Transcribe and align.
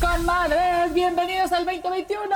Comadres, 0.00 0.94
bienvenidos 0.94 1.52
al 1.52 1.66
2021. 1.66 2.34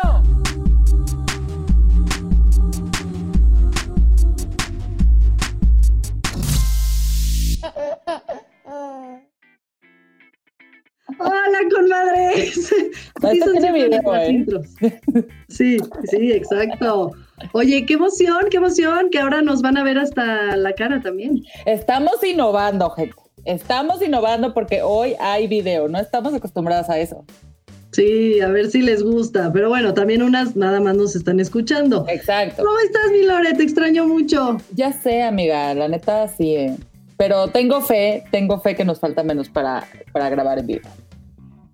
Hola, 11.19 11.59
comadres. 11.75 12.75
Ahí 13.23 13.39
son 13.39 13.53
siempre 13.53 13.73
video, 13.73 13.89
nuestras 13.89 14.29
¿eh? 14.29 14.33
intros. 14.33 14.67
Sí, 15.49 15.79
sí, 16.05 16.33
exacto. 16.33 17.13
Oye, 17.53 17.87
qué 17.87 17.95
emoción, 17.95 18.47
qué 18.51 18.59
emoción, 18.59 19.09
que 19.11 19.19
ahora 19.19 19.41
nos 19.41 19.63
van 19.63 19.79
a 19.79 19.83
ver 19.83 19.99
hasta 19.99 20.57
la 20.57 20.75
cara 20.75 21.01
también. 21.01 21.43
Estamos 21.65 22.23
innovando, 22.23 22.91
gente. 22.91 23.22
Estamos 23.45 24.01
innovando 24.03 24.55
porque 24.55 24.83
hoy 24.83 25.15
hay 25.21 25.47
video. 25.49 25.89
No 25.89 25.99
estamos 25.99 26.33
acostumbradas 26.35 26.89
a 26.91 26.99
eso. 26.99 27.25
Sí, 27.93 28.41
a 28.41 28.49
ver 28.49 28.71
si 28.71 28.81
les 28.83 29.03
gusta. 29.03 29.53
Pero 29.53 29.69
bueno, 29.69 29.93
también 29.95 30.23
unas 30.23 30.57
nada 30.57 30.81
más 30.81 30.97
nos 30.97 31.15
están 31.17 31.41
escuchando. 31.41 32.07
Exacto. 32.09 32.63
¿Cómo 32.65 32.79
estás, 32.79 33.11
mi 33.13 33.23
Lore? 33.27 33.53
Te 33.55 33.63
extraño 33.63 34.07
mucho. 34.07 34.57
Ya 34.75 34.93
sé, 34.93 35.23
amiga, 35.23 35.75
la 35.75 35.89
neta 35.89 36.29
sí. 36.29 36.55
eh. 36.55 36.77
Pero 37.19 37.49
tengo 37.49 37.81
fe, 37.83 38.25
tengo 38.31 38.59
fe 38.61 38.75
que 38.75 38.85
nos 38.85 38.99
falta 38.99 39.23
menos 39.23 39.49
para, 39.49 39.85
para 40.13 40.29
grabar 40.31 40.59
en 40.59 40.67
vivo. 40.67 40.89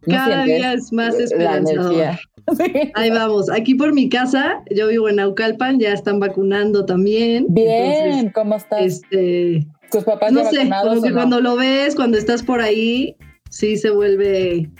¿No 0.06 0.14
Cada 0.16 0.44
sientes? 0.44 0.56
día 0.58 0.72
es 0.72 0.92
más 0.92 1.14
esperanzador. 1.18 2.18
Sí. 2.56 2.72
Ahí 2.94 3.10
vamos. 3.10 3.50
Aquí 3.50 3.74
por 3.74 3.92
mi 3.92 4.08
casa, 4.08 4.62
yo 4.74 4.88
vivo 4.88 5.10
en 5.10 5.16
Naucalpan, 5.16 5.78
ya 5.78 5.92
están 5.92 6.18
vacunando 6.18 6.86
también. 6.86 7.44
Bien, 7.50 8.06
Entonces, 8.06 8.32
¿cómo 8.32 8.56
estás? 8.56 8.80
este, 8.80 9.66
¿Tus 9.90 10.04
papás 10.04 10.32
no 10.32 10.42
ya 10.42 10.50
sé, 10.50 10.68
como 10.82 11.02
que 11.02 11.08
no? 11.10 11.14
cuando 11.14 11.40
lo 11.40 11.56
ves, 11.56 11.94
cuando 11.94 12.18
estás 12.18 12.42
por 12.42 12.60
ahí, 12.60 13.16
sí 13.50 13.76
se 13.76 13.90
vuelve, 13.90 14.70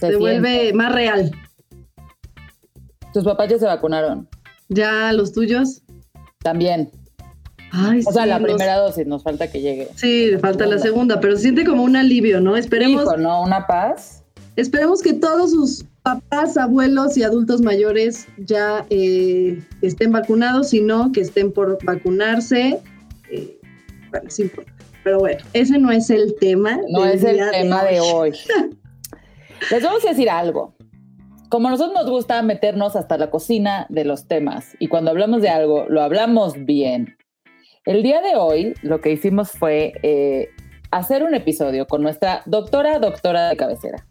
se, 0.00 0.08
Se 0.08 0.16
vuelve 0.16 0.72
más 0.72 0.92
real. 0.94 1.30
¿Tus 3.12 3.24
papás 3.24 3.48
ya 3.48 3.58
se 3.58 3.66
vacunaron? 3.66 4.28
Ya 4.68 5.12
los 5.12 5.32
tuyos. 5.32 5.82
También. 6.42 6.90
Ay, 7.72 8.00
O 8.06 8.12
sea, 8.12 8.22
sí, 8.22 8.28
la 8.28 8.38
los- 8.38 8.46
primera 8.50 8.76
dosis, 8.76 9.06
nos 9.06 9.22
falta 9.22 9.50
que 9.50 9.60
llegue. 9.60 9.88
Sí, 9.94 10.30
falta 10.40 10.66
la 10.66 10.78
segunda, 10.78 11.20
pero 11.20 11.36
se 11.36 11.42
siente 11.42 11.64
como 11.64 11.82
un 11.82 11.96
alivio, 11.96 12.40
¿no? 12.40 12.56
Esperemos, 12.56 13.02
Hijo, 13.02 13.16
¿no? 13.16 13.42
Una 13.42 13.66
paz. 13.66 14.24
esperemos 14.56 15.02
que 15.02 15.12
todos 15.12 15.50
sus 15.50 15.84
papás, 16.02 16.56
abuelos 16.56 17.16
y 17.18 17.22
adultos 17.22 17.60
mayores 17.60 18.26
ya 18.38 18.86
eh, 18.88 19.62
estén 19.82 20.12
vacunados, 20.12 20.70
si 20.70 20.80
no, 20.80 21.12
que 21.12 21.20
estén 21.20 21.52
por 21.52 21.78
vacunarse. 21.84 22.80
Sí 24.28 24.42
importa. 24.42 24.72
Pero 25.04 25.18
bueno, 25.20 25.40
ese 25.52 25.78
no 25.78 25.90
es 25.90 26.10
el 26.10 26.34
tema. 26.40 26.78
No 26.88 27.04
es 27.04 27.22
el 27.24 27.38
tema 27.50 27.84
de 27.84 28.00
hoy. 28.00 28.32
Les 29.70 29.82
vamos 29.82 30.04
a 30.04 30.10
decir 30.10 30.30
algo. 30.30 30.74
Como 31.48 31.68
a 31.68 31.70
nosotros 31.70 31.94
nos 32.02 32.10
gusta 32.10 32.42
meternos 32.42 32.94
hasta 32.94 33.16
la 33.16 33.30
cocina 33.30 33.86
de 33.88 34.04
los 34.04 34.28
temas 34.28 34.76
y 34.78 34.88
cuando 34.88 35.10
hablamos 35.10 35.40
de 35.40 35.48
algo, 35.48 35.86
lo 35.88 36.02
hablamos 36.02 36.64
bien. 36.66 37.16
El 37.86 38.02
día 38.02 38.20
de 38.20 38.36
hoy 38.36 38.74
lo 38.82 39.00
que 39.00 39.12
hicimos 39.12 39.52
fue 39.52 39.94
eh, 40.02 40.48
hacer 40.90 41.22
un 41.22 41.34
episodio 41.34 41.86
con 41.86 42.02
nuestra 42.02 42.42
doctora, 42.44 42.98
doctora 42.98 43.48
de 43.48 43.56
cabecera, 43.56 44.04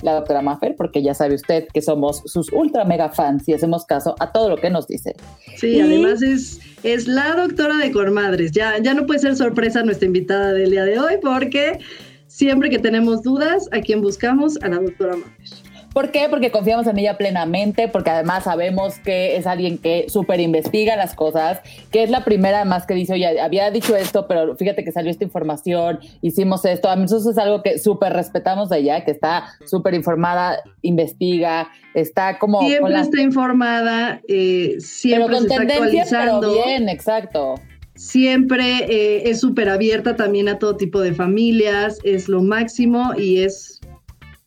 la 0.00 0.14
doctora 0.14 0.40
Maffer, 0.40 0.74
porque 0.76 1.02
ya 1.02 1.12
sabe 1.12 1.34
usted 1.34 1.68
que 1.74 1.82
somos 1.82 2.22
sus 2.24 2.50
ultra 2.52 2.86
mega 2.86 3.10
fans 3.10 3.46
y 3.48 3.52
hacemos 3.52 3.84
caso 3.84 4.14
a 4.18 4.32
todo 4.32 4.48
lo 4.48 4.56
que 4.56 4.70
nos 4.70 4.88
dice. 4.88 5.14
Sí, 5.56 5.76
Y- 5.76 5.80
además 5.82 6.22
es, 6.22 6.58
es 6.82 7.06
la 7.06 7.34
doctora 7.34 7.76
de 7.78 7.90
Cormadres. 7.92 8.52
Ya, 8.52 8.78
ya 8.78 8.94
no 8.94 9.06
puede 9.06 9.20
ser 9.20 9.36
sorpresa 9.36 9.82
nuestra 9.82 10.06
invitada 10.06 10.52
del 10.52 10.70
día 10.70 10.84
de 10.84 10.98
hoy 10.98 11.14
porque 11.20 11.78
siempre 12.26 12.70
que 12.70 12.78
tenemos 12.78 13.22
dudas, 13.22 13.68
¿a 13.72 13.80
quién 13.80 14.00
buscamos? 14.00 14.58
A 14.62 14.68
la 14.68 14.78
doctora 14.78 15.16
Maffer. 15.16 15.61
¿Por 15.92 16.10
qué? 16.10 16.28
Porque 16.30 16.50
confiamos 16.50 16.86
en 16.86 16.98
ella 16.98 17.18
plenamente, 17.18 17.86
porque 17.88 18.10
además 18.10 18.44
sabemos 18.44 18.98
que 19.00 19.36
es 19.36 19.46
alguien 19.46 19.76
que 19.76 20.06
súper 20.08 20.40
investiga 20.40 20.96
las 20.96 21.14
cosas, 21.14 21.60
que 21.90 22.02
es 22.02 22.08
la 22.10 22.24
primera 22.24 22.58
además 22.60 22.86
que 22.86 22.94
dice, 22.94 23.12
oye, 23.12 23.38
había 23.40 23.70
dicho 23.70 23.94
esto, 23.94 24.26
pero 24.26 24.56
fíjate 24.56 24.84
que 24.84 24.92
salió 24.92 25.10
esta 25.10 25.24
información, 25.24 25.98
hicimos 26.22 26.64
esto. 26.64 26.88
A 26.88 26.96
mí 26.96 27.04
eso 27.04 27.30
es 27.30 27.36
algo 27.36 27.62
que 27.62 27.78
súper 27.78 28.14
respetamos 28.14 28.70
de 28.70 28.78
ella, 28.78 29.04
que 29.04 29.10
está 29.10 29.44
súper 29.66 29.92
informada, 29.94 30.58
investiga, 30.80 31.68
está 31.94 32.38
como... 32.38 32.60
Siempre 32.62 32.92
la- 32.92 33.00
está 33.02 33.20
informada, 33.20 34.20
eh, 34.28 34.68
pero 34.70 34.80
siempre 34.80 35.22
con 35.34 35.42
se 35.42 35.48
está 35.48 35.56
pero 35.58 35.72
actualizando. 35.72 36.52
bien, 36.64 36.88
exacto. 36.88 37.54
Siempre 37.94 38.78
eh, 38.88 39.28
es 39.30 39.40
súper 39.40 39.68
abierta 39.68 40.16
también 40.16 40.48
a 40.48 40.58
todo 40.58 40.76
tipo 40.76 41.00
de 41.00 41.12
familias, 41.12 41.98
es 42.04 42.28
lo 42.28 42.42
máximo 42.42 43.12
y 43.18 43.42
es 43.42 43.80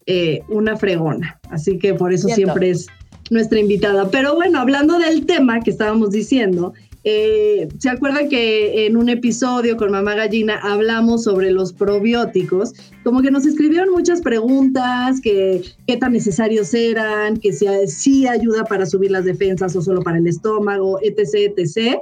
eh, 0.05 0.41
una 0.49 0.77
fregona. 0.77 1.39
Así 1.49 1.77
que 1.77 1.93
por 1.93 2.13
eso 2.13 2.27
siempre 2.29 2.71
es 2.71 2.87
nuestra 3.29 3.59
invitada. 3.59 4.09
Pero 4.09 4.35
bueno, 4.35 4.59
hablando 4.59 4.97
del 4.99 5.25
tema 5.25 5.59
que 5.61 5.71
estábamos 5.71 6.11
diciendo, 6.11 6.73
eh, 7.03 7.67
¿se 7.79 7.89
acuerdan 7.89 8.29
que 8.29 8.85
en 8.85 8.97
un 8.97 9.09
episodio 9.09 9.77
con 9.77 9.91
Mamá 9.91 10.15
Gallina 10.15 10.59
hablamos 10.61 11.23
sobre 11.23 11.51
los 11.51 11.73
probióticos? 11.73 12.73
Como 13.03 13.21
que 13.21 13.31
nos 13.31 13.45
escribieron 13.45 13.91
muchas 13.91 14.21
preguntas, 14.21 15.21
que 15.21 15.61
qué 15.87 15.97
tan 15.97 16.13
necesarios 16.13 16.73
eran, 16.73 17.37
que 17.37 17.53
si 17.53 17.67
sí 17.87 18.27
ayuda 18.27 18.63
para 18.65 18.85
subir 18.85 19.11
las 19.11 19.25
defensas 19.25 19.75
o 19.75 19.81
solo 19.81 20.01
para 20.01 20.17
el 20.17 20.27
estómago, 20.27 20.99
etc., 21.01 21.53
etc 21.57 21.99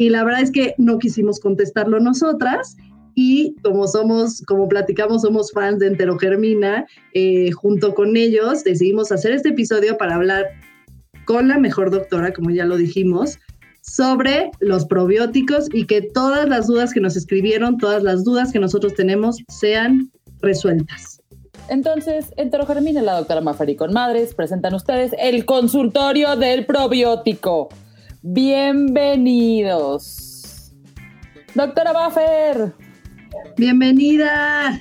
y 0.00 0.08
la 0.08 0.24
verdad 0.24 0.40
es 0.40 0.50
que 0.50 0.74
no 0.78 0.98
quisimos 0.98 1.40
contestarlo 1.40 2.00
nosotras 2.00 2.78
y 3.22 3.54
como 3.62 3.86
somos, 3.86 4.40
como 4.46 4.66
platicamos, 4.66 5.20
somos 5.20 5.52
fans 5.52 5.80
de 5.80 5.88
Enterogermina, 5.88 6.86
eh, 7.12 7.50
junto 7.52 7.94
con 7.94 8.16
ellos 8.16 8.64
decidimos 8.64 9.12
hacer 9.12 9.32
este 9.32 9.50
episodio 9.50 9.98
para 9.98 10.14
hablar 10.14 10.46
con 11.26 11.48
la 11.48 11.58
mejor 11.58 11.90
doctora, 11.90 12.32
como 12.32 12.48
ya 12.48 12.64
lo 12.64 12.78
dijimos, 12.78 13.38
sobre 13.82 14.50
los 14.60 14.86
probióticos 14.86 15.68
y 15.70 15.84
que 15.84 16.00
todas 16.00 16.48
las 16.48 16.66
dudas 16.66 16.94
que 16.94 17.00
nos 17.00 17.14
escribieron, 17.14 17.76
todas 17.76 18.02
las 18.02 18.24
dudas 18.24 18.52
que 18.52 18.58
nosotros 18.58 18.94
tenemos 18.94 19.36
sean 19.48 20.10
resueltas. 20.40 21.20
Entonces, 21.68 22.32
Enterogermina, 22.38 23.02
la 23.02 23.18
doctora 23.18 23.42
Mafari 23.42 23.76
con 23.76 23.92
Madres, 23.92 24.32
presentan 24.32 24.72
ustedes 24.72 25.12
el 25.18 25.44
consultorio 25.44 26.36
del 26.36 26.64
probiótico. 26.64 27.68
Bienvenidos. 28.22 30.72
Doctora 31.54 31.92
Buffer. 31.92 32.72
Bienvenida. 33.56 34.80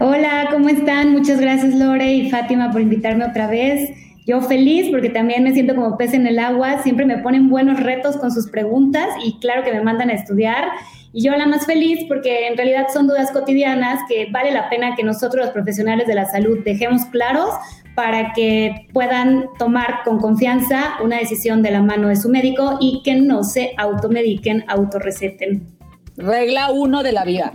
Hola, 0.00 0.48
¿cómo 0.50 0.68
están? 0.68 1.12
Muchas 1.12 1.40
gracias 1.40 1.74
Lore 1.74 2.12
y 2.12 2.30
Fátima 2.30 2.70
por 2.70 2.80
invitarme 2.80 3.24
otra 3.24 3.46
vez. 3.46 3.90
Yo 4.26 4.40
feliz 4.42 4.88
porque 4.90 5.08
también 5.08 5.42
me 5.42 5.52
siento 5.52 5.74
como 5.74 5.96
pez 5.96 6.12
en 6.12 6.26
el 6.26 6.38
agua, 6.38 6.82
siempre 6.82 7.06
me 7.06 7.18
ponen 7.18 7.48
buenos 7.48 7.80
retos 7.80 8.16
con 8.18 8.30
sus 8.30 8.50
preguntas 8.50 9.08
y 9.24 9.38
claro 9.38 9.64
que 9.64 9.72
me 9.72 9.80
mandan 9.80 10.10
a 10.10 10.14
estudiar. 10.14 10.68
Y 11.12 11.22
yo 11.22 11.32
la 11.32 11.46
más 11.46 11.64
feliz 11.64 12.04
porque 12.08 12.46
en 12.46 12.56
realidad 12.56 12.88
son 12.92 13.06
dudas 13.06 13.30
cotidianas 13.30 14.00
que 14.08 14.28
vale 14.30 14.52
la 14.52 14.68
pena 14.68 14.94
que 14.94 15.02
nosotros 15.02 15.46
los 15.46 15.54
profesionales 15.54 16.06
de 16.06 16.14
la 16.14 16.26
salud 16.26 16.58
dejemos 16.64 17.06
claros 17.06 17.50
para 17.94 18.32
que 18.34 18.86
puedan 18.92 19.46
tomar 19.58 20.00
con 20.04 20.18
confianza 20.18 20.98
una 21.02 21.18
decisión 21.18 21.62
de 21.62 21.70
la 21.70 21.82
mano 21.82 22.08
de 22.08 22.16
su 22.16 22.28
médico 22.28 22.76
y 22.80 23.00
que 23.02 23.14
no 23.14 23.44
se 23.44 23.72
automediquen, 23.78 24.64
autorreceten. 24.68 25.77
Regla 26.18 26.72
uno 26.72 27.04
de 27.04 27.12
la 27.12 27.24
vida. 27.24 27.52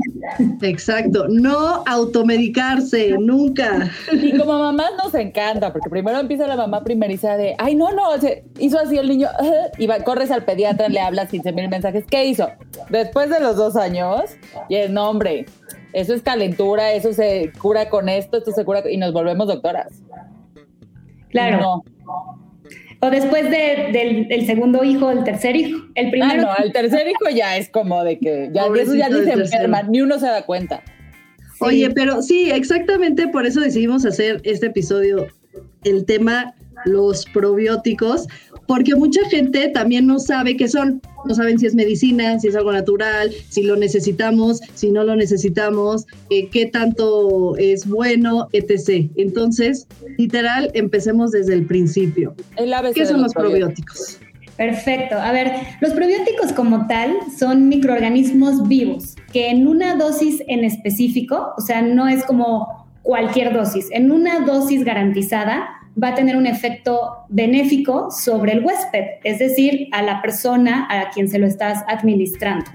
Exacto, 0.62 1.28
no 1.28 1.84
automedicarse, 1.86 3.18
nunca. 3.20 3.92
Y 4.12 4.38
como 4.38 4.58
mamás 4.58 4.92
nos 5.04 5.14
encanta, 5.16 5.74
porque 5.74 5.90
primero 5.90 6.18
empieza 6.18 6.48
la 6.48 6.56
mamá 6.56 6.82
primeriza 6.84 7.36
de, 7.36 7.56
ay, 7.58 7.76
no, 7.76 7.92
no, 7.92 8.18
se 8.22 8.46
hizo 8.60 8.80
así 8.80 8.98
el 8.98 9.10
niño, 9.10 9.28
y 9.78 9.86
va, 9.86 10.00
corres 10.00 10.32
al 10.32 10.46
pediatra, 10.46 10.88
le 10.88 11.02
hablas 11.02 11.30
15 11.30 11.52
mil 11.52 11.68
mensajes. 11.68 12.06
¿Qué 12.10 12.26
hizo? 12.26 12.50
Después 12.90 13.30
de 13.30 13.42
los 13.42 13.58
dos 13.58 13.76
años, 13.76 14.22
y 14.70 14.76
el 14.76 14.94
nombre, 14.94 15.46
eso 15.92 16.14
es 16.14 16.22
calentura, 16.22 16.94
eso 16.94 17.12
se 17.12 17.52
cura 17.62 17.90
con 17.90 18.08
esto, 18.08 18.38
esto 18.38 18.54
se 18.54 18.64
cura, 18.64 18.82
y 18.90 18.96
nos 18.96 19.12
volvemos 19.12 19.48
doctoras. 19.48 19.92
Claro. 21.30 21.60
No. 21.60 22.43
O 23.04 23.10
después 23.10 23.52
del, 23.52 24.46
segundo 24.46 24.82
hijo, 24.82 25.12
el 25.12 25.26
tercer 25.26 25.58
hijo. 25.58 25.86
El 25.94 26.10
primero. 26.10 26.48
Ah, 26.48 26.56
no, 26.58 26.66
el 26.66 26.72
tercer 26.72 27.06
hijo 27.06 27.36
ya 27.36 27.58
es 27.58 27.68
como 27.68 28.02
de 28.02 28.18
que 28.18 28.50
ya, 28.54 28.68
eso 28.80 28.96
ya 28.96 29.10
ni 29.10 29.26
se 29.26 29.34
enferma, 29.34 29.84
ni 29.84 30.02
uno 30.02 30.20
se 30.20 30.28
da 30.28 30.44
cuenta. 30.44 30.82
Oye, 31.60 31.90
pero 31.90 32.22
sí, 32.22 32.50
exactamente 32.50 33.28
por 33.28 33.46
eso 33.46 33.60
decidimos 33.60 34.06
hacer 34.06 34.40
este 34.46 34.68
episodio, 34.68 35.28
el 35.84 36.06
tema 36.06 36.56
los 36.86 37.26
probióticos, 37.26 38.28
porque 38.68 38.96
mucha 38.96 39.22
gente 39.30 39.70
también 39.70 40.08
no 40.08 40.20
sabe 40.20 40.56
qué 40.58 40.68
son, 40.68 41.02
no 41.26 41.34
saben 41.34 41.60
si 41.60 41.68
es 41.68 41.76
medicina, 41.76 42.40
si 42.40 42.48
es 42.48 42.56
algo 42.56 42.72
natural, 42.72 43.32
si 43.50 43.64
lo 43.64 43.76
necesitamos, 43.76 44.62
si 44.74 44.92
no 44.92 45.04
lo 45.04 45.16
necesitamos, 45.16 46.06
eh, 46.30 46.50
qué 46.50 46.66
tanto 46.66 47.56
es 47.58 47.88
bueno, 47.88 48.48
etc. 48.54 49.10
Entonces, 49.16 49.88
literal, 50.18 50.72
empecemos 50.74 51.32
desde 51.32 51.54
el 51.54 51.66
principio. 51.66 52.36
¿Qué 52.94 53.06
son 53.06 53.22
los 53.22 53.34
probióticos? 53.34 54.20
Perfecto. 54.58 55.16
A 55.18 55.32
ver, 55.32 55.52
los 55.82 55.94
probióticos 55.94 56.54
como 56.54 56.86
tal 56.88 57.16
son 57.38 57.70
microorganismos 57.70 58.68
vivos 58.68 59.16
que 59.32 59.50
en 59.50 59.68
una 59.68 59.96
dosis 59.96 60.44
en 60.48 60.64
específico, 60.64 61.54
o 61.58 61.62
sea, 61.62 61.82
no 61.82 62.08
es 62.08 62.24
como 62.24 62.88
cualquier 63.02 63.54
dosis, 63.54 63.88
en 63.92 64.12
una 64.12 64.42
dosis 64.42 64.86
garantizada 64.86 65.68
va 66.02 66.10
a 66.10 66.16
tener 66.16 66.36
un 66.36 66.48
efecto 66.48 67.26
benéfico 67.30 68.10
sobre 68.12 68.54
el 68.54 68.66
huésped, 68.66 69.06
es 69.24 69.40
decir, 69.40 69.88
a 69.92 70.02
la 70.02 70.22
persona 70.22 70.88
a 70.90 71.10
quien 71.12 71.28
se 71.28 71.40
lo 71.40 71.48
estás 71.48 71.84
administrando. 71.88 72.66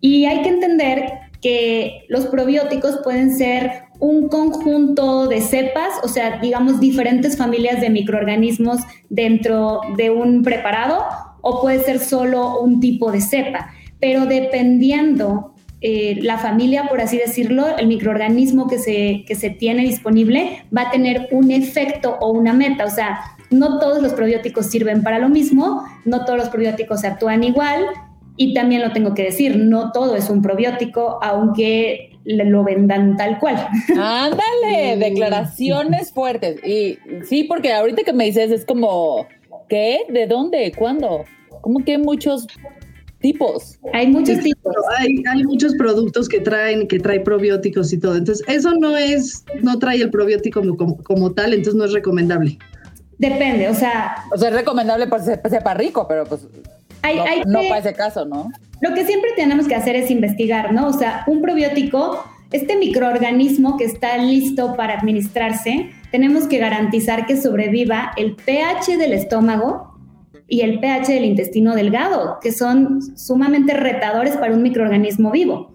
Y 0.00 0.26
hay 0.26 0.42
que 0.42 0.48
entender 0.48 1.04
que 1.40 2.04
los 2.08 2.26
probióticos 2.26 3.00
pueden 3.02 3.36
ser 3.36 3.84
un 4.00 4.28
conjunto 4.28 5.28
de 5.28 5.40
cepas, 5.40 5.88
o 6.02 6.08
sea, 6.08 6.38
digamos, 6.38 6.80
diferentes 6.80 7.36
familias 7.36 7.80
de 7.80 7.90
microorganismos 7.90 8.80
dentro 9.08 9.80
de 9.96 10.10
un 10.10 10.42
preparado, 10.42 11.04
o 11.40 11.60
puede 11.60 11.80
ser 11.80 11.98
solo 12.00 12.60
un 12.60 12.80
tipo 12.80 13.12
de 13.12 13.20
cepa. 13.20 13.70
Pero 14.00 14.26
dependiendo 14.26 15.54
eh, 15.80 16.18
la 16.22 16.38
familia, 16.38 16.88
por 16.88 17.00
así 17.00 17.18
decirlo, 17.18 17.76
el 17.76 17.86
microorganismo 17.86 18.66
que 18.66 18.78
se, 18.78 19.24
que 19.26 19.36
se 19.36 19.50
tiene 19.50 19.82
disponible 19.82 20.64
va 20.76 20.82
a 20.82 20.90
tener 20.90 21.28
un 21.30 21.52
efecto 21.52 22.16
o 22.20 22.32
una 22.32 22.52
meta. 22.52 22.84
O 22.84 22.90
sea, 22.90 23.20
no 23.50 23.78
todos 23.78 24.02
los 24.02 24.12
probióticos 24.12 24.66
sirven 24.66 25.02
para 25.02 25.18
lo 25.20 25.28
mismo, 25.28 25.84
no 26.04 26.24
todos 26.24 26.38
los 26.38 26.48
probióticos 26.48 27.04
actúan 27.04 27.44
igual. 27.44 27.86
Y 28.36 28.54
también 28.54 28.82
lo 28.82 28.92
tengo 28.92 29.14
que 29.14 29.24
decir, 29.24 29.56
no 29.56 29.90
todo 29.90 30.14
es 30.14 30.30
un 30.30 30.42
probiótico, 30.42 31.18
aunque 31.22 32.18
lo 32.24 32.62
vendan 32.64 33.16
tal 33.16 33.38
cual. 33.38 33.56
Ándale, 33.88 34.96
declaraciones 34.96 36.12
fuertes. 36.12 36.64
Y 36.64 36.98
sí, 37.24 37.44
porque 37.44 37.72
ahorita 37.72 38.02
que 38.02 38.12
me 38.12 38.24
dices 38.24 38.50
es 38.50 38.64
como, 38.64 39.26
¿qué? 39.68 40.00
¿De 40.08 40.26
dónde? 40.26 40.72
¿Cuándo? 40.76 41.24
Como 41.62 41.84
que 41.84 41.98
muchos 41.98 42.46
tipos. 43.20 43.78
Hay 43.92 44.08
muchos 44.08 44.40
tipos. 44.40 44.74
Hay, 44.98 45.22
hay, 45.28 45.44
muchos 45.44 45.74
productos 45.74 46.28
que 46.28 46.40
traen, 46.40 46.86
que 46.86 46.98
trae 46.98 47.20
probióticos 47.20 47.92
y 47.92 47.98
todo. 47.98 48.16
Entonces, 48.16 48.46
eso 48.48 48.72
no 48.74 48.96
es, 48.96 49.44
no 49.62 49.78
trae 49.78 50.00
el 50.00 50.10
probiótico 50.10 50.60
como, 50.76 50.96
como, 51.02 51.32
tal, 51.32 51.52
entonces 51.52 51.74
no 51.74 51.84
es 51.84 51.92
recomendable. 51.92 52.58
Depende, 53.18 53.68
o 53.68 53.74
sea. 53.74 54.24
O 54.32 54.38
sea, 54.38 54.48
es 54.50 54.54
recomendable 54.54 55.06
para 55.08 55.40
que 55.40 55.50
sepa 55.50 55.74
rico, 55.74 56.06
pero 56.08 56.24
pues. 56.24 56.46
no, 57.46 57.60
para 57.68 57.78
ese 57.78 57.94
caso, 57.94 58.24
¿no? 58.24 58.50
Lo 58.80 58.94
que 58.94 59.04
siempre 59.04 59.30
tenemos 59.34 59.66
que 59.66 59.74
hacer 59.74 59.96
es 59.96 60.10
investigar, 60.10 60.72
¿no? 60.72 60.86
O 60.86 60.92
sea, 60.92 61.24
un 61.26 61.42
probiótico, 61.42 62.24
este 62.52 62.76
microorganismo 62.76 63.76
que 63.76 63.84
está 63.84 64.16
listo 64.18 64.74
para 64.76 64.94
administrarse, 64.94 65.90
tenemos 66.12 66.46
que 66.46 66.58
garantizar 66.58 67.26
que 67.26 67.36
sobreviva 67.36 68.12
el 68.16 68.36
pH 68.36 68.96
del 68.96 69.12
estómago 69.12 69.97
y 70.48 70.60
el 70.60 70.80
pH 70.80 71.12
del 71.12 71.24
intestino 71.24 71.74
delgado, 71.74 72.38
que 72.40 72.52
son 72.52 73.00
sumamente 73.16 73.74
retadores 73.74 74.36
para 74.36 74.54
un 74.54 74.62
microorganismo 74.62 75.30
vivo, 75.30 75.74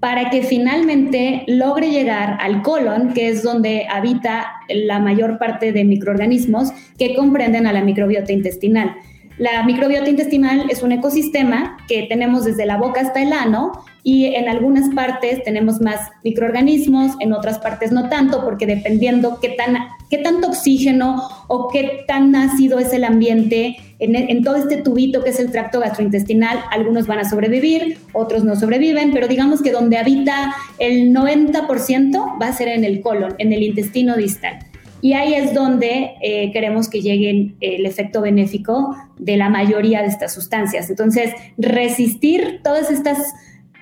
para 0.00 0.30
que 0.30 0.42
finalmente 0.42 1.44
logre 1.46 1.90
llegar 1.90 2.38
al 2.40 2.62
colon, 2.62 3.12
que 3.12 3.28
es 3.28 3.42
donde 3.42 3.86
habita 3.90 4.46
la 4.68 4.98
mayor 4.98 5.38
parte 5.38 5.72
de 5.72 5.84
microorganismos 5.84 6.72
que 6.98 7.14
comprenden 7.14 7.66
a 7.66 7.72
la 7.72 7.82
microbiota 7.82 8.32
intestinal. 8.32 8.96
La 9.38 9.62
microbiota 9.62 10.10
intestinal 10.10 10.66
es 10.68 10.82
un 10.82 10.92
ecosistema 10.92 11.76
que 11.86 12.04
tenemos 12.08 12.44
desde 12.44 12.66
la 12.66 12.76
boca 12.76 13.00
hasta 13.00 13.22
el 13.22 13.32
ano 13.32 13.84
y 14.02 14.26
en 14.26 14.48
algunas 14.48 14.94
partes 14.94 15.42
tenemos 15.42 15.80
más 15.80 16.00
microorganismos, 16.24 17.12
en 17.20 17.32
otras 17.32 17.58
partes 17.58 17.92
no 17.92 18.08
tanto, 18.08 18.44
porque 18.44 18.66
dependiendo 18.66 19.38
qué, 19.40 19.50
tan, 19.50 19.76
qué 20.10 20.18
tanto 20.18 20.48
oxígeno 20.48 21.28
o 21.48 21.68
qué 21.68 22.04
tan 22.06 22.34
ácido 22.34 22.78
es 22.78 22.92
el 22.92 23.04
ambiente 23.04 23.76
en, 23.98 24.14
en 24.14 24.42
todo 24.44 24.56
este 24.56 24.76
tubito 24.78 25.22
que 25.24 25.30
es 25.30 25.40
el 25.40 25.50
tracto 25.50 25.80
gastrointestinal, 25.80 26.58
algunos 26.70 27.06
van 27.06 27.18
a 27.18 27.28
sobrevivir, 27.28 27.98
otros 28.12 28.44
no 28.44 28.56
sobreviven, 28.56 29.12
pero 29.12 29.28
digamos 29.28 29.62
que 29.62 29.72
donde 29.72 29.98
habita 29.98 30.54
el 30.78 31.12
90% 31.12 32.40
va 32.40 32.46
a 32.46 32.52
ser 32.52 32.68
en 32.68 32.84
el 32.84 33.00
colon, 33.00 33.34
en 33.38 33.52
el 33.52 33.62
intestino 33.62 34.16
distal. 34.16 34.58
Y 35.00 35.12
ahí 35.12 35.34
es 35.34 35.54
donde 35.54 36.14
eh, 36.22 36.50
queremos 36.52 36.88
que 36.88 37.00
llegue 37.00 37.54
el 37.60 37.86
efecto 37.86 38.20
benéfico 38.20 38.96
de 39.16 39.36
la 39.36 39.48
mayoría 39.48 40.02
de 40.02 40.08
estas 40.08 40.34
sustancias. 40.34 40.90
Entonces, 40.90 41.32
resistir 41.56 42.60
todas 42.64 42.90
estas 42.90 43.18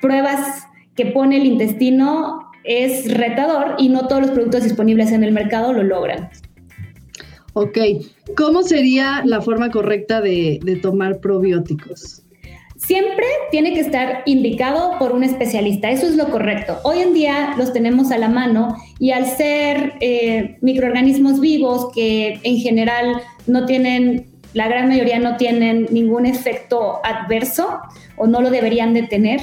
pruebas 0.00 0.66
que 0.94 1.06
pone 1.06 1.36
el 1.36 1.46
intestino 1.46 2.50
es 2.64 3.12
retador 3.12 3.76
y 3.78 3.88
no 3.88 4.08
todos 4.08 4.22
los 4.22 4.30
productos 4.32 4.64
disponibles 4.64 5.12
en 5.12 5.24
el 5.24 5.32
mercado 5.32 5.72
lo 5.72 5.82
logran. 5.82 6.30
Ok, 7.52 7.78
¿cómo 8.36 8.62
sería 8.62 9.22
la 9.24 9.40
forma 9.40 9.70
correcta 9.70 10.20
de, 10.20 10.60
de 10.62 10.76
tomar 10.76 11.20
probióticos? 11.20 12.22
Siempre 12.76 13.24
tiene 13.50 13.72
que 13.72 13.80
estar 13.80 14.22
indicado 14.26 14.98
por 14.98 15.12
un 15.12 15.24
especialista, 15.24 15.90
eso 15.90 16.06
es 16.06 16.16
lo 16.16 16.28
correcto. 16.28 16.78
Hoy 16.84 16.98
en 16.98 17.14
día 17.14 17.54
los 17.56 17.72
tenemos 17.72 18.10
a 18.10 18.18
la 18.18 18.28
mano 18.28 18.76
y 18.98 19.12
al 19.12 19.24
ser 19.24 19.94
eh, 20.00 20.58
microorganismos 20.60 21.40
vivos 21.40 21.90
que 21.94 22.38
en 22.42 22.58
general 22.58 23.22
no 23.46 23.64
tienen, 23.64 24.26
la 24.52 24.68
gran 24.68 24.88
mayoría 24.88 25.18
no 25.18 25.38
tienen 25.38 25.86
ningún 25.90 26.26
efecto 26.26 27.00
adverso 27.02 27.80
o 28.18 28.26
no 28.26 28.42
lo 28.42 28.50
deberían 28.50 28.92
de 28.92 29.04
tener, 29.04 29.40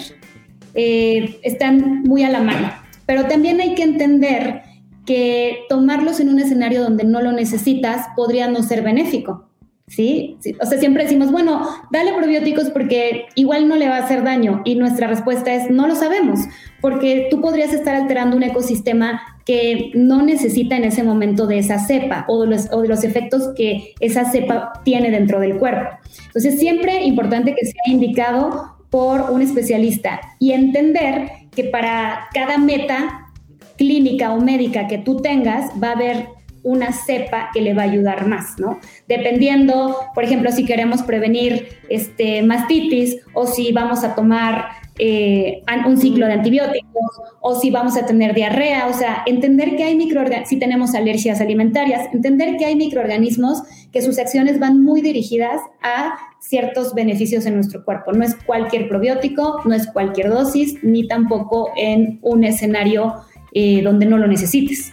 eh, 0.76 1.40
están 1.44 2.04
muy 2.04 2.24
a 2.24 2.30
la 2.30 2.42
mano. 2.42 2.72
Pero 3.06 3.26
también 3.26 3.60
hay 3.62 3.76
que 3.76 3.84
entender 3.84 4.62
que 5.06 5.66
tomarlos 5.70 6.20
en 6.20 6.30
un 6.30 6.40
escenario 6.40 6.82
donde 6.82 7.04
no 7.04 7.22
lo 7.22 7.32
necesitas 7.32 8.08
podría 8.16 8.48
no 8.48 8.64
ser 8.64 8.82
benéfico. 8.82 9.50
¿sí? 9.88 10.38
O 10.62 10.66
sea, 10.66 10.80
siempre 10.80 11.04
decimos, 11.04 11.32
bueno, 11.32 11.68
dale 11.92 12.14
probióticos 12.14 12.70
porque 12.70 13.26
igual 13.36 13.68
no 13.68 13.76
le 13.76 13.90
va 13.90 13.98
a 13.98 14.04
hacer 14.04 14.24
daño. 14.24 14.62
Y 14.66 14.76
nuestra 14.76 15.08
respuesta 15.08 15.54
es, 15.54 15.70
no 15.70 15.88
lo 15.88 15.96
sabemos, 15.96 16.40
porque 16.82 17.28
tú 17.30 17.42
podrías 17.42 17.74
estar 17.74 17.96
alterando 17.96 18.36
un 18.38 18.44
ecosistema 18.44 19.22
que 19.46 19.92
no 19.94 20.22
necesita 20.22 20.78
en 20.78 20.86
ese 20.86 21.04
momento 21.04 21.48
de 21.48 21.60
esa 21.60 21.80
cepa 21.80 22.26
o 22.28 22.42
de 22.42 22.48
los, 22.48 22.72
o 22.72 22.82
de 22.82 22.88
los 22.88 23.04
efectos 23.04 23.50
que 23.56 23.94
esa 24.00 24.32
cepa 24.32 24.82
tiene 24.86 25.12
dentro 25.12 25.40
del 25.40 25.58
cuerpo. 25.58 25.98
Entonces, 26.28 26.60
siempre 26.60 27.04
importante 27.04 27.54
que 27.54 27.66
sea 27.66 27.84
indicado 27.94 28.78
por 28.94 29.32
un 29.32 29.42
especialista 29.42 30.22
y 30.38 30.52
entender 30.52 31.32
que 31.56 31.64
para 31.64 32.28
cada 32.32 32.60
meta 32.60 33.32
clínica 33.76 34.32
o 34.34 34.40
médica 34.40 34.86
que 34.86 35.00
tú 35.00 35.18
tengas 35.18 35.72
va 35.82 35.88
a 35.88 35.92
haber 35.94 36.28
una 36.62 36.94
cepa 36.94 37.50
que 37.52 37.62
le 37.62 37.74
va 37.74 37.82
a 37.82 37.86
ayudar 37.86 38.28
más, 38.28 38.60
¿no? 38.60 38.80
Dependiendo, 39.08 39.98
por 40.14 40.24
ejemplo, 40.24 40.52
si 40.52 40.64
queremos 40.64 41.02
prevenir 41.02 41.70
este, 41.90 42.44
mastitis 42.44 43.18
o 43.34 43.48
si 43.48 43.72
vamos 43.72 44.04
a 44.04 44.14
tomar 44.14 44.68
eh, 45.00 45.64
un 45.88 45.98
ciclo 45.98 46.28
de 46.28 46.34
antibióticos 46.34 47.20
o 47.42 47.60
si 47.60 47.72
vamos 47.72 47.98
a 47.98 48.06
tener 48.06 48.36
diarrea, 48.36 48.86
o 48.86 48.94
sea, 48.94 49.24
entender 49.26 49.76
que 49.76 49.86
hay 49.86 49.96
microorganismos, 49.96 50.50
si 50.50 50.60
tenemos 50.60 50.94
alergias 50.94 51.42
alimentarias, 51.42 52.14
entender 52.14 52.58
que 52.58 52.66
hay 52.66 52.76
microorganismos 52.76 53.64
que 53.92 54.04
sus 54.04 54.20
acciones 54.20 54.60
van 54.60 54.84
muy 54.84 55.02
dirigidas 55.02 55.60
a 55.82 56.16
ciertos 56.44 56.94
beneficios 56.94 57.46
en 57.46 57.56
nuestro 57.56 57.84
cuerpo. 57.84 58.12
No 58.12 58.24
es 58.24 58.36
cualquier 58.36 58.88
probiótico, 58.88 59.62
no 59.66 59.74
es 59.74 59.88
cualquier 59.88 60.30
dosis, 60.30 60.84
ni 60.84 61.08
tampoco 61.08 61.72
en 61.78 62.20
un 62.22 62.44
escenario 62.44 63.16
eh, 63.54 63.82
donde 63.82 64.06
no 64.06 64.18
lo 64.18 64.28
necesites 64.28 64.92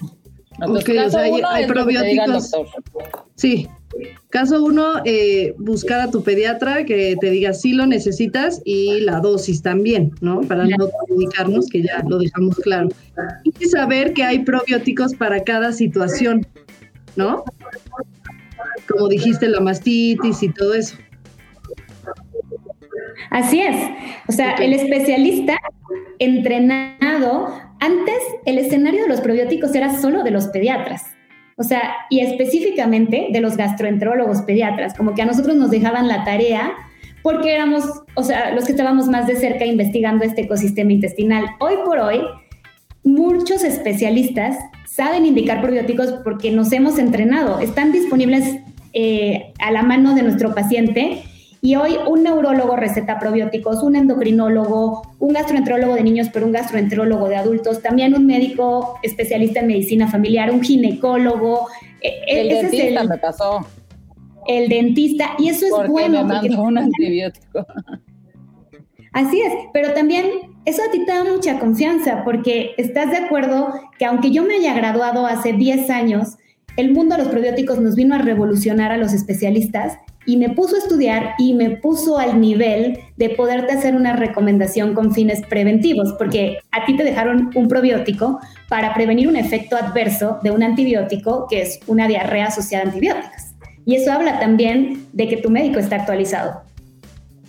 hay, 1.49 1.67
probióticos. 1.67 2.53
Sí. 3.37 3.69
Caso 4.31 4.63
uno, 4.63 5.03
eh, 5.05 5.55
buscar 5.59 6.01
a 6.01 6.11
tu 6.11 6.23
pediatra 6.23 6.85
que 6.85 7.17
te 7.21 7.31
diga 7.31 7.53
si 7.53 7.73
lo 7.73 7.87
necesitas 7.87 8.63
y 8.65 9.01
la 9.01 9.19
dosis 9.19 9.63
también, 9.63 10.13
¿no? 10.21 10.43
Para 10.43 10.65
no 10.65 10.89
comunicarnos, 11.01 11.67
que 11.69 11.83
ya 11.83 12.03
lo 12.09 12.19
dejamos 12.19 12.57
claro. 12.57 12.89
Y 13.59 13.65
saber 13.67 14.13
que 14.13 14.23
hay 14.23 14.45
probióticos 14.45 15.15
para 15.15 15.43
cada 15.43 15.73
situación, 15.73 16.47
¿no? 17.17 17.43
Como 18.89 19.09
dijiste, 19.09 19.49
la 19.49 19.61
mastitis 19.61 20.41
y 20.45 20.51
todo 20.51 20.75
eso. 20.75 20.95
Así 23.31 23.61
es. 23.61 23.77
O 24.29 24.33
sea, 24.33 24.55
el 24.55 24.73
especialista 24.73 25.59
entrenado, 26.19 27.49
antes 27.81 28.19
el 28.47 28.59
escenario 28.59 29.03
de 29.03 29.09
los 29.09 29.21
probióticos 29.21 29.75
era 29.75 29.99
solo 29.99 30.23
de 30.23 30.31
los 30.31 30.49
pediatras. 30.49 31.05
O 31.57 31.63
sea, 31.63 31.83
y 32.09 32.21
específicamente 32.21 33.29
de 33.31 33.41
los 33.41 33.57
gastroenterólogos 33.57 34.43
pediatras, 34.43 34.95
como 34.95 35.15
que 35.15 35.23
a 35.23 35.27
nosotros 35.27 35.57
nos 35.57 35.71
dejaban 35.71 36.09
la 36.09 36.25
tarea 36.25 36.73
porque 37.23 37.55
éramos, 37.55 37.85
o 38.15 38.23
sea, 38.23 38.53
los 38.53 38.65
que 38.65 38.73
estábamos 38.73 39.09
más 39.09 39.27
de 39.27 39.37
cerca 39.37 39.67
investigando 39.67 40.25
este 40.25 40.43
ecosistema 40.43 40.93
intestinal. 40.93 41.45
Hoy 41.59 41.75
por 41.85 41.99
hoy, 41.99 42.21
muchos 43.05 43.63
especialistas 43.63 44.57
saben 44.87 45.27
indicar 45.27 45.61
probióticos 45.61 46.13
porque 46.25 46.51
nos 46.51 46.73
hemos 46.73 46.99
entrenado, 46.99 47.61
están 47.61 47.93
disponibles 47.93 48.57
eh, 48.93 49.53
a 49.59 49.71
la 49.71 49.83
mano 49.83 50.15
de 50.15 50.23
nuestro 50.23 50.55
paciente 50.55 51.23
y 51.63 51.77
hoy 51.77 51.97
un 52.07 52.23
neurólogo 52.23 52.77
receta 52.77 53.19
probióticos, 53.19 53.83
un 53.83 53.97
endocrinólogo, 53.97 55.03
un 55.19 55.33
gastroenterólogo 55.33 55.95
de 55.95 56.03
niños, 56.03 56.29
pero 56.33 56.47
un 56.47 56.53
gastroenterólogo 56.53 57.29
de 57.29 57.37
adultos, 57.37 57.83
también 57.83 58.15
un 58.15 58.27
médico 58.27 58.99
especialista 59.03 59.61
en 59.61 59.67
medicina 59.67 60.09
familiar, 60.09 60.51
un 60.51 60.63
ginecólogo. 60.63 61.69
E, 62.01 62.09
e, 62.27 62.41
el 62.41 62.49
dentista 62.49 63.05
me 63.05 63.19
pasó. 63.19 63.67
El 64.47 64.69
dentista, 64.71 65.33
y 65.39 65.49
eso 65.51 65.67
es 65.67 65.73
porque 65.73 65.91
bueno. 65.91 66.25
Me 66.25 66.35
mandó 66.35 66.63
un 66.63 66.79
antibiótico. 66.79 67.67
Así 69.13 69.41
es, 69.41 69.53
pero 69.73 69.93
también 69.93 70.25
eso 70.65 70.83
a 70.83 70.91
ti 70.91 71.05
te 71.05 71.13
da 71.13 71.25
mucha 71.25 71.59
confianza 71.59 72.23
porque 72.25 72.75
estás 72.79 73.11
de 73.11 73.19
acuerdo 73.19 73.75
que 73.99 74.05
aunque 74.05 74.31
yo 74.31 74.45
me 74.45 74.55
haya 74.55 74.73
graduado 74.73 75.27
hace 75.27 75.53
10 75.53 75.91
años, 75.91 76.39
el 76.77 76.93
mundo 76.93 77.17
de 77.17 77.23
los 77.23 77.31
probióticos 77.31 77.81
nos 77.81 77.95
vino 77.95 78.15
a 78.15 78.19
revolucionar 78.19 78.93
a 78.93 78.97
los 78.97 79.13
especialistas 79.13 79.99
y 80.27 80.37
me 80.37 80.51
puso 80.51 80.77
a 80.77 80.79
estudiar 80.79 81.35
y 81.39 81.55
me 81.55 81.71
puso 81.71 82.19
al 82.19 82.41
nivel 82.41 82.99
de 83.17 83.31
poderte 83.31 83.73
hacer 83.73 83.95
una 83.95 84.15
recomendación 84.15 84.95
con 84.95 85.15
fines 85.15 85.41
preventivos, 85.49 86.13
porque 86.19 86.59
a 86.73 86.85
ti 86.85 86.97
te 86.97 87.05
dejaron 87.05 87.51
un 87.55 87.69
probiótico 87.69 88.39
para 88.69 88.95
prevenir 88.95 89.29
un 89.29 89.37
efecto 89.37 89.77
adverso 89.77 90.39
de 90.43 90.51
un 90.51 90.63
antibiótico 90.63 91.47
que 91.49 91.63
es 91.63 91.81
una 91.87 92.07
diarrea 92.07 92.47
asociada 92.47 92.85
a 92.85 92.89
antibióticos. 92.89 93.55
Y 93.87 93.97
eso 93.97 94.13
habla 94.13 94.39
también 94.39 95.07
de 95.13 95.27
que 95.27 95.39
tu 95.39 95.51
médico 95.51 95.79
está 95.79 95.97
actualizado. 95.97 96.63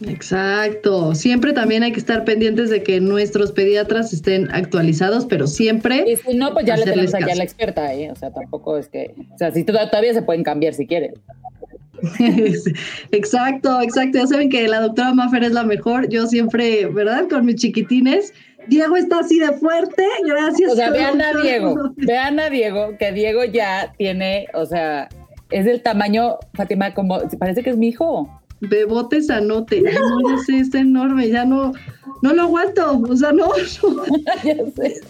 Exacto. 0.08 1.13
Siempre 1.15 1.53
también 1.53 1.84
hay 1.84 1.91
que 1.91 2.00
estar 2.00 2.24
pendientes 2.24 2.70
de 2.70 2.84
que 2.84 3.00
nuestros 3.00 3.51
pediatras 3.51 4.13
estén 4.13 4.50
actualizados, 4.53 5.25
pero 5.25 5.48
siempre. 5.48 6.05
Y 6.08 6.15
si 6.15 6.36
no, 6.36 6.53
pues 6.53 6.65
ya 6.65 6.77
le 6.77 6.86
tenemos 6.86 7.13
aquí 7.13 7.29
a 7.29 7.36
la 7.36 7.43
experta, 7.43 7.93
¿eh? 7.93 8.12
O 8.12 8.15
sea, 8.15 8.31
tampoco 8.31 8.77
es 8.77 8.88
que. 8.88 9.13
O 9.34 9.38
sea, 9.38 9.51
si 9.51 9.63
todavía 9.63 10.13
se 10.13 10.22
pueden 10.22 10.43
cambiar 10.43 10.74
si 10.74 10.88
quieren. 10.88 11.13
exacto, 13.12 13.81
exacto. 13.81 14.17
Ya 14.17 14.27
saben 14.27 14.50
que 14.50 14.67
la 14.67 14.81
doctora 14.81 15.13
Maffer 15.13 15.43
es 15.43 15.51
la 15.51 15.63
mejor. 15.63 16.10
Yo 16.10 16.25
siempre, 16.25 16.88
¿verdad? 16.88 17.27
Con 17.29 17.46
mis 17.46 17.55
chiquitines. 17.58 18.34
Diego 18.67 18.96
está 18.96 19.20
así 19.20 19.39
de 19.39 19.51
fuerte, 19.53 20.03
gracias. 20.25 20.72
O 20.72 20.75
sea, 20.75 20.91
vean 20.91 21.22
a 21.22 21.34
Diego, 21.41 21.93
vean 21.98 22.39
a 22.39 22.50
Diego, 22.50 22.96
que 22.98 23.12
Diego 23.12 23.43
ya 23.43 23.93
tiene, 23.98 24.48
o 24.53 24.65
sea, 24.65 25.10
es 25.50 25.65
del 25.65 25.81
tamaño, 25.81 26.38
Fátima, 26.53 26.93
como, 26.93 27.20
parece 27.39 27.63
que 27.63 27.72
es 27.72 27.77
mi 27.77 27.89
hijo. 27.89 28.41
Bebote 28.62 29.22
sanote, 29.22 29.82
no, 29.82 29.89
ya 30.30 30.44
sé, 30.44 30.60
está 30.60 30.80
enorme, 30.80 31.30
ya 31.30 31.46
no, 31.46 31.74
no 32.22 32.34
lo 32.34 32.44
aguanto, 32.44 33.00
o 33.00 33.15
sea, 33.15 33.32
no, 33.32 33.50
ya 34.44 34.56
sé. 34.75 35.01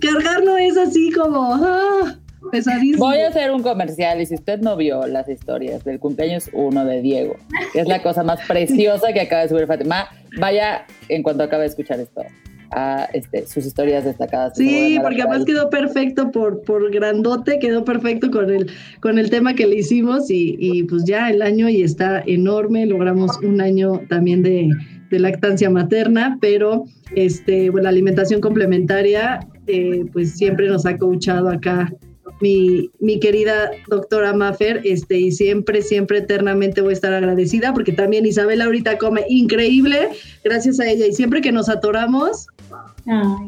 cargarlo 0.00 0.56
es 0.58 0.76
así 0.76 1.10
como, 1.12 1.54
ah, 1.54 2.18
pesadísimo. 2.52 3.06
Voy 3.06 3.18
a 3.18 3.28
hacer 3.28 3.50
un 3.50 3.62
comercial 3.62 4.20
y 4.20 4.26
si 4.26 4.34
usted 4.34 4.60
no 4.60 4.76
vio 4.76 5.06
las 5.06 5.28
historias 5.28 5.82
del 5.84 5.98
cumpleaños 5.98 6.50
uno 6.52 6.84
de 6.84 7.00
Diego, 7.00 7.36
que 7.72 7.80
es 7.80 7.88
la 7.88 8.02
cosa 8.02 8.22
más 8.22 8.40
preciosa 8.46 9.12
que 9.12 9.22
acaba 9.22 9.42
de 9.42 9.48
subir 9.48 9.66
Fátima, 9.66 10.08
vaya 10.38 10.84
en 11.08 11.22
cuanto 11.22 11.44
acabe 11.44 11.62
de 11.62 11.68
escuchar 11.68 12.00
esto 12.00 12.22
a 12.70 13.08
este, 13.12 13.46
sus 13.46 13.66
historias 13.66 14.04
destacadas. 14.04 14.56
Sí, 14.56 14.98
porque 15.02 15.22
además 15.22 15.44
quedó 15.44 15.70
perfecto 15.70 16.30
por, 16.30 16.62
por 16.62 16.90
grandote, 16.90 17.58
quedó 17.58 17.84
perfecto 17.84 18.30
con 18.30 18.50
el, 18.50 18.70
con 19.00 19.18
el 19.18 19.30
tema 19.30 19.54
que 19.54 19.66
le 19.66 19.76
hicimos 19.76 20.30
y, 20.30 20.56
y 20.58 20.84
pues 20.84 21.04
ya 21.04 21.30
el 21.30 21.42
año 21.42 21.68
y 21.68 21.82
está 21.82 22.22
enorme, 22.26 22.86
logramos 22.86 23.38
un 23.42 23.60
año 23.60 24.00
también 24.08 24.42
de, 24.42 24.70
de 25.10 25.18
lactancia 25.18 25.68
materna, 25.70 26.38
pero 26.40 26.84
este, 27.14 27.70
bueno, 27.70 27.84
la 27.84 27.90
alimentación 27.90 28.40
complementaria 28.40 29.40
eh, 29.66 30.04
pues 30.12 30.36
siempre 30.36 30.68
nos 30.68 30.86
ha 30.86 30.96
coachado 30.96 31.48
acá 31.48 31.92
mi, 32.40 32.90
mi, 33.00 33.20
querida 33.20 33.70
doctora 33.88 34.32
Maffer, 34.32 34.80
este, 34.84 35.18
y 35.18 35.32
siempre, 35.32 35.82
siempre 35.82 36.18
eternamente 36.18 36.80
voy 36.80 36.90
a 36.90 36.94
estar 36.94 37.12
agradecida 37.12 37.74
porque 37.74 37.92
también 37.92 38.24
Isabel 38.24 38.62
ahorita 38.62 38.96
come 38.96 39.24
increíble, 39.28 40.08
gracias 40.42 40.80
a 40.80 40.88
ella, 40.88 41.06
y 41.06 41.12
siempre 41.12 41.42
que 41.42 41.52
nos 41.52 41.68
atoramos, 41.68 42.46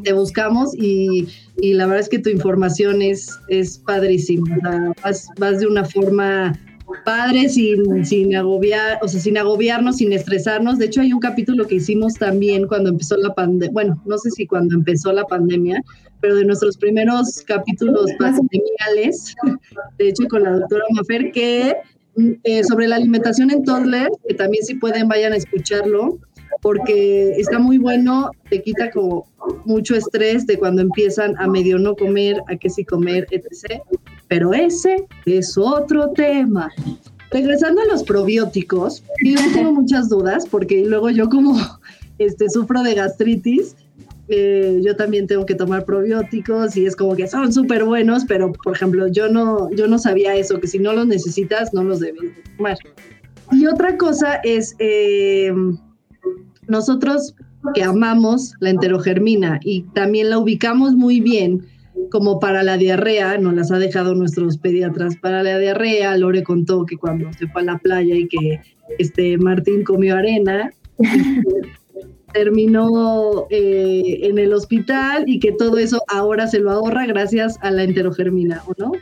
te 0.04 0.12
buscamos 0.12 0.75
y, 0.76 1.28
y, 1.61 1.75
la 1.75 1.87
verdad 1.87 2.00
es 2.00 2.09
que 2.09 2.18
tu 2.18 2.30
información 2.30 3.02
es, 3.02 3.38
es 3.49 3.78
padrísima, 3.78 4.94
vas, 5.02 5.28
vas 5.38 5.61
de 5.61 5.66
una 5.66 5.85
forma 5.85 6.59
padre 7.04 7.49
sin, 7.49 8.04
sin 8.04 8.35
agobiar, 8.37 8.99
o 9.02 9.09
sea, 9.09 9.21
sin 9.21 9.38
agobiarnos, 9.38 9.97
sin 9.97 10.12
estresarnos. 10.12 10.78
De 10.78 10.87
hecho, 10.87 11.00
hay 11.00 11.12
un 11.12 11.21
capítulo 11.21 11.66
que 11.66 11.76
hicimos 11.76 12.14
también 12.14 12.66
cuando 12.66 12.90
empezó 12.90 13.16
la 13.16 13.35
pandemia, 13.35 13.73
bueno, 13.73 14.02
no 14.04 14.18
sé 14.18 14.30
si 14.30 14.47
cuando 14.47 14.75
empezó 14.75 15.12
la 15.12 15.25
pandemia, 15.25 15.82
pero 16.21 16.37
de 16.37 16.44
nuestros 16.44 16.76
primeros 16.76 17.42
capítulos 17.47 18.11
pandemiales, 18.18 19.35
de 19.99 20.09
hecho 20.09 20.25
con 20.28 20.42
la 20.42 20.52
doctora 20.52 20.85
Mafer, 20.90 21.32
que 21.32 21.75
eh, 22.44 22.64
sobre 22.64 22.88
la 22.88 22.97
alimentación 22.97 23.50
en 23.50 23.64
toddler, 23.64 24.11
que 24.28 24.35
también 24.35 24.64
si 24.64 24.75
pueden 24.75 25.09
vayan 25.09 25.32
a 25.32 25.37
escucharlo, 25.37 26.18
porque 26.61 27.32
está 27.38 27.59
muy 27.59 27.78
bueno, 27.78 28.30
te 28.50 28.62
quita 28.62 28.90
como 28.90 29.26
mucho 29.64 29.94
estrés 29.94 30.47
de 30.47 30.59
cuando 30.59 30.82
empiezan 30.82 31.35
a 31.38 31.47
medio 31.49 31.78
no 31.78 31.94
comer, 31.97 32.40
a 32.49 32.56
qué 32.56 32.68
sí 32.71 32.85
comer, 32.85 33.26
etc. 33.30 33.80
Pero 34.28 34.52
ese 34.52 35.06
es 35.26 35.56
otro 35.56 36.11
tema. 36.11 36.71
Regresando 37.30 37.80
a 37.80 37.87
los 37.87 38.02
probióticos, 38.02 39.02
yo 39.25 39.38
tengo 39.54 39.73
muchas 39.80 40.09
dudas 40.09 40.47
porque 40.49 40.85
luego 40.85 41.11
yo 41.11 41.28
como 41.28 41.56
este, 42.18 42.49
sufro 42.50 42.82
de 42.82 42.94
gastritis, 42.94 43.75
eh, 44.28 44.80
yo 44.82 44.97
también 44.97 45.26
tengo 45.26 45.44
que 45.44 45.54
tomar 45.54 45.85
probióticos 45.85 46.76
y 46.76 46.87
es 46.87 46.94
como 46.94 47.16
que 47.16 47.26
son 47.26 47.52
súper 47.52 47.85
buenos, 47.85 48.25
pero 48.26 48.52
por 48.52 48.75
ejemplo, 48.75 49.09
yo 49.09 49.28
no, 49.28 49.71
yo 49.73 49.88
no 49.88 49.99
sabía 49.99 50.35
eso, 50.37 50.61
que 50.61 50.68
si 50.68 50.78
no 50.78 50.92
los 50.92 51.06
necesitas, 51.06 51.75
no 51.75 51.82
los 51.82 52.00
debes 52.00 52.21
tomar. 52.56 52.78
Y 53.50 53.66
otra 53.66 53.97
cosa 53.97 54.37
es, 54.37 54.75
eh, 54.78 55.52
nosotros 56.69 57.35
que 57.75 57.83
amamos 57.83 58.54
la 58.61 58.71
enterogermina 58.71 59.61
y 59.62 59.83
también 59.95 60.31
la 60.31 60.38
ubicamos 60.38 60.95
muy 60.95 61.21
bien 61.21 61.66
como 62.11 62.40
para 62.40 62.62
la 62.62 62.76
diarrea, 62.76 63.38
nos 63.38 63.54
las 63.54 63.71
ha 63.71 63.78
dejado 63.78 64.14
nuestros 64.14 64.59
pediatras 64.59 65.16
para 65.16 65.42
la 65.42 65.59
diarrea. 65.59 66.16
Lore 66.16 66.42
contó 66.42 66.85
que 66.85 66.97
cuando 66.97 67.33
se 67.33 67.47
fue 67.49 67.62
a 67.62 67.64
la 67.64 67.78
playa 67.78 68.14
y 68.14 68.28
que 68.28 68.61
este 68.99 69.38
Martín 69.38 69.85
comió 69.85 70.16
arena, 70.16 70.71
terminó 72.33 73.47
eh, 73.50 74.21
en 74.23 74.38
el 74.38 74.52
hospital 74.52 75.25
y 75.26 75.38
que 75.38 75.52
todo 75.52 75.78
eso 75.78 76.02
ahora 76.09 76.47
se 76.47 76.61
lo 76.61 76.71
ahorra 76.71 77.07
gracias 77.07 77.59
a 77.62 77.71
la 77.71 77.85
enterogermina, 77.85 78.62
¿o 78.66 78.73
no? 78.78 78.92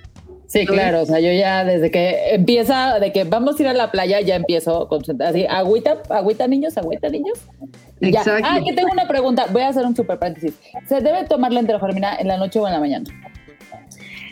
Sí, 0.51 0.67
claro, 0.67 1.03
o 1.03 1.07
sea, 1.07 1.21
yo 1.21 1.31
ya 1.33 1.65
desde 1.65 1.93
que 1.93 2.35
empieza, 2.35 2.99
de 2.99 3.13
que 3.13 3.23
vamos 3.23 3.57
a 3.57 3.63
ir 3.63 3.69
a 3.69 3.73
la 3.73 3.93
playa, 3.93 4.21
ya 4.21 4.35
empiezo 4.35 4.89
con 4.89 5.01
así, 5.23 5.47
agüita, 5.49 6.03
agüita 6.09 6.49
niños, 6.49 6.77
agüita 6.77 7.09
niños. 7.09 7.39
Exacto. 8.01 8.45
Ah, 8.45 8.59
que 8.65 8.73
tengo 8.73 8.89
una 8.91 9.07
pregunta, 9.07 9.47
voy 9.53 9.63
a 9.63 9.69
hacer 9.69 9.87
un 9.87 9.95
super 9.95 10.19
paréntesis. 10.19 10.59
¿Se 10.89 11.01
debe 11.03 11.25
tomar 11.27 11.53
la 11.53 11.61
enterogermina 11.61 12.17
en 12.17 12.27
la 12.27 12.37
noche 12.37 12.59
o 12.59 12.67
en 12.67 12.73
la 12.73 12.81
mañana? 12.81 13.05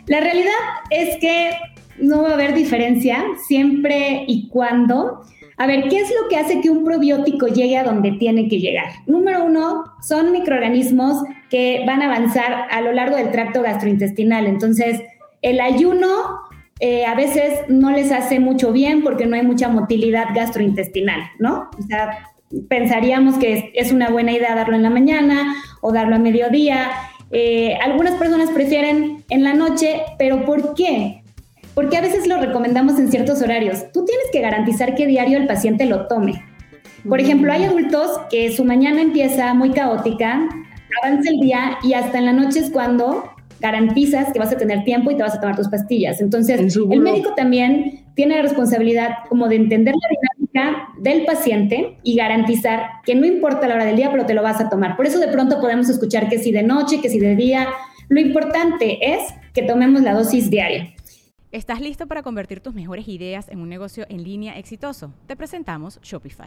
La 0.06 0.18
realidad 0.18 0.50
es 0.90 1.18
que 1.18 1.52
no 1.98 2.22
va 2.22 2.30
a 2.30 2.34
haber 2.34 2.52
diferencia 2.52 3.24
siempre 3.46 4.24
y 4.26 4.48
cuando. 4.48 5.20
A 5.56 5.68
ver, 5.68 5.88
¿qué 5.88 6.00
es 6.00 6.10
lo 6.20 6.28
que 6.28 6.36
hace 6.36 6.60
que 6.60 6.68
un 6.68 6.84
probiótico 6.84 7.46
llegue 7.46 7.76
a 7.76 7.84
donde 7.84 8.10
tiene 8.18 8.48
que 8.48 8.58
llegar? 8.58 8.86
Número 9.06 9.44
uno, 9.44 9.84
son 10.02 10.32
microorganismos 10.32 11.22
que 11.48 11.84
van 11.86 12.02
a 12.02 12.06
avanzar 12.06 12.66
a 12.72 12.80
lo 12.80 12.92
largo 12.92 13.14
del 13.14 13.30
tracto 13.30 13.62
gastrointestinal. 13.62 14.48
Entonces, 14.48 15.00
el 15.42 15.60
ayuno 15.60 16.06
eh, 16.80 17.06
a 17.06 17.14
veces 17.14 17.60
no 17.68 17.90
les 17.90 18.12
hace 18.12 18.38
mucho 18.38 18.72
bien 18.72 19.02
porque 19.02 19.26
no 19.26 19.36
hay 19.36 19.42
mucha 19.42 19.68
motilidad 19.68 20.26
gastrointestinal, 20.34 21.20
¿no? 21.38 21.70
O 21.76 21.82
sea, 21.82 22.28
pensaríamos 22.68 23.36
que 23.36 23.72
es, 23.74 23.92
una 23.92 24.10
buena 24.10 24.32
idea 24.32 24.54
darlo 24.54 24.76
en 24.76 24.82
la 24.82 24.90
mañana 24.90 25.54
o 25.80 25.92
darlo 25.92 26.16
a 26.16 26.18
mediodía. 26.18 26.90
Eh, 27.30 27.76
algunas 27.82 28.14
personas 28.14 28.50
prefieren 28.50 29.24
en 29.28 29.42
la 29.42 29.54
noche, 29.54 30.02
pero 30.18 30.44
¿por 30.44 30.74
qué? 30.74 31.22
Porque 31.74 31.96
a 31.96 32.00
veces 32.00 32.26
lo 32.26 32.40
recomendamos 32.40 32.98
en 32.98 33.10
ciertos 33.10 33.42
horarios. 33.42 33.90
Tú 33.92 34.04
tienes 34.04 34.26
que 34.32 34.40
garantizar 34.40 34.94
que 34.94 35.06
diario 35.06 35.38
el 35.38 35.46
paciente 35.46 35.84
lo 35.84 36.06
tome. 36.06 36.44
Por 37.08 37.20
ejemplo, 37.20 37.52
hay 37.52 37.64
adultos 37.64 38.20
que 38.30 38.52
su 38.52 38.64
mañana 38.64 39.00
empieza 39.00 39.54
muy 39.54 39.70
caótica, 39.70 40.48
avanza 41.02 41.30
el 41.30 41.40
día 41.40 41.78
y 41.82 41.94
hasta 41.94 42.18
en 42.18 42.26
la 42.26 42.32
noche 42.32 42.60
es 42.60 42.70
cuando 42.70 43.30
garantizas 43.60 44.32
que 44.32 44.38
vas 44.38 44.52
a 44.52 44.56
tener 44.56 44.84
tiempo 44.84 45.10
y 45.10 45.16
te 45.16 45.22
vas 45.22 45.34
a 45.34 45.40
tomar 45.40 45.56
tus 45.56 45.68
pastillas. 45.68 46.20
Entonces, 46.20 46.76
el 46.76 47.00
médico 47.00 47.34
también 47.34 48.04
tiene 48.14 48.36
la 48.36 48.42
responsabilidad 48.42 49.10
como 49.28 49.48
de 49.48 49.56
entender 49.56 49.94
la 49.94 50.08
dinámica 50.08 50.88
del 50.98 51.24
paciente 51.24 51.96
y 52.02 52.16
garantizar 52.16 52.82
que 53.04 53.14
no 53.14 53.26
importa 53.26 53.68
la 53.68 53.74
hora 53.74 53.84
del 53.84 53.96
día, 53.96 54.10
pero 54.10 54.26
te 54.26 54.34
lo 54.34 54.42
vas 54.42 54.60
a 54.60 54.68
tomar. 54.68 54.96
Por 54.96 55.06
eso 55.06 55.18
de 55.18 55.28
pronto 55.28 55.60
podemos 55.60 55.88
escuchar 55.88 56.28
que 56.28 56.38
si 56.38 56.52
de 56.52 56.62
noche, 56.62 57.00
que 57.00 57.08
si 57.08 57.20
de 57.20 57.36
día. 57.36 57.68
Lo 58.08 58.20
importante 58.20 59.14
es 59.14 59.22
que 59.52 59.62
tomemos 59.62 60.02
la 60.02 60.14
dosis 60.14 60.50
diaria. 60.50 60.94
¿Estás 61.52 61.80
listo 61.80 62.06
para 62.06 62.22
convertir 62.22 62.60
tus 62.60 62.74
mejores 62.74 63.08
ideas 63.08 63.48
en 63.48 63.60
un 63.60 63.68
negocio 63.68 64.06
en 64.08 64.22
línea 64.22 64.58
exitoso? 64.58 65.12
Te 65.26 65.36
presentamos 65.36 65.98
Shopify. 66.02 66.46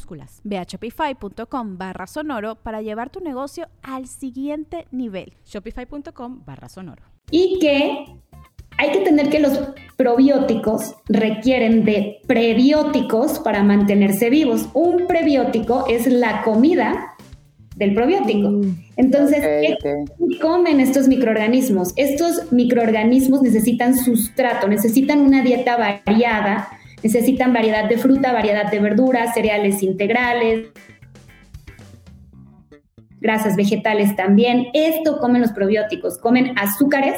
Ve 0.43 0.57
a 0.57 0.63
shopify.com 0.63 1.77
barra 1.77 2.07
sonoro 2.07 2.55
para 2.55 2.81
llevar 2.81 3.09
tu 3.09 3.19
negocio 3.19 3.67
al 3.81 4.07
siguiente 4.07 4.87
nivel. 4.91 5.33
Shopify.com 5.45 6.43
barra 6.45 6.69
sonoro. 6.69 7.03
Y 7.29 7.59
que 7.59 8.05
hay 8.77 8.91
que 8.91 8.99
tener 9.01 9.29
que 9.29 9.39
los 9.39 9.59
probióticos 9.95 10.95
requieren 11.07 11.85
de 11.85 12.19
prebióticos 12.27 13.39
para 13.39 13.63
mantenerse 13.63 14.29
vivos. 14.29 14.69
Un 14.73 15.05
prebiótico 15.07 15.85
es 15.87 16.07
la 16.07 16.41
comida 16.41 17.15
del 17.75 17.93
probiótico. 17.93 18.49
Mm. 18.49 18.77
Entonces, 18.97 19.39
¿qué 19.39 19.77
comen 20.41 20.79
estos 20.79 21.07
microorganismos? 21.07 21.93
Estos 21.95 22.51
microorganismos 22.51 23.41
necesitan 23.41 23.97
sustrato, 23.97 24.67
necesitan 24.67 25.21
una 25.21 25.43
dieta 25.43 25.77
variada 25.77 26.67
Necesitan 27.03 27.53
variedad 27.53 27.89
de 27.89 27.97
fruta, 27.97 28.31
variedad 28.31 28.69
de 28.69 28.79
verduras, 28.79 29.33
cereales 29.33 29.81
integrales, 29.83 30.67
grasas 33.19 33.55
vegetales 33.55 34.15
también. 34.15 34.67
Esto 34.73 35.19
comen 35.19 35.41
los 35.41 35.51
probióticos, 35.51 36.17
comen 36.17 36.53
azúcares 36.57 37.15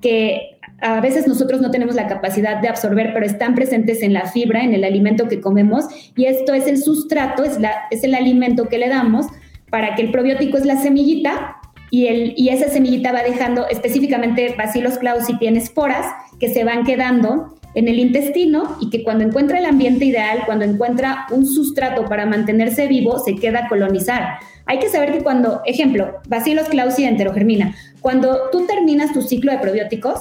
que 0.00 0.56
a 0.80 1.00
veces 1.00 1.26
nosotros 1.26 1.60
no 1.60 1.70
tenemos 1.70 1.94
la 1.94 2.06
capacidad 2.06 2.60
de 2.60 2.68
absorber, 2.68 3.12
pero 3.14 3.24
están 3.24 3.54
presentes 3.54 4.02
en 4.02 4.12
la 4.12 4.26
fibra, 4.26 4.62
en 4.62 4.74
el 4.74 4.84
alimento 4.84 5.26
que 5.26 5.40
comemos, 5.40 5.86
y 6.14 6.26
esto 6.26 6.52
es 6.52 6.66
el 6.66 6.78
sustrato, 6.78 7.44
es, 7.44 7.58
la, 7.58 7.72
es 7.90 8.04
el 8.04 8.14
alimento 8.14 8.68
que 8.68 8.78
le 8.78 8.88
damos 8.88 9.26
para 9.70 9.94
que 9.94 10.02
el 10.02 10.10
probiótico 10.10 10.58
es 10.58 10.66
la 10.66 10.76
semillita 10.76 11.56
y, 11.90 12.08
el, 12.08 12.34
y 12.36 12.50
esa 12.50 12.68
semillita 12.68 13.12
va 13.12 13.22
dejando 13.22 13.66
específicamente 13.68 14.54
Bacillus 14.56 14.98
clausi 14.98 15.38
tiene 15.38 15.58
esporas 15.58 16.06
que 16.38 16.52
se 16.52 16.64
van 16.64 16.84
quedando 16.84 17.56
en 17.76 17.88
el 17.88 17.98
intestino 17.98 18.78
y 18.80 18.88
que 18.88 19.04
cuando 19.04 19.22
encuentra 19.22 19.58
el 19.58 19.66
ambiente 19.66 20.06
ideal, 20.06 20.40
cuando 20.46 20.64
encuentra 20.64 21.26
un 21.30 21.46
sustrato 21.46 22.06
para 22.06 22.24
mantenerse 22.24 22.88
vivo, 22.88 23.18
se 23.18 23.34
queda 23.34 23.66
a 23.66 23.68
colonizar. 23.68 24.38
Hay 24.64 24.78
que 24.78 24.88
saber 24.88 25.12
que 25.12 25.22
cuando, 25.22 25.60
ejemplo, 25.66 26.14
Bacillus 26.26 26.68
clausi 26.68 27.04
enterogermina, 27.04 27.76
cuando 28.00 28.48
tú 28.50 28.66
terminas 28.66 29.12
tu 29.12 29.20
ciclo 29.20 29.52
de 29.52 29.58
probióticos, 29.58 30.20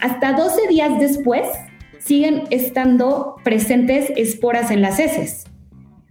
hasta 0.00 0.32
12 0.32 0.66
días 0.68 0.98
después 0.98 1.46
siguen 2.00 2.42
estando 2.50 3.36
presentes 3.44 4.12
esporas 4.16 4.72
en 4.72 4.82
las 4.82 4.98
heces. 4.98 5.44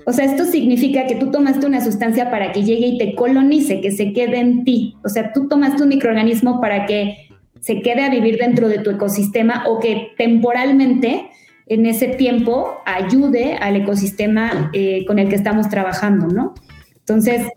O 0.05 0.13
sea, 0.13 0.23
esto 0.23 0.45
significa 0.45 1.07
que 1.07 1.15
tú 1.15 1.29
tomaste 1.29 1.65
una 1.65 1.83
sustancia 1.83 2.31
para 2.31 2.53
que 2.53 2.63
llegue 2.63 2.87
y 2.87 2.97
te 2.97 3.15
colonice, 3.15 3.81
que 3.81 3.91
se 3.91 4.13
quede 4.13 4.39
en 4.39 4.63
ti. 4.63 4.95
O 5.03 5.09
sea, 5.09 5.33
tú 5.33 5.49
tomaste 5.49 5.83
un 5.83 5.89
microorganismo 5.89 6.61
para 6.61 6.85
que 6.85 7.17
se 7.65 7.81
quede 7.81 8.03
a 8.03 8.11
vivir 8.11 8.37
dentro 8.37 8.69
de 8.69 8.77
tu 8.77 8.91
ecosistema 8.91 9.63
o 9.65 9.79
que 9.79 10.13
temporalmente 10.19 11.31
en 11.65 11.87
ese 11.87 12.09
tiempo 12.09 12.77
ayude 12.85 13.55
al 13.55 13.75
ecosistema 13.77 14.69
eh, 14.71 15.03
con 15.07 15.17
el 15.17 15.29
que 15.29 15.35
estamos 15.35 15.67
trabajando, 15.67 16.27
¿no? 16.27 16.53
Entonces, 16.99 17.47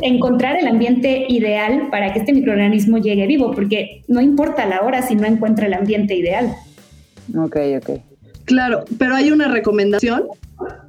encontrar 0.00 0.56
el 0.56 0.68
ambiente 0.68 1.26
ideal 1.28 1.88
para 1.90 2.12
que 2.12 2.20
este 2.20 2.32
microorganismo 2.32 2.98
llegue 2.98 3.26
vivo, 3.26 3.50
porque 3.50 4.04
no 4.06 4.20
importa 4.20 4.64
la 4.64 4.82
hora 4.82 5.02
si 5.02 5.16
no 5.16 5.26
encuentra 5.26 5.66
el 5.66 5.74
ambiente 5.74 6.14
ideal. 6.14 6.54
Ok, 7.36 7.56
ok. 7.78 8.00
Claro, 8.44 8.84
pero 8.96 9.16
hay 9.16 9.32
una 9.32 9.48
recomendación. 9.48 10.22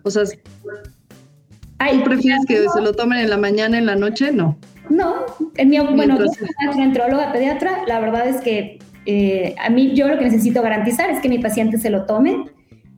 O 0.04 0.12
sea, 0.12 0.26
¿tú 0.26 2.04
prefieres 2.04 2.46
que 2.48 2.70
se 2.70 2.82
lo 2.82 2.94
tomen 2.94 3.18
en 3.18 3.32
la 3.32 3.38
mañana, 3.38 3.80
en 3.80 3.88
la 3.88 3.96
noche? 3.96 4.32
No. 4.32 4.60
No, 4.90 5.26
en 5.56 5.70
mi, 5.70 5.80
bueno, 5.80 6.18
yo 6.18 6.82
entróloga 6.82 7.32
pediatra, 7.32 7.84
la 7.88 8.00
verdad 8.00 8.28
es 8.28 8.42
que 8.42 8.80
eh, 9.06 9.56
a 9.60 9.70
mí 9.70 9.94
yo 9.94 10.08
lo 10.08 10.18
que 10.18 10.26
necesito 10.26 10.62
garantizar 10.62 11.10
es 11.10 11.20
que 11.20 11.30
mi 11.30 11.40
paciente 11.40 11.78
se 11.78 11.90
lo 11.90 12.06
tome 12.06 12.46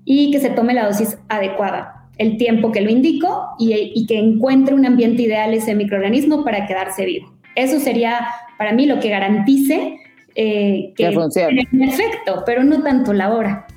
y 0.06 0.32
que 0.32 0.39
se 0.39 0.49
tome 0.49 0.73
la 0.73 0.88
dosis 0.88 1.19
adecuada, 1.28 2.10
el 2.17 2.38
tiempo 2.38 2.71
que 2.71 2.82
lo 2.82 2.89
indico 2.89 3.49
y, 3.60 4.06
que 4.08 4.17
encuentre 4.17 4.73
un 4.73 4.86
ambiente 4.86 5.21
ideal 5.21 5.54
ese 5.54 5.75
microorganismo 5.75 6.43
para 6.43 6.65
quedarse 6.65 7.06
vivo. 7.06 7.32
Eso 7.56 7.80
sería 7.80 8.28
para 8.58 8.73
mí 8.73 8.88
lo 8.88 8.99
que 8.99 9.10
garantice 9.10 9.97
eh, 10.36 10.93
que 10.95 11.12
funcione. 11.12 11.67
efecto, 11.80 12.43
pero 12.45 12.63
no 12.63 12.82
tanto 12.82 13.13
la 13.13 13.34
hora. 13.34 13.67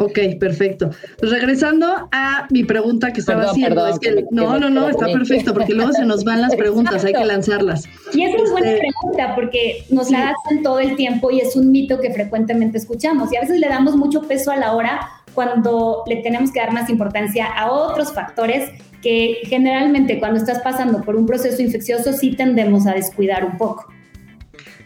Ok, 0.00 0.18
perfecto. 0.38 0.90
Pues 1.18 1.30
regresando 1.30 2.08
a 2.10 2.46
mi 2.50 2.64
pregunta 2.64 3.12
que 3.12 3.20
estaba 3.20 3.50
haciendo, 3.50 3.86
es 3.86 3.98
que, 3.98 4.24
no, 4.30 4.58
no, 4.58 4.70
no, 4.70 4.88
está 4.88 5.06
perfecto, 5.06 5.52
porque 5.52 5.74
luego 5.74 5.92
se 5.92 6.06
nos 6.06 6.24
van 6.24 6.40
las 6.40 6.56
preguntas, 6.56 7.04
hay 7.04 7.12
que 7.12 7.24
lanzarlas. 7.24 7.86
Y 8.14 8.22
es 8.22 8.34
una 8.40 8.50
buena 8.50 8.70
este, 8.70 8.80
pregunta, 8.80 9.34
porque 9.34 9.84
nos 9.90 10.10
la 10.10 10.30
hacen 10.30 10.62
todo 10.62 10.80
el 10.80 10.96
tiempo 10.96 11.30
y 11.30 11.40
es 11.40 11.54
un 11.54 11.70
mito 11.70 12.00
que 12.00 12.12
frecuentemente 12.12 12.78
escuchamos. 12.78 13.30
Y 13.30 13.36
a 13.36 13.42
veces 13.42 13.60
le 13.60 13.68
damos 13.68 13.94
mucho 13.94 14.22
peso 14.22 14.50
a 14.50 14.56
la 14.56 14.72
hora 14.72 15.00
cuando 15.34 16.02
le 16.06 16.16
tenemos 16.16 16.50
que 16.50 16.60
dar 16.60 16.72
más 16.72 16.88
importancia 16.88 17.46
a 17.46 17.70
otros 17.70 18.12
factores 18.12 18.70
que 19.02 19.38
generalmente 19.44 20.18
cuando 20.18 20.38
estás 20.38 20.60
pasando 20.60 21.02
por 21.02 21.16
un 21.16 21.26
proceso 21.26 21.60
infeccioso 21.60 22.12
sí 22.14 22.34
tendemos 22.36 22.86
a 22.86 22.94
descuidar 22.94 23.44
un 23.44 23.58
poco. 23.58 23.86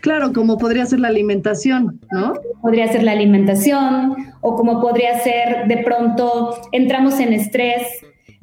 Claro, 0.05 0.35
como 0.35 0.59
podría 0.59 0.85
ser 0.85 1.01
la 1.01 1.09
alimentación, 1.09 1.99
¿no? 2.13 2.35
Podría 2.61 2.87
ser 2.89 3.03
la 3.05 3.13
alimentación 3.13 4.15
o 4.43 4.55
como 4.55 4.79
podría 4.79 5.19
ser 5.21 5.67
de 5.67 5.79
pronto 5.79 6.59
entramos 6.73 7.19
en 7.21 7.33
estrés 7.33 7.87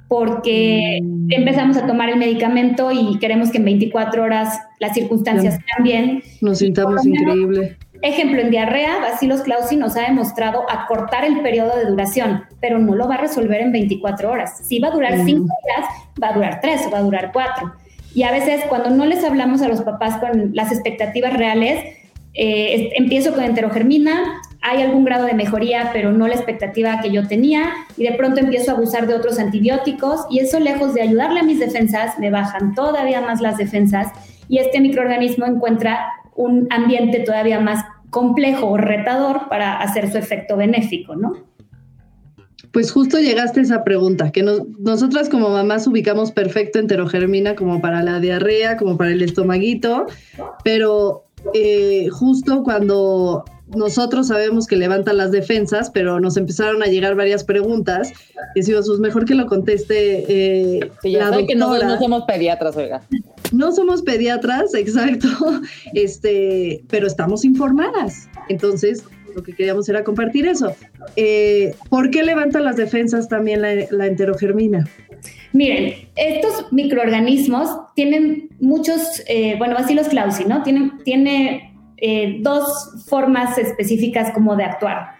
porque 0.08 1.02
mm. 1.04 1.28
empezamos 1.30 1.78
a 1.78 1.86
tomar 1.86 2.10
el 2.10 2.18
medicamento 2.18 2.92
y 2.92 3.20
queremos 3.20 3.52
que 3.52 3.60
en 3.60 3.66
24 3.66 4.24
horas 4.24 4.60
las 4.80 4.96
circunstancias 4.96 5.60
cambien. 5.76 6.24
Nos 6.42 6.58
sintamos 6.58 7.06
increíble. 7.06 7.78
Ejemplo, 8.02 8.42
en 8.42 8.50
diarrea, 8.50 9.00
Bacillus 9.00 9.42
clausi 9.42 9.76
nos 9.76 9.96
ha 9.98 10.02
demostrado 10.02 10.64
acortar 10.68 11.26
el 11.26 11.42
periodo 11.42 11.78
de 11.78 11.86
duración, 11.86 12.42
pero 12.60 12.80
no 12.80 12.96
lo 12.96 13.08
va 13.08 13.16
a 13.16 13.20
resolver 13.20 13.62
en 13.62 13.72
24 13.72 14.32
horas. 14.32 14.66
Si 14.68 14.80
va 14.80 14.88
a 14.88 14.92
durar 14.92 15.14
5 15.14 15.26
mm. 15.26 15.46
días, 15.46 15.90
va 16.24 16.30
a 16.30 16.34
durar 16.34 16.60
3 16.60 16.88
o 16.88 16.90
va 16.90 16.98
a 16.98 17.04
durar 17.04 17.30
4. 17.32 17.72
Y 18.14 18.24
a 18.24 18.32
veces 18.32 18.62
cuando 18.68 18.90
no 18.90 19.06
les 19.06 19.24
hablamos 19.24 19.62
a 19.62 19.68
los 19.68 19.82
papás 19.82 20.18
con 20.18 20.52
las 20.54 20.72
expectativas 20.72 21.34
reales, 21.34 21.84
eh, 22.34 22.92
empiezo 22.96 23.34
con 23.34 23.44
enterogermina, 23.44 24.42
hay 24.62 24.84
algún 24.84 25.04
grado 25.04 25.26
de 25.26 25.34
mejoría, 25.34 25.90
pero 25.92 26.12
no 26.12 26.28
la 26.28 26.36
expectativa 26.36 27.02
que 27.02 27.12
yo 27.12 27.28
tenía, 27.28 27.72
y 27.98 28.04
de 28.04 28.14
pronto 28.14 28.40
empiezo 28.40 28.72
a 28.72 28.76
abusar 28.76 29.08
de 29.08 29.16
otros 29.16 29.40
antibióticos, 29.40 30.26
y 30.30 30.40
eso 30.40 30.60
lejos 30.60 30.94
de 30.94 31.02
ayudarle 31.02 31.40
a 31.42 31.44
mis 31.44 31.60
defensas, 31.60 32.20
me 32.20 32.30
bajan 32.30 32.76
todavía 32.76 33.22
más 33.22 33.42
las 33.42 33.58
defensas, 33.58 34.08
y 34.48 34.60
este 34.60 34.80
microorganismo 34.80 35.46
encuentra 35.46 36.08
un 36.36 36.68
ambiente 36.70 37.20
todavía 37.20 37.60
más 37.60 37.84
complejo 38.10 38.68
o 38.68 38.78
retador 38.78 39.50
para 39.50 39.80
hacer 39.80 40.12
su 40.12 40.18
efecto 40.18 40.58
benéfico, 40.58 41.16
¿no? 41.16 41.34
Pues 42.72 42.92
justo 42.92 43.18
llegaste 43.18 43.60
a 43.60 43.64
esa 43.64 43.84
pregunta, 43.84 44.32
que 44.32 44.44
nosotras 44.44 45.30
como 45.30 45.50
mamás 45.50 45.88
ubicamos 45.88 46.32
perfecto 46.32 46.80
enterogermina 46.80 47.56
como 47.56 47.82
para 47.82 48.02
la 48.02 48.20
diarrea, 48.20 48.78
como 48.78 48.98
para 48.98 49.12
el 49.12 49.22
estomaguito, 49.22 50.06
pero 50.64 51.26
eh, 51.54 52.08
justo 52.10 52.64
cuando 52.64 53.44
nosotros 53.76 54.28
sabemos 54.28 54.68
que 54.68 54.76
levantan 54.76 55.18
las 55.18 55.32
defensas, 55.32 55.90
pero 55.90 56.20
nos 56.20 56.38
empezaron 56.38 56.84
a 56.84 56.88
llegar 56.88 57.16
varias 57.16 57.44
preguntas. 57.44 58.12
Decimos, 58.56 58.88
pues 58.88 59.00
mejor 59.00 59.26
que 59.26 59.36
lo 59.36 59.46
conteste 59.48 60.26
eh, 60.28 60.92
la 61.04 61.46
que 61.46 61.56
no, 61.56 61.98
somos 62.00 62.24
pediatras, 62.24 62.76
oiga. 62.76 63.02
No 63.52 63.72
somos 63.72 64.02
pediatras, 64.02 64.74
exacto, 64.76 65.28
este, 65.94 66.84
pero 66.90 67.08
estamos 67.08 67.46
informadas. 67.46 68.28
Entonces, 68.50 69.04
lo 69.36 69.44
que 69.44 69.54
queríamos 69.54 69.88
era 69.90 70.04
compartir 70.04 70.48
eso. 70.48 70.74
Eh, 71.16 71.74
¿Por 71.90 72.10
qué 72.10 72.24
levantan 72.24 72.66
las 72.66 72.78
defensas 72.78 73.28
también 73.28 73.62
la, 73.62 74.06
enterogermina? 74.06 74.86
Miren, 75.54 75.94
estos 76.16 76.72
microorganismos 76.72 77.70
tienen 77.96 78.50
muchos, 78.60 79.22
eh, 79.28 79.56
bueno, 79.58 79.76
Bacillus 79.76 80.08
clausi, 80.08 80.46
¿no? 80.46 80.64
Tiene, 80.64 80.92
tiene 81.04 81.74
eh, 81.98 82.38
dos 82.42 83.06
formas 83.08 83.58
específicas 83.58 84.32
como 84.34 84.56
de 84.56 84.64
actuar. 84.64 85.16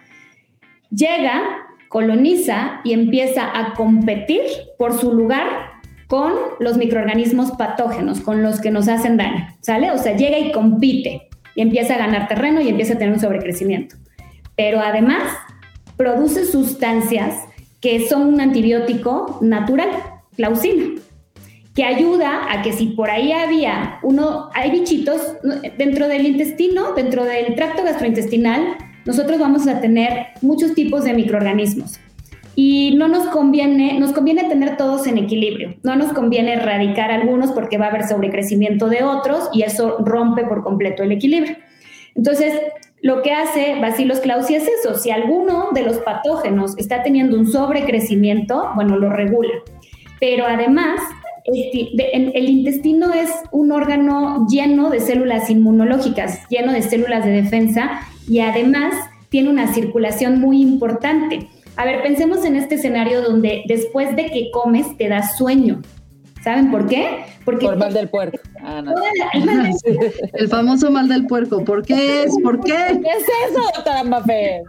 Llega, 0.90 1.42
coloniza 1.88 2.80
y 2.84 2.92
empieza 2.92 3.56
a 3.56 3.74
competir 3.74 4.40
por 4.78 4.98
su 4.98 5.12
lugar 5.12 5.46
con 6.08 6.32
los 6.60 6.76
microorganismos 6.76 7.52
patógenos, 7.52 8.20
con 8.20 8.42
los 8.42 8.60
que 8.60 8.70
nos 8.70 8.88
hacen 8.88 9.16
daño, 9.16 9.46
¿sale? 9.60 9.90
O 9.92 9.98
sea, 9.98 10.16
llega 10.16 10.38
y 10.38 10.52
compite 10.52 11.28
y 11.54 11.62
empieza 11.62 11.94
a 11.94 11.98
ganar 11.98 12.28
terreno 12.28 12.60
y 12.60 12.68
empieza 12.68 12.94
a 12.94 12.98
tener 12.98 13.14
un 13.14 13.20
sobrecrecimiento. 13.20 13.96
Pero 14.56 14.80
además 14.80 15.22
produce 15.96 16.44
sustancias 16.44 17.44
que 17.80 18.08
son 18.08 18.22
un 18.22 18.40
antibiótico 18.40 19.38
natural, 19.40 19.90
clausina, 20.36 21.00
que 21.74 21.84
ayuda 21.84 22.52
a 22.52 22.62
que 22.62 22.72
si 22.72 22.88
por 22.88 23.10
ahí 23.10 23.32
había 23.32 23.98
uno, 24.02 24.50
hay 24.54 24.70
bichitos 24.70 25.20
dentro 25.78 26.06
del 26.08 26.26
intestino, 26.26 26.92
dentro 26.94 27.24
del 27.24 27.54
tracto 27.54 27.82
gastrointestinal, 27.82 28.76
nosotros 29.04 29.38
vamos 29.40 29.66
a 29.66 29.80
tener 29.80 30.26
muchos 30.42 30.74
tipos 30.74 31.04
de 31.04 31.14
microorganismos. 31.14 31.98
Y 32.54 32.94
no 32.96 33.08
nos 33.08 33.28
conviene, 33.28 33.98
nos 33.98 34.12
conviene 34.12 34.44
tener 34.44 34.76
todos 34.76 35.06
en 35.06 35.16
equilibrio. 35.16 35.74
No 35.82 35.96
nos 35.96 36.12
conviene 36.12 36.52
erradicar 36.52 37.10
algunos 37.10 37.50
porque 37.52 37.78
va 37.78 37.86
a 37.86 37.88
haber 37.88 38.06
sobrecrecimiento 38.06 38.88
de 38.88 39.02
otros 39.02 39.48
y 39.54 39.62
eso 39.62 39.96
rompe 40.04 40.44
por 40.44 40.62
completo 40.62 41.02
el 41.02 41.12
equilibrio. 41.12 41.56
Entonces, 42.14 42.52
lo 43.02 43.22
que 43.22 43.32
hace 43.32 43.80
Bacillus 43.80 44.20
clausi 44.20 44.54
es 44.54 44.66
eso. 44.68 44.94
Si 44.94 45.10
alguno 45.10 45.70
de 45.74 45.82
los 45.82 45.98
patógenos 45.98 46.78
está 46.78 47.02
teniendo 47.02 47.36
un 47.36 47.50
sobrecrecimiento, 47.50 48.70
bueno, 48.76 48.96
lo 48.96 49.10
regula. 49.10 49.52
Pero 50.20 50.46
además, 50.46 51.00
el 51.44 52.48
intestino 52.48 53.12
es 53.12 53.28
un 53.50 53.72
órgano 53.72 54.46
lleno 54.48 54.88
de 54.88 55.00
células 55.00 55.50
inmunológicas, 55.50 56.48
lleno 56.48 56.72
de 56.72 56.82
células 56.82 57.24
de 57.24 57.32
defensa 57.32 58.02
y 58.28 58.38
además 58.38 58.94
tiene 59.30 59.50
una 59.50 59.74
circulación 59.74 60.40
muy 60.40 60.62
importante. 60.62 61.48
A 61.74 61.84
ver, 61.84 62.02
pensemos 62.02 62.44
en 62.44 62.54
este 62.54 62.76
escenario 62.76 63.22
donde 63.22 63.64
después 63.66 64.14
de 64.14 64.26
que 64.26 64.50
comes 64.52 64.96
te 64.96 65.08
da 65.08 65.26
sueño. 65.26 65.82
¿Saben 66.42 66.70
por 66.70 66.86
qué? 66.88 67.24
Porque 67.44 67.66
por 67.66 67.76
mal 67.76 67.92
del 67.92 68.08
puerco. 68.08 68.38
Ah, 68.60 68.82
el 70.34 70.48
famoso 70.48 70.90
mal 70.90 71.08
del 71.08 71.26
puerco. 71.26 71.64
¿Por 71.64 71.84
qué 71.84 72.24
es? 72.24 72.34
¿Por 72.42 72.60
qué? 72.60 72.72
¿Qué 72.72 73.08
es 73.08 73.26
eso, 73.50 73.60
doctora 73.74 74.02
Mafé? 74.04 74.62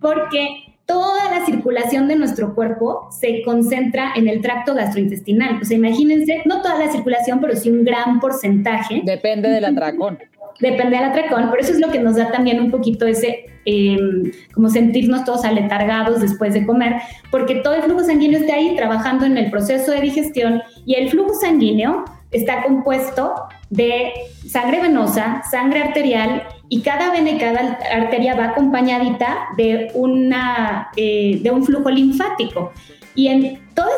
Porque 0.00 0.74
toda 0.86 1.30
la 1.30 1.46
circulación 1.46 2.08
de 2.08 2.16
nuestro 2.16 2.54
cuerpo 2.54 3.08
se 3.12 3.42
concentra 3.42 4.12
en 4.16 4.28
el 4.28 4.40
tracto 4.40 4.74
gastrointestinal. 4.74 5.60
O 5.62 5.64
sea, 5.64 5.76
imagínense, 5.76 6.42
no 6.44 6.62
toda 6.62 6.78
la 6.78 6.90
circulación, 6.90 7.40
pero 7.40 7.56
sí 7.56 7.70
un 7.70 7.84
gran 7.84 8.18
porcentaje. 8.18 9.02
Depende 9.04 9.48
del 9.48 9.64
atracón 9.64 10.18
depende 10.60 10.96
del 10.96 11.06
atracón, 11.06 11.48
por 11.48 11.60
eso 11.60 11.72
es 11.72 11.80
lo 11.80 11.90
que 11.90 11.98
nos 11.98 12.16
da 12.16 12.30
también 12.30 12.60
un 12.60 12.70
poquito 12.70 13.06
ese, 13.06 13.46
em, 13.64 14.30
como 14.54 14.68
sentirnos 14.68 15.24
todos 15.24 15.44
aletargados 15.44 16.20
después 16.20 16.54
de 16.54 16.66
comer, 16.66 16.96
porque 17.30 17.56
todo 17.56 17.74
el 17.74 17.82
flujo 17.82 18.04
sanguíneo 18.04 18.40
está 18.40 18.54
ahí 18.54 18.74
trabajando 18.76 19.24
en 19.26 19.36
el 19.36 19.50
proceso 19.50 19.92
de 19.92 20.00
digestión 20.00 20.62
y 20.86 20.94
el 20.94 21.08
flujo 21.08 21.34
sanguíneo 21.34 22.04
está 22.30 22.62
compuesto 22.62 23.34
de 23.70 24.12
sangre 24.48 24.80
venosa, 24.80 25.42
sangre 25.50 25.82
arterial 25.82 26.42
y 26.68 26.80
cada 26.80 27.10
vena 27.12 27.30
y 27.30 27.38
cada 27.38 27.78
arteria 27.92 28.34
va 28.34 28.46
acompañadita 28.46 29.48
de, 29.56 29.90
una, 29.94 30.88
eh, 30.96 31.38
de 31.42 31.50
un 31.50 31.64
flujo 31.64 31.90
linfático. 31.90 32.72
Y 33.14 33.28
en 33.28 33.60
todos 33.74 33.92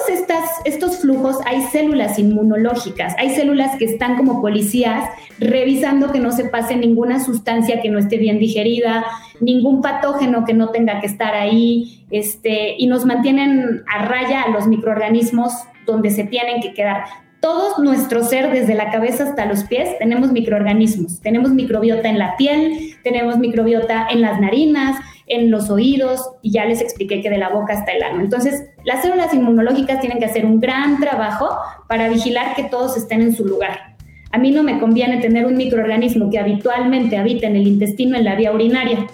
estos 0.64 0.98
flujos 0.98 1.38
hay 1.46 1.62
células 1.62 2.18
inmunológicas, 2.18 3.14
hay 3.18 3.30
células 3.30 3.76
que 3.76 3.84
están 3.84 4.16
como 4.16 4.40
policías 4.40 5.08
revisando 5.38 6.10
que 6.12 6.20
no 6.20 6.32
se 6.32 6.44
pase 6.44 6.76
ninguna 6.76 7.22
sustancia 7.22 7.80
que 7.80 7.90
no 7.90 7.98
esté 7.98 8.16
bien 8.16 8.38
digerida, 8.38 9.04
ningún 9.40 9.82
patógeno 9.82 10.44
que 10.44 10.54
no 10.54 10.70
tenga 10.70 11.00
que 11.00 11.06
estar 11.06 11.34
ahí, 11.34 12.04
este, 12.10 12.74
y 12.78 12.86
nos 12.86 13.04
mantienen 13.04 13.82
a 13.86 14.04
raya 14.04 14.42
a 14.42 14.50
los 14.50 14.66
microorganismos 14.66 15.52
donde 15.86 16.10
se 16.10 16.24
tienen 16.24 16.60
que 16.60 16.72
quedar. 16.72 17.04
Todo 17.40 17.82
nuestro 17.82 18.24
ser, 18.24 18.50
desde 18.52 18.74
la 18.74 18.90
cabeza 18.90 19.24
hasta 19.24 19.44
los 19.44 19.64
pies, 19.64 19.98
tenemos 19.98 20.32
microorganismos. 20.32 21.20
Tenemos 21.20 21.50
microbiota 21.50 22.08
en 22.08 22.18
la 22.18 22.36
piel, 22.36 22.96
tenemos 23.02 23.36
microbiota 23.38 24.06
en 24.10 24.22
las 24.22 24.40
narinas, 24.40 24.96
en 25.26 25.50
los 25.50 25.70
oídos 25.70 26.30
y 26.42 26.52
ya 26.52 26.64
les 26.64 26.80
expliqué 26.80 27.22
que 27.22 27.30
de 27.30 27.38
la 27.38 27.48
boca 27.48 27.72
hasta 27.72 27.92
el 27.92 28.02
ano. 28.02 28.20
Entonces, 28.20 28.64
las 28.84 29.02
células 29.02 29.32
inmunológicas 29.32 30.00
tienen 30.00 30.18
que 30.18 30.26
hacer 30.26 30.44
un 30.44 30.60
gran 30.60 31.00
trabajo 31.00 31.48
para 31.88 32.08
vigilar 32.08 32.54
que 32.54 32.64
todos 32.64 32.96
estén 32.96 33.22
en 33.22 33.34
su 33.34 33.44
lugar. 33.44 33.94
A 34.32 34.38
mí 34.38 34.50
no 34.50 34.62
me 34.62 34.80
conviene 34.80 35.18
tener 35.18 35.46
un 35.46 35.56
microorganismo 35.56 36.28
que 36.28 36.38
habitualmente 36.38 37.16
habita 37.16 37.46
en 37.46 37.56
el 37.56 37.66
intestino, 37.66 38.16
en 38.16 38.24
la 38.24 38.34
vía 38.34 38.52
urinaria. 38.52 39.06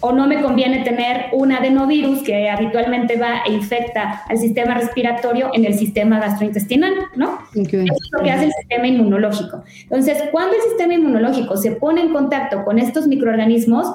O 0.00 0.12
no 0.12 0.26
me 0.26 0.42
conviene 0.42 0.84
tener 0.84 1.26
un 1.32 1.52
adenovirus 1.52 2.22
que 2.22 2.50
habitualmente 2.50 3.16
va 3.16 3.42
e 3.46 3.52
infecta 3.52 4.22
al 4.28 4.38
sistema 4.38 4.74
respiratorio 4.74 5.50
en 5.54 5.64
el 5.64 5.74
sistema 5.74 6.18
gastrointestinal, 6.20 6.92
¿no? 7.16 7.38
Eso 7.54 7.78
es 7.78 8.10
lo 8.12 8.22
que 8.22 8.30
hace 8.30 8.44
el 8.46 8.52
sistema 8.52 8.86
inmunológico. 8.86 9.62
Entonces, 9.84 10.24
cuando 10.32 10.54
el 10.54 10.62
sistema 10.62 10.94
inmunológico 10.94 11.56
se 11.56 11.72
pone 11.72 12.02
en 12.02 12.12
contacto 12.12 12.64
con 12.64 12.78
estos 12.78 13.06
microorganismos, 13.06 13.86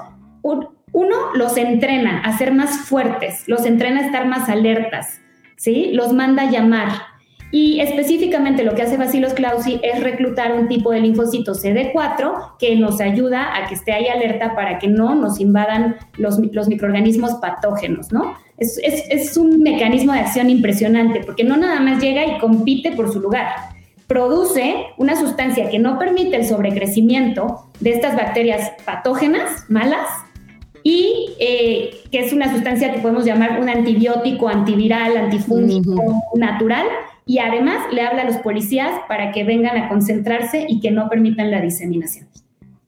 uno, 0.93 1.15
los 1.35 1.57
entrena 1.57 2.21
a 2.21 2.37
ser 2.37 2.53
más 2.53 2.85
fuertes, 2.85 3.47
los 3.47 3.65
entrena 3.65 4.01
a 4.01 4.05
estar 4.05 4.27
más 4.27 4.49
alertas, 4.49 5.21
¿sí? 5.55 5.91
Los 5.93 6.13
manda 6.13 6.43
a 6.43 6.51
llamar. 6.51 6.89
Y 7.53 7.81
específicamente 7.81 8.63
lo 8.63 8.75
que 8.75 8.81
hace 8.81 8.95
Bacillus 8.95 9.33
clausi 9.33 9.79
es 9.83 10.01
reclutar 10.01 10.53
un 10.53 10.69
tipo 10.69 10.91
de 10.91 11.01
linfocito 11.01 11.53
CD4 11.53 12.57
que 12.57 12.77
nos 12.77 13.01
ayuda 13.01 13.55
a 13.55 13.67
que 13.67 13.75
esté 13.75 13.91
ahí 13.91 14.07
alerta 14.07 14.55
para 14.55 14.79
que 14.79 14.87
no 14.87 15.15
nos 15.15 15.39
invadan 15.41 15.97
los, 16.17 16.39
microorganismos 16.39 17.35
patógenos, 17.35 18.11
¿no? 18.11 18.35
Es, 18.57 18.79
es 18.83 19.37
un 19.37 19.61
mecanismo 19.61 20.13
de 20.13 20.19
acción 20.19 20.49
impresionante 20.49 21.21
porque 21.25 21.43
no 21.43 21.57
nada 21.57 21.79
más 21.79 22.01
llega 22.01 22.25
y 22.25 22.37
compite 22.39 22.91
por 22.91 23.11
su 23.11 23.19
lugar, 23.19 23.47
produce 24.07 24.87
una 24.97 25.15
sustancia 25.15 25.69
que 25.69 25.79
no 25.79 25.97
permite 25.97 26.35
el 26.35 26.45
sobrecrecimiento 26.45 27.65
de 27.79 27.91
estas 27.91 28.15
bacterias 28.15 28.71
patógenas, 28.85 29.65
malas, 29.69 30.05
y 30.83 31.29
eh, 31.39 31.91
que 32.11 32.19
es 32.19 32.33
una 32.33 32.51
sustancia 32.51 32.91
que 32.93 32.99
podemos 32.99 33.25
llamar 33.25 33.59
un 33.61 33.69
antibiótico, 33.69 34.47
antiviral, 34.47 35.17
antifúngico 35.17 36.23
natural, 36.35 36.85
y 37.25 37.39
además 37.39 37.79
le 37.93 38.01
habla 38.01 38.23
a 38.23 38.25
los 38.25 38.37
policías 38.37 38.91
para 39.07 39.31
que 39.31 39.43
vengan 39.43 39.77
a 39.77 39.89
concentrarse 39.89 40.65
y 40.67 40.79
que 40.79 40.91
no 40.91 41.07
permitan 41.09 41.51
la 41.51 41.61
diseminación. 41.61 42.27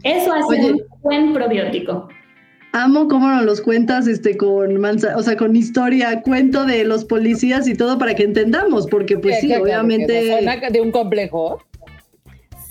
Eso 0.04 0.34
hace 0.34 0.74
un 0.74 0.82
buen 1.02 1.34
probiótico. 1.34 2.10
Amo 2.74 3.08
cómo 3.08 3.30
nos 3.30 3.46
los 3.46 3.62
cuentas 3.62 4.08
este, 4.08 4.36
con 4.36 4.80
manza, 4.80 5.16
o 5.16 5.22
sea, 5.22 5.38
con 5.38 5.56
historia, 5.56 6.22
cuento 6.24 6.66
de 6.66 6.84
los 6.84 7.06
policías 7.06 7.68
y 7.68 7.76
todo 7.76 8.00
para 8.00 8.16
que 8.16 8.24
entendamos, 8.24 8.88
porque 8.88 9.18
pues 9.18 9.40
sí, 9.42 9.54
obviamente... 9.54 10.42
de 10.72 10.82
un 10.82 10.92
complejo. 10.92 11.62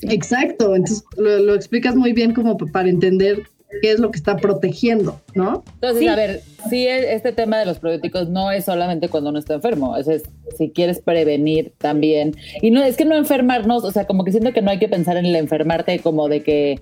Exacto, 0.02 0.74
entonces 0.74 1.04
lo, 1.16 1.54
explicas 1.54 1.94
muy 1.94 2.12
bien 2.12 2.34
como 2.34 2.56
para 2.56 2.88
entender 2.88 3.44
qué 3.80 3.92
es 3.92 4.00
lo 4.00 4.10
que 4.10 4.18
está 4.18 4.36
protegiendo, 4.36 5.20
¿no? 5.34 5.64
Entonces, 5.74 6.08
a 6.08 6.16
ver, 6.16 6.42
sí, 6.68 6.86
este 6.86 7.32
tema 7.32 7.58
de 7.58 7.66
los 7.66 7.78
probióticos 7.78 8.28
no 8.28 8.50
es 8.50 8.64
solamente 8.64 9.08
cuando 9.08 9.30
uno 9.30 9.38
está 9.38 9.54
enfermo, 9.54 9.96
es, 9.96 10.08
es, 10.08 10.22
si 10.58 10.70
quieres 10.70 11.00
prevenir 11.00 11.72
también. 11.78 12.36
Y 12.60 12.70
no, 12.70 12.82
es 12.82 12.96
que 12.96 13.04
no 13.04 13.16
enfermarnos, 13.16 13.84
o 13.84 13.90
sea, 13.90 14.06
como 14.06 14.24
que 14.24 14.32
siento 14.32 14.52
que 14.52 14.62
no 14.62 14.70
hay 14.70 14.78
que 14.78 14.88
pensar 14.88 15.16
en 15.16 15.26
el 15.26 15.36
enfermarte 15.36 15.98
como 16.00 16.28
de 16.28 16.42
que 16.42 16.80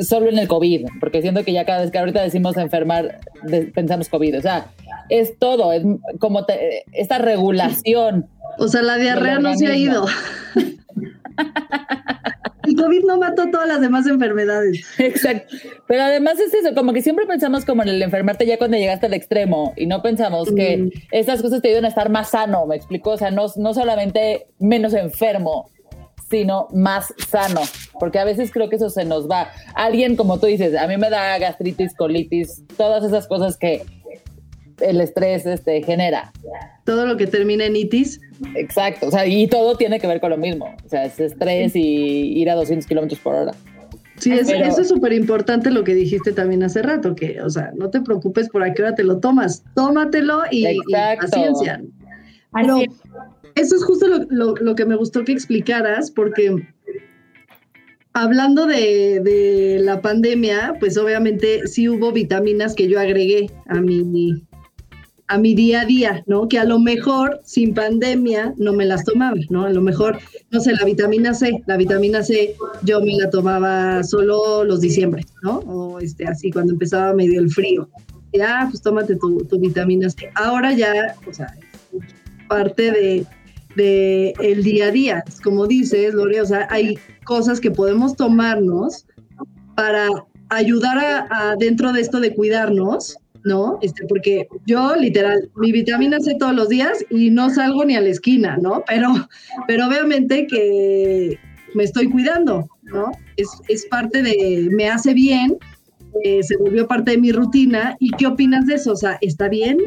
solo 0.00 0.28
en 0.28 0.38
el 0.38 0.48
COVID, 0.48 0.86
porque 1.00 1.20
siento 1.20 1.44
que 1.44 1.52
ya 1.52 1.64
cada 1.64 1.82
vez 1.82 1.90
que 1.90 1.98
ahorita 1.98 2.22
decimos 2.22 2.56
enfermar, 2.56 3.20
pensamos 3.74 4.08
COVID, 4.08 4.38
o 4.38 4.42
sea, 4.42 4.68
es 5.08 5.38
todo, 5.38 5.72
es 5.72 5.82
como 6.18 6.46
esta 6.92 7.18
regulación. 7.18 8.28
O 8.58 8.68
sea, 8.68 8.82
la 8.82 8.96
diarrea 8.96 9.38
no 9.38 9.54
se 9.56 9.66
ha 9.66 9.76
ido. 9.76 10.06
COVID 12.80 13.04
no 13.04 13.18
mató 13.18 13.50
todas 13.50 13.68
las 13.68 13.80
demás 13.80 14.06
enfermedades. 14.06 14.84
Exacto. 14.98 15.56
Pero 15.86 16.02
además 16.02 16.38
es 16.38 16.52
eso, 16.54 16.74
como 16.74 16.92
que 16.92 17.02
siempre 17.02 17.26
pensamos 17.26 17.64
como 17.64 17.82
en 17.82 17.88
el 17.88 18.02
enfermarte 18.02 18.46
ya 18.46 18.58
cuando 18.58 18.76
llegaste 18.76 19.06
al 19.06 19.14
extremo 19.14 19.74
y 19.76 19.86
no 19.86 20.02
pensamos 20.02 20.52
que 20.54 20.76
mm. 20.76 20.90
estas 21.10 21.42
cosas 21.42 21.62
te 21.62 21.68
ayudan 21.68 21.84
a 21.84 21.88
estar 21.88 22.10
más 22.10 22.30
sano, 22.30 22.66
me 22.66 22.76
explico, 22.76 23.10
o 23.10 23.16
sea, 23.16 23.30
no, 23.30 23.46
no 23.56 23.74
solamente 23.74 24.46
menos 24.58 24.94
enfermo, 24.94 25.70
sino 26.30 26.68
más 26.72 27.12
sano, 27.28 27.60
porque 27.98 28.20
a 28.20 28.24
veces 28.24 28.52
creo 28.52 28.68
que 28.68 28.76
eso 28.76 28.88
se 28.88 29.04
nos 29.04 29.28
va. 29.28 29.50
Alguien, 29.74 30.14
como 30.14 30.38
tú 30.38 30.46
dices, 30.46 30.76
a 30.76 30.86
mí 30.86 30.96
me 30.96 31.10
da 31.10 31.36
gastritis, 31.38 31.94
colitis, 31.94 32.62
todas 32.76 33.04
esas 33.04 33.26
cosas 33.26 33.56
que 33.56 33.82
el 34.80 35.00
estrés 35.00 35.46
este, 35.46 35.82
genera. 35.82 36.32
Todo 36.84 37.06
lo 37.06 37.16
que 37.16 37.26
termina 37.26 37.64
en 37.66 37.76
itis. 37.76 38.20
Exacto, 38.54 39.08
o 39.08 39.10
sea, 39.10 39.26
y 39.26 39.46
todo 39.46 39.76
tiene 39.76 40.00
que 40.00 40.06
ver 40.06 40.20
con 40.20 40.30
lo 40.30 40.38
mismo, 40.38 40.74
o 40.84 40.88
sea, 40.88 41.04
es 41.04 41.20
estrés 41.20 41.76
y 41.76 42.38
ir 42.40 42.50
a 42.50 42.54
200 42.54 42.86
kilómetros 42.86 43.20
por 43.20 43.34
hora. 43.34 43.52
Sí, 44.16 44.32
eso 44.32 44.80
es 44.80 44.88
súper 44.88 45.14
importante 45.14 45.70
lo 45.70 45.82
que 45.82 45.94
dijiste 45.94 46.32
también 46.32 46.62
hace 46.62 46.82
rato, 46.82 47.14
que, 47.14 47.40
o 47.40 47.48
sea, 47.48 47.72
no 47.76 47.88
te 47.88 48.02
preocupes 48.02 48.50
por 48.50 48.62
a 48.62 48.74
qué 48.74 48.82
hora 48.82 48.94
te 48.94 49.02
lo 49.02 49.18
tomas, 49.18 49.64
tómatelo 49.74 50.42
y, 50.50 50.66
y 50.66 50.78
paciencia. 51.18 51.82
eso 53.54 53.76
es 53.76 53.84
justo 53.84 54.06
lo, 54.28 54.54
lo 54.56 54.74
que 54.74 54.84
me 54.84 54.96
gustó 54.96 55.24
que 55.24 55.32
explicaras, 55.32 56.10
porque 56.10 56.54
hablando 58.12 58.66
de, 58.66 59.20
de, 59.20 59.80
la 59.82 60.00
pandemia, 60.00 60.74
pues 60.80 60.96
obviamente 60.98 61.66
sí 61.66 61.88
hubo 61.88 62.12
vitaminas 62.12 62.74
que 62.74 62.88
yo 62.88 62.98
agregué 62.98 63.50
a 63.68 63.80
mi, 63.80 64.42
a 65.30 65.38
mi 65.38 65.54
día 65.54 65.82
a 65.82 65.84
día, 65.84 66.24
¿no? 66.26 66.48
Que 66.48 66.58
a 66.58 66.64
lo 66.64 66.80
mejor 66.80 67.40
sin 67.44 67.72
pandemia 67.72 68.52
no 68.56 68.72
me 68.72 68.84
las 68.84 69.04
tomaba, 69.04 69.36
¿no? 69.48 69.64
A 69.64 69.70
lo 69.70 69.80
mejor, 69.80 70.18
no 70.50 70.58
sé, 70.58 70.72
la 70.72 70.84
vitamina 70.84 71.32
C, 71.34 71.62
la 71.66 71.76
vitamina 71.76 72.20
C 72.24 72.56
yo 72.82 73.00
me 73.00 73.14
la 73.16 73.30
tomaba 73.30 74.02
solo 74.02 74.64
los 74.64 74.80
diciembre, 74.80 75.24
¿no? 75.44 75.58
O 75.58 76.00
este, 76.00 76.26
así 76.26 76.50
cuando 76.50 76.72
empezaba 76.72 77.14
medio 77.14 77.40
el 77.40 77.48
frío. 77.48 77.88
Ya, 78.32 78.66
pues 78.68 78.82
tómate 78.82 79.14
tu, 79.16 79.38
tu 79.44 79.60
vitamina 79.60 80.10
C. 80.10 80.32
Ahora 80.34 80.72
ya, 80.72 81.14
o 81.24 81.32
sea, 81.32 81.54
parte 82.48 82.90
de, 82.90 83.26
de 83.76 84.34
el 84.40 84.64
día 84.64 84.86
a 84.86 84.90
día. 84.90 85.24
Como 85.44 85.68
dices, 85.68 86.12
Lore, 86.12 86.40
o 86.40 86.46
sea, 86.46 86.66
hay 86.70 86.98
cosas 87.22 87.60
que 87.60 87.70
podemos 87.70 88.16
tomarnos 88.16 89.06
para 89.76 90.08
ayudar 90.48 90.98
a 91.30 91.54
dentro 91.56 91.92
de 91.92 92.00
esto 92.00 92.18
de 92.18 92.34
cuidarnos, 92.34 93.16
¿no? 93.44 93.78
Este, 93.82 94.06
porque 94.06 94.48
yo, 94.66 94.94
literal, 94.96 95.50
mi 95.56 95.72
vitamina 95.72 96.20
C 96.20 96.34
todos 96.38 96.54
los 96.54 96.68
días 96.68 97.04
y 97.10 97.30
no 97.30 97.50
salgo 97.50 97.84
ni 97.84 97.96
a 97.96 98.00
la 98.00 98.08
esquina, 98.08 98.56
¿no? 98.60 98.82
Pero, 98.86 99.08
pero 99.66 99.86
obviamente 99.86 100.46
que 100.46 101.38
me 101.74 101.84
estoy 101.84 102.10
cuidando, 102.10 102.68
¿no? 102.82 103.12
Es, 103.36 103.48
es 103.68 103.86
parte 103.86 104.22
de, 104.22 104.68
me 104.72 104.88
hace 104.88 105.14
bien, 105.14 105.58
eh, 106.24 106.42
se 106.42 106.56
volvió 106.56 106.86
parte 106.86 107.12
de 107.12 107.18
mi 107.18 107.32
rutina. 107.32 107.96
¿Y 108.00 108.10
qué 108.10 108.26
opinas 108.26 108.66
de 108.66 108.74
eso? 108.74 108.92
O 108.92 108.96
sea, 108.96 109.18
¿está 109.20 109.48
bien? 109.48 109.78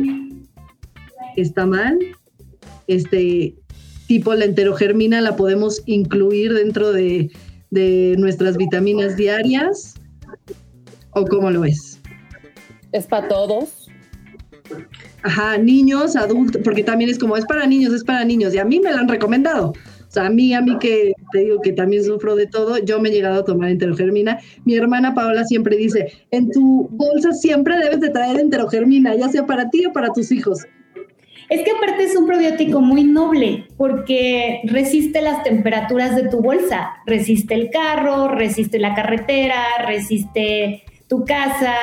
¿Está 1.36 1.66
mal? 1.66 1.98
Este, 2.88 3.56
tipo 4.08 4.34
la 4.34 4.46
enterogermina 4.46 5.22
la 5.22 5.36
podemos 5.36 5.82
incluir 5.86 6.54
dentro 6.54 6.92
de, 6.92 7.32
de 7.72 8.16
nuestras 8.18 8.58
vitaminas 8.58 9.18
diarias? 9.18 9.96
¿O 11.12 11.26
cómo 11.26 11.52
lo 11.52 11.66
es? 11.66 11.93
Es 12.94 13.08
para 13.08 13.28
todos. 13.28 13.90
Ajá, 15.24 15.58
niños, 15.58 16.16
adultos, 16.16 16.62
porque 16.64 16.84
también 16.84 17.10
es 17.10 17.20
como, 17.20 17.36
es 17.38 17.46
para 17.46 17.66
niños, 17.66 17.94
es 17.94 18.04
para 18.04 18.24
niños, 18.24 18.54
y 18.54 18.60
a 18.60 18.66
mí 18.66 18.80
me 18.80 18.92
lo 18.92 18.98
han 18.98 19.08
recomendado. 19.08 19.70
O 19.72 20.12
sea, 20.14 20.28
a 20.28 20.30
mí, 20.30 20.54
a 20.54 20.62
mí 20.62 20.78
que 20.78 21.14
te 21.32 21.40
digo 21.40 21.60
que 21.62 21.72
también 21.72 22.04
sufro 22.04 22.36
de 22.36 22.46
todo, 22.46 22.78
yo 22.78 23.00
me 23.00 23.10
he 23.10 23.12
llegado 23.12 23.40
a 23.40 23.46
tomar 23.46 23.70
enterogermina. 23.70 24.38
Mi 24.64 24.76
hermana 24.76 25.16
Paola 25.16 25.44
siempre 25.44 25.76
dice, 25.76 26.14
en 26.30 26.52
tu 26.52 26.88
bolsa 26.92 27.32
siempre 27.32 27.78
debes 27.78 28.00
de 28.00 28.10
traer 28.10 28.40
enterogermina, 28.40 29.16
ya 29.16 29.28
sea 29.30 29.48
para 29.48 29.72
ti 29.72 29.88
o 29.88 29.92
para 29.92 30.10
tus 30.10 30.32
hijos. 30.32 30.60
Es 31.50 31.64
que 31.64 31.72
aparte 31.72 32.04
es 32.04 32.16
un 32.16 32.28
probiótico 32.28 32.80
muy 32.80 33.04
noble 33.04 33.66
porque 33.76 34.62
resiste 34.66 35.22
las 35.22 35.44
temperaturas 35.44 36.16
de 36.16 36.28
tu 36.30 36.42
bolsa, 36.42 36.92
resiste 37.08 37.56
el 37.56 37.70
carro, 37.72 38.28
resiste 38.28 38.78
la 38.78 38.94
carretera, 38.94 39.64
resiste 39.88 40.84
tu 41.08 41.26
casa, 41.26 41.74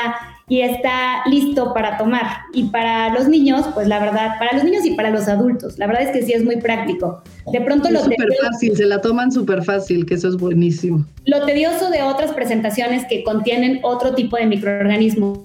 y 0.51 0.63
está 0.63 1.23
listo 1.27 1.73
para 1.73 1.97
tomar. 1.97 2.27
Y 2.53 2.65
para 2.65 3.15
los 3.15 3.29
niños, 3.29 3.67
pues 3.73 3.87
la 3.87 4.01
verdad, 4.01 4.33
para 4.39 4.53
los 4.53 4.65
niños 4.65 4.85
y 4.85 4.91
para 4.97 5.11
los 5.11 5.29
adultos, 5.29 5.79
la 5.79 5.87
verdad 5.87 6.03
es 6.03 6.11
que 6.11 6.23
sí 6.23 6.33
es 6.33 6.45
muy 6.45 6.57
práctico. 6.57 7.23
De 7.53 7.61
pronto 7.61 7.87
es 7.87 7.95
lo 7.95 8.01
súper 8.03 8.29
fácil, 8.43 8.77
se 8.77 8.85
la 8.85 9.01
toman 9.01 9.31
súper 9.31 9.63
fácil, 9.63 10.05
que 10.05 10.15
eso 10.15 10.29
es 10.29 10.37
buenísimo. 10.37 11.07
Lo 11.25 11.47
tedioso 11.47 11.89
de 11.89 12.03
otras 12.03 12.33
presentaciones 12.33 13.07
que 13.07 13.23
contienen 13.23 13.79
otro 13.85 14.17
tipo 14.17 14.37
de 14.37 14.47
microorganismos 14.47 15.39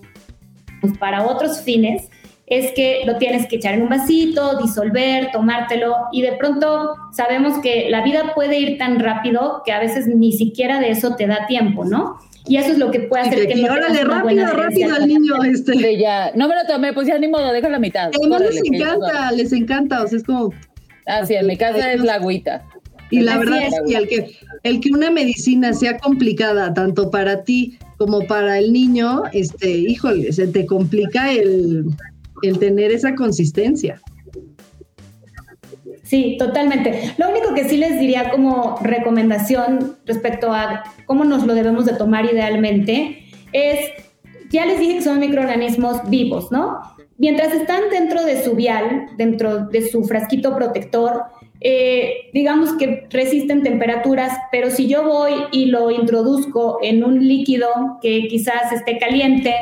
para 1.00 1.24
otros 1.24 1.62
fines 1.62 2.10
es 2.48 2.72
que 2.74 3.04
lo 3.06 3.18
tienes 3.18 3.48
que 3.48 3.58
echar 3.58 3.76
en 3.76 3.84
un 3.84 3.90
vasito, 3.90 4.58
disolver, 4.58 5.30
tomártelo 5.32 5.96
y 6.12 6.24
de 6.24 6.34
pronto 6.34 6.96
sabemos 7.12 7.60
que 7.60 7.90
la 7.92 8.04
vida 8.04 8.34
puede 8.34 8.60
ir 8.60 8.80
tan 8.80 9.00
rápido 9.00 9.62
que 9.66 9.72
a 9.72 9.80
veces 9.80 10.08
ni 10.08 10.32
siquiera 10.32 10.80
de 10.80 10.90
eso 10.90 11.16
te 11.16 11.28
da 11.28 11.46
tiempo, 11.46 11.86
¿no? 11.86 12.18
Y 12.48 12.58
eso 12.58 12.72
es 12.72 12.78
lo 12.78 12.92
que 12.92 13.00
puede 13.02 13.24
hacer 13.24 13.48
que, 13.48 13.56
no 13.56 13.74
órale, 13.74 14.04
rápido, 14.04 14.46
rápido 14.48 14.96
al 14.96 15.08
niño 15.08 15.44
este. 15.44 15.98
ya, 15.98 16.32
no 16.36 16.48
me 16.48 16.56
lo 16.56 16.62
tomé, 16.68 16.94
pues 16.94 17.08
ya 17.08 17.18
ni 17.18 17.28
modo, 17.28 17.52
deja 17.52 17.70
la 17.70 17.80
mitad. 17.80 18.12
no 18.28 18.40
les 18.40 18.62
encanta, 18.64 19.32
les 19.32 19.52
encanta, 19.52 20.04
o 20.04 20.08
sea, 20.08 20.18
es 20.18 20.24
como... 20.24 20.54
Ah, 21.08 21.26
sí, 21.26 21.36
en 21.36 21.48
mi 21.48 21.58
casa 21.58 21.92
es 21.92 22.02
la 22.02 22.16
agüita. 22.16 22.64
Y 23.12 23.22
la 23.22 23.38
verdad 23.38 23.60
es 23.68 23.74
que 23.88 23.96
el, 23.96 24.08
que 24.08 24.38
el 24.64 24.80
que 24.80 24.90
una 24.90 25.12
medicina 25.12 25.74
sea 25.74 25.98
complicada 26.00 26.74
tanto 26.74 27.12
para 27.12 27.44
ti 27.44 27.78
como 27.98 28.22
para 28.22 28.58
el 28.58 28.74
niño, 28.74 29.24
este, 29.32 29.70
híjole, 29.70 30.32
se 30.34 30.48
te 30.48 30.66
complica 30.66 31.32
el, 31.32 31.86
el 32.42 32.60
tener 32.60 32.92
esa 32.92 33.14
consistencia. 33.16 34.02
Sí, 36.06 36.36
totalmente. 36.38 37.14
Lo 37.18 37.30
único 37.30 37.56
que 37.56 37.64
sí 37.64 37.78
les 37.78 38.00
diría 38.00 38.30
como 38.30 38.78
recomendación 38.82 39.98
respecto 40.06 40.54
a 40.54 40.84
cómo 41.08 41.26
nos 41.26 41.46
lo 41.46 41.56
debemos 41.56 41.86
de 41.86 41.94
tomar 41.94 42.26
idealmente 42.26 43.26
es, 43.52 43.80
ya 44.52 44.68
les 44.68 44.80
dije 44.80 44.98
que 44.98 45.02
son 45.02 45.20
microorganismos 45.20 46.08
vivos, 46.08 46.52
¿no? 46.52 46.80
Mientras 47.18 47.54
están 47.54 47.90
dentro 47.90 48.24
de 48.24 48.44
su 48.44 48.56
vial, 48.56 49.08
dentro 49.18 49.66
de 49.66 49.82
su 49.88 50.04
frasquito 50.04 50.56
protector, 50.56 51.24
eh, 51.60 52.30
digamos 52.34 52.74
que 52.74 53.08
resisten 53.10 53.64
temperaturas, 53.64 54.32
pero 54.52 54.70
si 54.70 54.88
yo 54.88 55.04
voy 55.04 55.34
y 55.52 55.68
lo 55.68 55.90
introduzco 55.90 56.78
en 56.84 57.04
un 57.04 57.28
líquido 57.28 57.68
que 58.00 58.28
quizás 58.28 58.72
esté 58.72 59.00
caliente, 59.00 59.56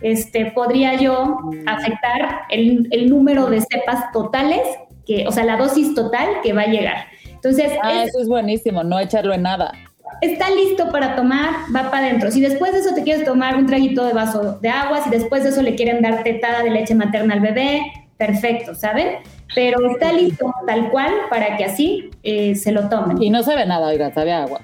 este, 0.00 0.46
podría 0.46 0.94
yo 0.94 1.38
afectar 1.66 2.42
el, 2.48 2.88
el 2.90 3.10
número 3.10 3.50
de 3.50 3.60
cepas 3.60 4.12
totales 4.12 4.62
que, 5.06 5.26
o 5.26 5.32
sea, 5.32 5.44
la 5.44 5.56
dosis 5.56 5.94
total 5.94 6.28
que 6.42 6.52
va 6.52 6.62
a 6.62 6.66
llegar. 6.66 7.06
Entonces, 7.26 7.72
ah, 7.82 8.04
eso 8.04 8.20
es 8.20 8.28
buenísimo, 8.28 8.84
no 8.84 8.98
echarlo 8.98 9.34
en 9.34 9.42
nada. 9.42 9.72
Está 10.20 10.48
listo 10.50 10.90
para 10.90 11.16
tomar, 11.16 11.50
va 11.74 11.90
para 11.90 12.06
adentro. 12.06 12.30
Si 12.30 12.40
después 12.40 12.72
de 12.72 12.78
eso 12.78 12.94
te 12.94 13.02
quieres 13.02 13.24
tomar 13.24 13.56
un 13.56 13.66
traguito 13.66 14.04
de 14.04 14.12
vaso 14.12 14.58
de 14.60 14.68
agua, 14.68 15.02
si 15.02 15.10
después 15.10 15.42
de 15.42 15.50
eso 15.50 15.60
le 15.62 15.74
quieren 15.74 16.00
dar 16.02 16.22
tetada 16.22 16.62
de 16.62 16.70
leche 16.70 16.94
materna 16.94 17.34
al 17.34 17.40
bebé, 17.40 17.82
perfecto, 18.16 18.74
¿saben? 18.74 19.18
Pero 19.54 19.90
está 19.90 20.12
listo 20.12 20.54
tal 20.66 20.90
cual 20.90 21.12
para 21.30 21.56
que 21.56 21.64
así 21.64 22.10
eh, 22.22 22.54
se 22.54 22.72
lo 22.72 22.88
tomen. 22.88 23.22
Y 23.22 23.30
no 23.30 23.42
sabe 23.42 23.66
nada, 23.66 23.88
oiga, 23.88 24.12
sabe 24.12 24.32
agua. 24.32 24.60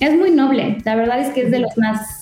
Es 0.00 0.14
muy 0.14 0.30
noble, 0.30 0.78
la 0.84 0.96
verdad 0.96 1.20
es 1.20 1.28
que 1.30 1.42
es 1.42 1.50
de 1.50 1.60
los 1.60 1.76
más 1.76 2.19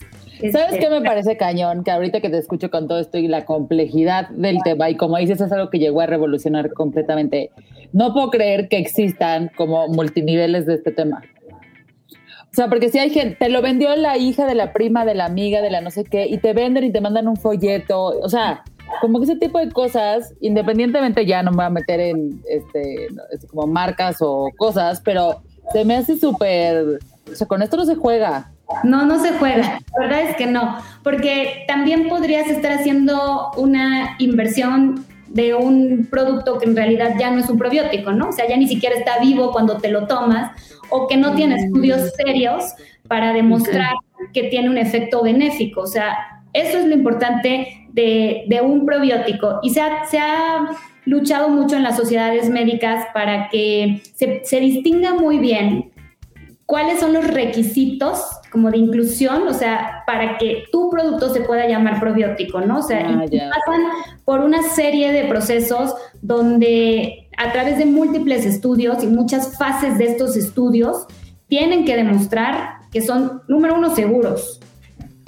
¿Sabes 0.53 0.79
qué 0.79 0.89
me 0.89 1.01
parece 1.03 1.37
cañón? 1.37 1.85
Que 1.85 1.91
ahorita 1.91 2.21
que 2.21 2.31
te 2.31 2.39
escucho 2.39 2.71
con 2.71 2.89
todo 2.89 2.99
esto 2.99 3.19
y 3.19 3.29
la 3.29 3.45
complejidad 3.45 4.29
del 4.31 4.59
tema, 4.63 4.89
y 4.91 4.97
como 4.97 5.17
dices, 5.19 5.41
es 5.41 5.53
algo 5.53 5.71
que 5.71 5.79
llegó 5.79 6.01
a 6.01 6.07
revolucionar 6.07 6.73
completamente. 6.73 7.51
No 7.93 8.13
puedo 8.13 8.31
creer 8.31 8.69
que 8.69 8.79
existan 8.79 9.51
como 9.57 9.89
multiniveles 9.89 10.67
de 10.67 10.75
este 10.75 10.93
tema. 10.93 11.23
O 12.51 12.55
sea, 12.55 12.69
porque 12.69 12.89
si 12.89 12.99
hay 12.99 13.11
gente, 13.11 13.37
te 13.39 13.49
lo 13.51 13.63
vendió 13.63 13.95
la 13.97 14.17
hija 14.17 14.47
de 14.47 14.55
la 14.55 14.73
prima, 14.73 15.05
de 15.05 15.15
la 15.15 15.27
amiga, 15.27 15.61
de 15.61 15.71
la 15.71 15.81
no 15.81 15.91
sé 15.91 16.05
qué, 16.05 16.27
y 16.27 16.39
te 16.39 16.55
venden 16.55 16.85
y 16.85 16.93
te 16.93 17.01
mandan 17.01 17.29
un 17.29 17.37
folleto. 17.37 18.19
O 18.21 18.29
sea, 18.29 18.65
como 19.01 19.19
que 19.19 19.25
ese 19.25 19.37
tipo 19.37 19.59
de 19.59 19.71
cosas, 19.71 20.35
independientemente 20.41 21.27
ya 21.27 21.43
no 21.43 21.51
me 21.51 21.59
voy 21.59 21.67
a 21.67 21.71
meter 21.71 22.01
en 22.01 22.43
este, 22.49 23.09
como 23.49 23.67
marcas 23.67 24.17
o 24.21 24.49
cosas, 24.57 25.01
pero 25.05 25.43
se 25.73 25.85
me 25.85 25.97
hace 25.97 26.17
súper. 26.17 27.01
O 27.31 27.35
sea, 27.35 27.47
con 27.47 27.63
esto 27.63 27.77
no 27.77 27.85
se 27.85 27.97
juega. 27.97 28.51
No, 28.85 29.07
no 29.07 29.19
se 29.21 29.33
juega. 29.33 29.81
La 29.93 30.07
verdad 30.07 30.23
es 30.23 30.37
que 30.37 30.47
no, 30.47 30.79
porque 31.03 31.65
también 31.67 32.09
podrías 32.09 32.49
estar 32.49 32.73
haciendo 32.73 33.51
una 33.57 34.17
inversión 34.19 35.07
de 35.29 35.55
un 35.55 36.07
producto 36.11 36.59
que 36.59 36.67
en 36.67 36.77
realidad 36.77 37.15
ya 37.19 37.31
no 37.31 37.41
es 37.41 37.49
un 37.49 37.59
probiótico, 37.59 38.13
¿no? 38.13 38.29
O 38.29 38.33
sea, 38.33 38.49
ya 38.49 38.57
ni 38.57 38.67
siquiera 38.67 38.97
está 38.97 39.19
vivo 39.21 39.53
cuando 39.53 39.79
te 39.79 39.91
lo 39.91 40.07
tomas 40.07 40.51
o 40.91 41.07
que 41.07 41.17
no 41.17 41.35
tiene 41.35 41.57
estudios 41.57 42.13
serios 42.15 42.65
para 43.07 43.33
demostrar 43.33 43.93
que 44.33 44.45
tiene 44.45 44.71
un 44.71 44.79
efecto 44.79 45.23
benéfico. 45.23 45.83
O 45.83 45.87
sea, 45.87 46.43
eso 46.53 46.79
es 46.79 46.87
lo 46.87 46.95
importante 46.95 47.87
de, 47.93 48.61
un 48.63 48.87
probiótico. 48.87 49.61
Y 49.63 49.71
se 49.71 49.81
ha, 49.81 50.05
se 50.07 50.19
ha, 50.19 50.69
luchado 51.05 51.49
mucho 51.49 51.75
en 51.75 51.83
las 51.83 51.97
sociedades 51.97 52.51
médicas 52.51 53.07
para 53.15 53.49
que 53.49 54.03
se, 54.15 54.43
se 54.45 54.61
distinga 54.61 55.15
muy 55.15 55.39
bien 55.39 55.91
cuáles 56.67 57.01
son 57.01 57.15
los 57.15 57.27
requisitos 57.27 58.38
como 58.51 58.71
de 58.71 58.79
inclusión, 58.79 59.47
o 59.47 59.55
sea, 59.55 60.03
para 60.07 60.39
que 60.39 60.65
tu 60.73 60.91
producto 60.91 61.33
se 61.33 61.41
pueda 61.43 61.69
llamar 61.69 62.01
probiótico, 62.01 62.61
¿no? 62.61 62.79
O 62.79 62.83
sea, 62.83 63.07
ah, 63.07 63.25
y 63.31 63.39
pasan 63.39 63.83
por 64.25 64.41
una 64.41 64.63
serie 64.63 65.13
de 65.13 65.25
procesos 65.25 65.95
donde 66.23 67.29
a 67.37 67.53
través 67.53 67.79
de 67.79 67.87
múltiples 67.87 68.45
estudios 68.45 69.03
y 69.03 69.07
muchas 69.07 69.57
fases 69.57 69.99
de 69.99 70.07
estos 70.07 70.37
estudios 70.37 71.07
tienen 71.49 71.85
que 71.85 71.97
demostrar 71.97 72.79
que 72.91 73.03
son, 73.03 73.43
número 73.49 73.77
uno, 73.77 73.95
seguros 73.95 74.61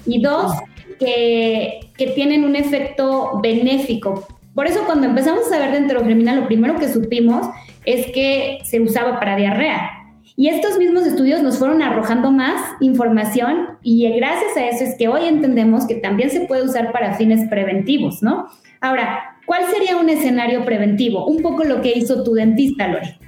y 0.06 0.22
dos, 0.22 0.52
que, 0.98 1.80
que 1.96 2.08
tienen 2.08 2.44
un 2.44 2.56
efecto 2.56 3.40
benéfico. 3.42 4.26
Por 4.54 4.66
eso 4.66 4.80
cuando 4.86 5.06
empezamos 5.06 5.46
a 5.46 5.50
saber 5.50 5.72
de 5.72 5.78
enterogremina, 5.78 6.34
lo 6.34 6.46
primero 6.46 6.76
que 6.76 6.88
supimos 6.88 7.46
es 7.84 8.06
que 8.12 8.58
se 8.64 8.80
usaba 8.80 9.18
para 9.18 9.36
diarrea 9.36 9.99
y 10.36 10.48
estos 10.48 10.78
mismos 10.78 11.06
estudios 11.06 11.42
nos 11.42 11.58
fueron 11.58 11.82
arrojando 11.82 12.30
más 12.30 12.60
información 12.80 13.78
y 13.82 14.08
gracias 14.12 14.56
a 14.56 14.66
eso 14.66 14.84
es 14.84 14.96
que 14.96 15.08
hoy 15.08 15.26
entendemos 15.26 15.86
que 15.86 15.96
también 15.96 16.30
se 16.30 16.42
puede 16.42 16.62
usar 16.62 16.92
para 16.92 17.14
fines 17.14 17.48
preventivos, 17.48 18.22
¿no? 18.22 18.46
Ahora, 18.80 19.36
¿cuál 19.46 19.64
sería 19.72 19.96
un 19.96 20.08
escenario 20.08 20.64
preventivo? 20.64 21.26
Un 21.26 21.42
poco 21.42 21.64
lo 21.64 21.82
que 21.82 21.92
hizo 21.96 22.24
tu 22.24 22.34
dentista, 22.34 22.88
Lore. 22.88 23.18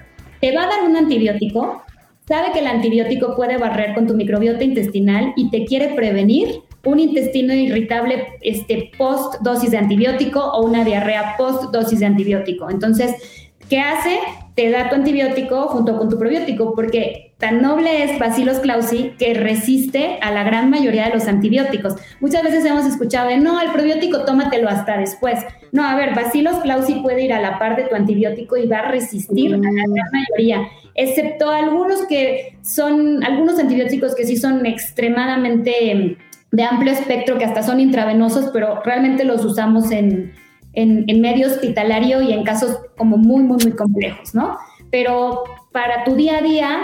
Te 0.40 0.54
va 0.54 0.64
a 0.64 0.68
dar 0.68 0.84
un 0.88 0.96
antibiótico 0.96 1.82
sabe 2.26 2.52
que 2.52 2.60
el 2.60 2.66
antibiótico 2.66 3.34
puede 3.36 3.58
barrer 3.58 3.94
con 3.94 4.06
tu 4.06 4.14
microbiota 4.14 4.64
intestinal 4.64 5.32
y 5.36 5.50
te 5.50 5.64
quiere 5.64 5.94
prevenir 5.94 6.62
un 6.84 6.98
intestino 6.98 7.54
irritable 7.54 8.26
este, 8.40 8.90
post 8.96 9.40
dosis 9.42 9.70
de 9.70 9.78
antibiótico 9.78 10.40
o 10.40 10.64
una 10.64 10.84
diarrea 10.84 11.36
post 11.36 11.72
dosis 11.72 12.00
de 12.00 12.06
antibiótico. 12.06 12.70
Entonces, 12.70 13.41
¿qué 13.72 13.80
hace? 13.80 14.18
Te 14.54 14.70
da 14.70 14.90
tu 14.90 14.96
antibiótico 14.96 15.62
junto 15.68 15.96
con 15.96 16.10
tu 16.10 16.18
probiótico, 16.18 16.74
porque 16.74 17.32
tan 17.38 17.62
noble 17.62 18.04
es 18.04 18.18
Bacillus 18.18 18.58
clausi 18.58 19.14
que 19.18 19.32
resiste 19.32 20.18
a 20.20 20.30
la 20.30 20.44
gran 20.44 20.68
mayoría 20.68 21.06
de 21.06 21.14
los 21.14 21.26
antibióticos. 21.26 21.94
Muchas 22.20 22.42
veces 22.42 22.66
hemos 22.66 22.84
escuchado 22.84 23.30
de, 23.30 23.38
no, 23.38 23.62
el 23.62 23.70
probiótico 23.70 24.26
tómatelo 24.26 24.68
hasta 24.68 24.98
después. 24.98 25.38
No, 25.72 25.88
a 25.88 25.96
ver, 25.96 26.14
Bacillus 26.14 26.56
clausi 26.56 26.96
puede 26.96 27.24
ir 27.24 27.32
a 27.32 27.40
la 27.40 27.58
par 27.58 27.76
de 27.76 27.84
tu 27.84 27.94
antibiótico 27.94 28.58
y 28.58 28.68
va 28.68 28.80
a 28.80 28.90
resistir 28.90 29.54
a 29.54 29.56
la 29.56 29.70
gran 29.70 30.10
mayoría, 30.12 30.68
excepto 30.94 31.48
algunos 31.48 32.02
que 32.02 32.58
son, 32.60 33.24
algunos 33.24 33.58
antibióticos 33.58 34.14
que 34.14 34.26
sí 34.26 34.36
son 34.36 34.66
extremadamente 34.66 36.18
de 36.50 36.62
amplio 36.62 36.92
espectro 36.92 37.38
que 37.38 37.46
hasta 37.46 37.62
son 37.62 37.80
intravenosos, 37.80 38.50
pero 38.52 38.82
realmente 38.82 39.24
los 39.24 39.42
usamos 39.46 39.90
en, 39.92 40.34
en, 40.74 41.20
medio 41.20 41.48
hospitalario 41.48 42.22
y 42.22 42.32
en 42.32 42.44
casos 42.44 42.78
como 42.96 43.16
muy, 43.16 43.42
muy, 43.42 43.58
muy 43.62 43.72
complejos, 43.72 44.34
¿no? 44.34 44.56
Pero 44.90 45.44
para 45.72 46.04
tu 46.04 46.14
día 46.14 46.38
a 46.38 46.42
día, 46.42 46.78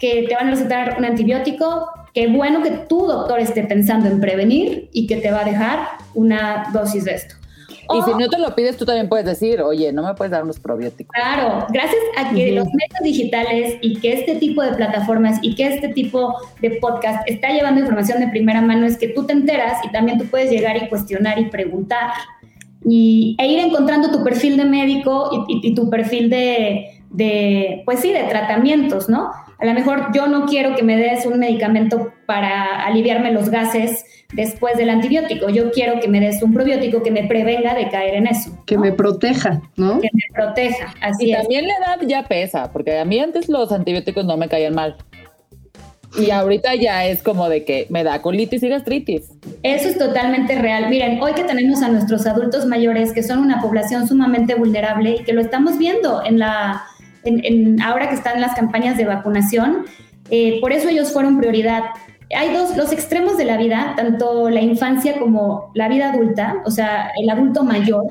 que 0.00 0.26
te 0.28 0.34
van 0.34 0.48
a 0.48 0.50
recetar 0.50 0.96
un 0.98 1.04
antibiótico, 1.04 1.88
qué 2.12 2.26
bueno 2.26 2.62
que 2.62 2.70
tu 2.70 3.06
doctor 3.06 3.40
esté 3.40 3.64
pensando 3.64 4.08
en 4.08 4.20
prevenir 4.20 4.88
y 4.92 5.06
que 5.06 5.16
te 5.16 5.30
va 5.30 5.40
a 5.40 5.44
dejar 5.44 5.88
una 6.14 6.70
dosis 6.72 7.04
de 7.04 7.14
esto. 7.14 7.34
Y 7.92 8.02
si 8.02 8.14
no 8.14 8.28
te 8.28 8.38
lo 8.38 8.54
pides, 8.54 8.76
tú 8.76 8.86
también 8.86 9.08
puedes 9.08 9.26
decir, 9.26 9.60
oye, 9.60 9.92
no 9.92 10.02
me 10.02 10.14
puedes 10.14 10.30
dar 10.30 10.42
unos 10.42 10.58
probióticos. 10.58 11.12
Claro, 11.12 11.66
gracias 11.70 12.00
a 12.16 12.30
que 12.30 12.52
los 12.52 12.66
medios 12.66 13.00
digitales 13.02 13.76
y 13.82 14.00
que 14.00 14.14
este 14.14 14.36
tipo 14.36 14.62
de 14.62 14.72
plataformas 14.72 15.38
y 15.42 15.54
que 15.54 15.66
este 15.66 15.88
tipo 15.88 16.34
de 16.60 16.70
podcast 16.80 17.28
está 17.28 17.50
llevando 17.50 17.80
información 17.80 18.20
de 18.20 18.28
primera 18.28 18.62
mano, 18.62 18.86
es 18.86 18.96
que 18.96 19.08
tú 19.08 19.26
te 19.26 19.34
enteras 19.34 19.84
y 19.84 19.92
también 19.92 20.18
tú 20.18 20.24
puedes 20.26 20.50
llegar 20.50 20.76
y 20.76 20.88
cuestionar 20.88 21.38
y 21.38 21.46
preguntar 21.46 22.10
y, 22.84 23.36
e 23.38 23.46
ir 23.46 23.58
encontrando 23.58 24.10
tu 24.10 24.22
perfil 24.22 24.56
de 24.56 24.64
médico 24.64 25.46
y, 25.48 25.74
tu 25.74 25.90
perfil 25.90 26.30
de, 26.30 27.02
de, 27.10 27.82
pues 27.84 28.00
sí, 28.00 28.12
de 28.12 28.24
tratamientos, 28.24 29.08
¿no? 29.08 29.30
A 29.58 29.66
lo 29.66 29.72
mejor 29.72 30.08
yo 30.14 30.26
no 30.26 30.46
quiero 30.46 30.74
que 30.74 30.82
me 30.82 30.96
des 30.96 31.24
un 31.26 31.38
medicamento 31.38 32.12
para 32.26 32.84
aliviarme 32.84 33.32
los 33.32 33.48
gases 33.48 34.04
después 34.34 34.76
del 34.76 34.90
antibiótico. 34.90 35.48
Yo 35.48 35.70
quiero 35.70 36.00
que 36.00 36.08
me 36.08 36.20
des 36.20 36.42
un 36.42 36.52
probiótico 36.52 37.02
que 37.02 37.10
me 37.10 37.24
prevenga 37.24 37.74
de 37.74 37.88
caer 37.88 38.14
en 38.14 38.26
eso. 38.26 38.50
Que 38.66 38.76
me 38.76 38.92
proteja, 38.92 39.62
¿no? 39.76 40.00
Que 40.00 40.10
me 40.12 40.22
proteja, 40.34 40.92
así 41.00 41.30
y 41.30 41.32
también 41.32 41.66
la 41.66 41.74
edad 41.74 42.06
ya 42.06 42.24
pesa, 42.24 42.72
porque 42.72 42.98
a 42.98 43.04
mí 43.04 43.18
antes 43.20 43.48
los 43.48 43.72
antibióticos 43.72 44.24
no 44.24 44.36
me 44.36 44.48
caían 44.48 44.74
mal. 44.74 44.96
Y 46.16 46.30
ahorita 46.30 46.74
ya 46.74 47.06
es 47.06 47.22
como 47.22 47.48
de 47.48 47.64
que 47.64 47.86
me 47.90 48.04
da 48.04 48.22
colitis 48.22 48.62
y 48.62 48.68
gastritis. 48.68 49.30
Eso 49.62 49.88
es 49.88 49.98
totalmente 49.98 50.56
real. 50.56 50.88
Miren, 50.88 51.20
hoy 51.20 51.32
que 51.32 51.44
tenemos 51.44 51.82
a 51.82 51.88
nuestros 51.88 52.26
adultos 52.26 52.66
mayores, 52.66 53.12
que 53.12 53.22
son 53.22 53.40
una 53.40 53.60
población 53.60 54.06
sumamente 54.06 54.54
vulnerable 54.54 55.16
y 55.20 55.24
que 55.24 55.32
lo 55.32 55.40
estamos 55.40 55.78
viendo 55.78 56.24
en 56.24 56.38
la, 56.38 56.84
en, 57.24 57.80
ahora 57.82 58.08
que 58.08 58.14
están 58.14 58.40
las 58.40 58.54
campañas 58.54 58.96
de 58.96 59.06
vacunación, 59.06 59.86
eh, 60.30 60.60
por 60.60 60.72
eso 60.72 60.88
ellos 60.88 61.12
fueron 61.12 61.38
prioridad 61.38 61.84
hay 62.34 62.52
dos, 62.52 62.76
los 62.76 62.92
extremos 62.92 63.36
de 63.36 63.44
la 63.44 63.56
vida, 63.56 63.94
tanto 63.96 64.48
la 64.50 64.60
infancia 64.60 65.18
como 65.18 65.70
la 65.74 65.88
vida 65.88 66.12
adulta, 66.12 66.62
o 66.64 66.70
sea, 66.70 67.10
el 67.20 67.28
adulto 67.30 67.64
mayor, 67.64 68.06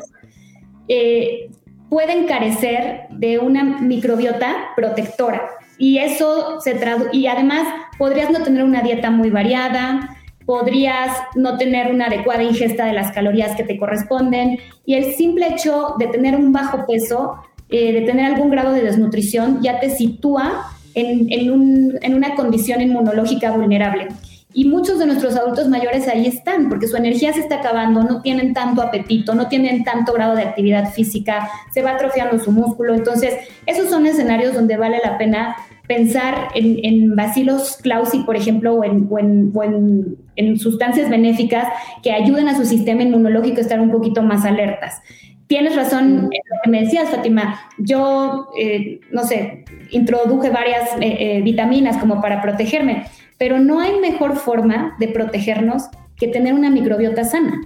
eh, 0.87 1.49
pueden 1.89 2.25
carecer 2.25 3.07
de 3.09 3.39
una 3.39 3.63
microbiota 3.63 4.71
protectora. 4.75 5.41
Y 5.83 5.97
eso 5.97 6.61
se 6.61 6.75
traduce, 6.75 7.09
y 7.11 7.27
además 7.27 7.67
podrías 7.97 8.31
no 8.31 8.41
tener 8.41 8.63
una 8.63 8.81
dieta 8.81 9.11
muy 9.11 9.29
variada, 9.29 10.15
podrías 10.45 11.11
no 11.35 11.57
tener 11.57 11.91
una 11.91 12.05
adecuada 12.05 12.41
ingesta 12.41 12.85
de 12.85 12.93
las 12.93 13.11
calorías 13.11 13.57
que 13.57 13.65
te 13.65 13.77
corresponden, 13.77 14.59
y 14.85 14.93
el 14.93 15.13
simple 15.15 15.49
hecho 15.49 15.95
de 15.99 16.07
tener 16.07 16.37
un 16.37 16.53
bajo 16.53 16.85
peso, 16.87 17.35
eh, 17.67 17.91
de 17.91 18.01
tener 18.03 18.27
algún 18.27 18.49
grado 18.49 18.71
de 18.71 18.81
desnutrición, 18.81 19.61
ya 19.61 19.81
te 19.81 19.89
sitúa 19.89 20.71
en, 20.95 21.51
una 21.51 22.35
condición 22.35 22.79
inmunológica 22.79 23.51
vulnerable. 23.51 24.07
Y 24.53 24.65
muchos 24.65 24.99
de 24.99 25.07
nuestros 25.07 25.35
adultos 25.35 25.67
mayores 25.67 26.07
ahí 26.07 26.27
están, 26.27 26.69
porque 26.69 26.87
su 26.87 26.95
energía 26.95 27.33
se 27.33 27.41
está 27.41 27.55
acabando, 27.55 28.03
no 28.03 28.21
tienen 28.21 28.53
tanto 28.53 28.81
apetito, 28.81 29.35
no 29.35 29.49
tienen 29.49 29.83
tanto 29.83 30.13
grado 30.13 30.35
de 30.35 30.43
actividad 30.43 30.93
física, 30.93 31.49
se 31.73 31.81
va 31.81 31.91
atrofiando 31.91 32.41
su 32.41 32.53
músculo. 32.53 32.93
Entonces, 32.93 33.33
esos 33.65 33.89
son 33.89 34.05
escenarios 34.05 34.53
donde 34.53 34.77
vale 34.77 35.01
la 35.03 35.17
pena 35.17 35.57
pensar 35.87 36.49
en, 36.55 36.79
en 36.83 37.15
bacilos 37.15 37.77
clausi, 37.81 38.19
por 38.19 38.35
ejemplo, 38.35 38.73
o, 38.75 38.83
en, 38.83 39.09
o 39.53 39.63
en, 39.63 40.57
sustancias 40.57 41.09
benéficas 41.09 41.67
que 42.01 42.11
ayuden 42.11 42.47
a 42.47 42.55
su 42.55 42.65
sistema 42.65 43.03
inmunológico 43.03 43.57
a 43.57 43.61
estar 43.61 43.79
un 43.79 43.91
poquito 43.91 44.21
más 44.21 44.45
alertas. 44.45 45.01
Tienes 45.47 45.75
razón 45.75 46.29
en 46.31 46.41
lo 46.49 46.57
que 46.63 46.69
me 46.69 46.81
decías, 46.81 47.09
Fátima. 47.09 47.59
Yo, 47.77 48.49
eh, 48.57 49.01
no 49.11 49.23
sé, 49.23 49.65
introduje 49.91 50.49
varias 50.49 50.89
eh, 51.01 51.17
eh, 51.19 51.41
vitaminas 51.41 51.97
como 51.97 52.21
para 52.21 52.41
protegerme, 52.41 53.03
pero 53.37 53.59
no 53.59 53.79
hay 53.79 53.99
mejor 53.99 54.37
forma 54.37 54.95
de 54.99 55.09
protegernos 55.09 55.89
que 56.15 56.27
tener 56.27 56.53
una 56.53 56.69
microbiota 56.69 57.25
sana. 57.25 57.59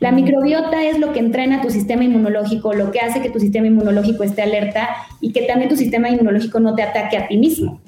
La 0.00 0.12
microbiota 0.12 0.84
es 0.84 0.98
lo 0.98 1.12
que 1.12 1.20
entrena 1.20 1.62
tu 1.62 1.70
sistema 1.70 2.04
inmunológico, 2.04 2.74
lo 2.74 2.90
que 2.90 3.00
hace 3.00 3.20
que 3.20 3.30
tu 3.30 3.40
sistema 3.40 3.66
inmunológico 3.66 4.24
esté 4.24 4.42
alerta 4.42 4.96
y 5.20 5.32
que 5.32 5.42
también 5.42 5.68
tu 5.68 5.76
sistema 5.76 6.08
inmunológico 6.08 6.60
no 6.60 6.74
te 6.74 6.82
ataque 6.82 7.16
a 7.16 7.28
ti 7.28 7.36
mismo. 7.36 7.80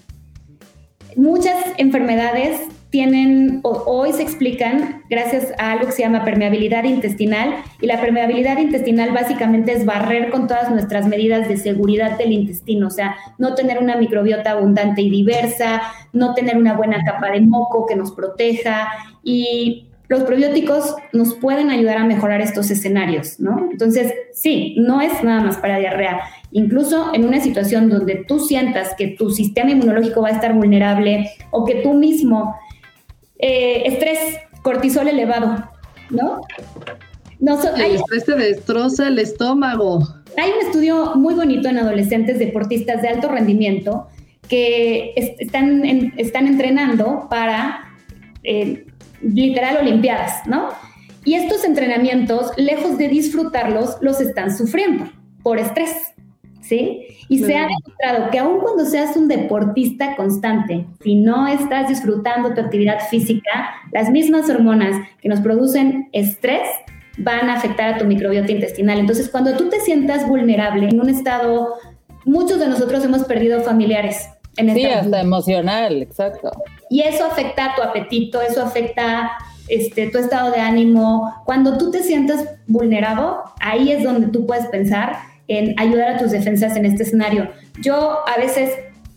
Muchas 1.16 1.56
enfermedades 1.78 2.60
tienen 2.90 3.60
hoy 3.62 4.12
se 4.12 4.22
explican 4.22 5.02
gracias 5.10 5.52
a 5.58 5.72
algo 5.72 5.86
que 5.86 5.92
se 5.92 6.02
llama 6.02 6.24
permeabilidad 6.24 6.84
intestinal 6.84 7.56
y 7.80 7.86
la 7.86 8.00
permeabilidad 8.00 8.58
intestinal 8.58 9.12
básicamente 9.12 9.72
es 9.72 9.84
barrer 9.84 10.30
con 10.30 10.46
todas 10.46 10.70
nuestras 10.70 11.06
medidas 11.06 11.48
de 11.48 11.56
seguridad 11.56 12.16
del 12.16 12.32
intestino, 12.32 12.86
o 12.86 12.90
sea, 12.90 13.16
no 13.38 13.54
tener 13.54 13.78
una 13.78 13.96
microbiota 13.96 14.52
abundante 14.52 15.02
y 15.02 15.10
diversa, 15.10 15.82
no 16.12 16.34
tener 16.34 16.56
una 16.56 16.74
buena 16.74 17.02
capa 17.04 17.32
de 17.32 17.40
moco 17.40 17.86
que 17.86 17.96
nos 17.96 18.12
proteja 18.12 18.88
y 19.22 19.88
los 20.08 20.22
probióticos 20.22 20.94
nos 21.12 21.34
pueden 21.34 21.70
ayudar 21.70 21.98
a 21.98 22.04
mejorar 22.04 22.40
estos 22.40 22.70
escenarios, 22.70 23.40
¿no? 23.40 23.68
Entonces, 23.70 24.12
sí, 24.32 24.76
no 24.78 25.00
es 25.00 25.22
nada 25.24 25.42
más 25.42 25.56
para 25.56 25.78
diarrea. 25.78 26.20
Incluso 26.52 27.12
en 27.12 27.24
una 27.24 27.40
situación 27.40 27.88
donde 27.88 28.24
tú 28.26 28.38
sientas 28.38 28.94
que 28.96 29.08
tu 29.08 29.30
sistema 29.30 29.72
inmunológico 29.72 30.22
va 30.22 30.28
a 30.28 30.32
estar 30.32 30.54
vulnerable 30.54 31.30
o 31.50 31.64
que 31.64 31.76
tú 31.76 31.94
mismo 31.94 32.56
eh, 33.38 33.82
estrés, 33.86 34.18
cortisol 34.62 35.08
elevado, 35.08 35.68
¿no? 36.10 36.40
no 37.40 37.60
el 37.76 37.96
estrés 37.96 38.24
te 38.24 38.34
destroza 38.34 39.08
el 39.08 39.18
estómago. 39.18 40.06
Hay 40.38 40.50
un 40.50 40.66
estudio 40.66 41.14
muy 41.16 41.34
bonito 41.34 41.68
en 41.68 41.78
adolescentes 41.78 42.38
deportistas 42.38 43.02
de 43.02 43.08
alto 43.08 43.28
rendimiento 43.28 44.06
que 44.48 45.12
están, 45.16 45.84
están 46.16 46.46
entrenando 46.46 47.26
para 47.28 47.92
eh, 48.44 48.86
literal 49.20 49.78
olimpiadas, 49.78 50.46
¿no? 50.46 50.68
Y 51.24 51.34
estos 51.34 51.64
entrenamientos, 51.64 52.52
lejos 52.56 52.98
de 52.98 53.08
disfrutarlos, 53.08 53.96
los 54.00 54.20
están 54.20 54.56
sufriendo 54.56 55.10
por 55.42 55.58
estrés. 55.58 55.92
¿sí? 56.66 57.06
Y 57.28 57.38
se 57.38 57.56
ha 57.56 57.66
demostrado 57.66 58.30
que 58.30 58.38
aun 58.38 58.60
cuando 58.60 58.84
seas 58.84 59.16
un 59.16 59.28
deportista 59.28 60.16
constante, 60.16 60.86
si 61.02 61.16
no 61.16 61.46
estás 61.48 61.88
disfrutando 61.88 62.54
tu 62.54 62.60
actividad 62.60 62.98
física, 63.08 63.74
las 63.92 64.10
mismas 64.10 64.48
hormonas 64.50 64.96
que 65.20 65.28
nos 65.28 65.40
producen 65.40 66.08
estrés 66.12 66.68
van 67.18 67.48
a 67.48 67.54
afectar 67.54 67.94
a 67.94 67.98
tu 67.98 68.04
microbiota 68.04 68.52
intestinal. 68.52 68.98
Entonces, 68.98 69.28
cuando 69.28 69.56
tú 69.56 69.68
te 69.68 69.80
sientas 69.80 70.28
vulnerable 70.28 70.88
en 70.88 71.00
un 71.00 71.08
estado, 71.08 71.74
muchos 72.24 72.60
de 72.60 72.68
nosotros 72.68 73.04
hemos 73.04 73.24
perdido 73.24 73.60
familiares. 73.62 74.28
En 74.56 74.74
sí, 74.74 74.84
hasta 74.86 75.20
emocional, 75.20 76.02
exacto. 76.02 76.50
Y 76.88 77.02
eso 77.02 77.26
afecta 77.26 77.72
a 77.72 77.74
tu 77.74 77.82
apetito, 77.82 78.40
eso 78.40 78.62
afecta 78.62 79.32
este, 79.68 80.08
tu 80.08 80.18
estado 80.18 80.50
de 80.52 80.60
ánimo. 80.60 81.34
Cuando 81.44 81.76
tú 81.78 81.90
te 81.90 82.02
sientas 82.02 82.44
vulnerado, 82.66 83.42
ahí 83.60 83.92
es 83.92 84.02
donde 84.02 84.28
tú 84.28 84.46
puedes 84.46 84.66
pensar 84.66 85.16
en 85.48 85.78
ayudar 85.78 86.14
a 86.14 86.18
tus 86.18 86.30
defensas 86.30 86.76
en 86.76 86.86
este 86.86 87.02
escenario. 87.02 87.50
Yo 87.82 88.18
a 88.26 88.36
veces 88.38 88.70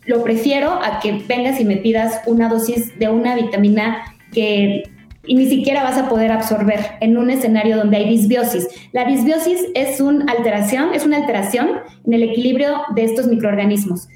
lo 0.06 0.22
prefiero 0.22 0.72
a 0.72 1.00
que 1.00 1.12
vengas 1.28 1.60
y 1.60 1.64
me 1.64 1.76
pidas 1.76 2.20
una 2.26 2.48
dosis 2.48 2.98
de 2.98 3.08
una 3.08 3.34
vitamina 3.34 4.02
que 4.32 4.84
ni 5.28 5.46
siquiera 5.48 5.82
vas 5.82 5.98
a 5.98 6.08
poder 6.08 6.32
absorber 6.32 6.80
en 7.00 7.16
un 7.16 7.30
escenario 7.30 7.76
donde 7.76 7.98
hay 7.98 8.08
disbiosis. 8.08 8.68
La 8.92 9.04
disbiosis 9.04 9.66
es 9.74 10.00
una 10.00 10.32
alteración, 10.32 10.94
es 10.94 11.04
una 11.04 11.18
alteración 11.18 11.68
en 12.06 12.14
el 12.14 12.22
equilibrio 12.22 12.82
de 12.94 13.04
estos 13.04 13.26
microorganismos. 13.26 14.08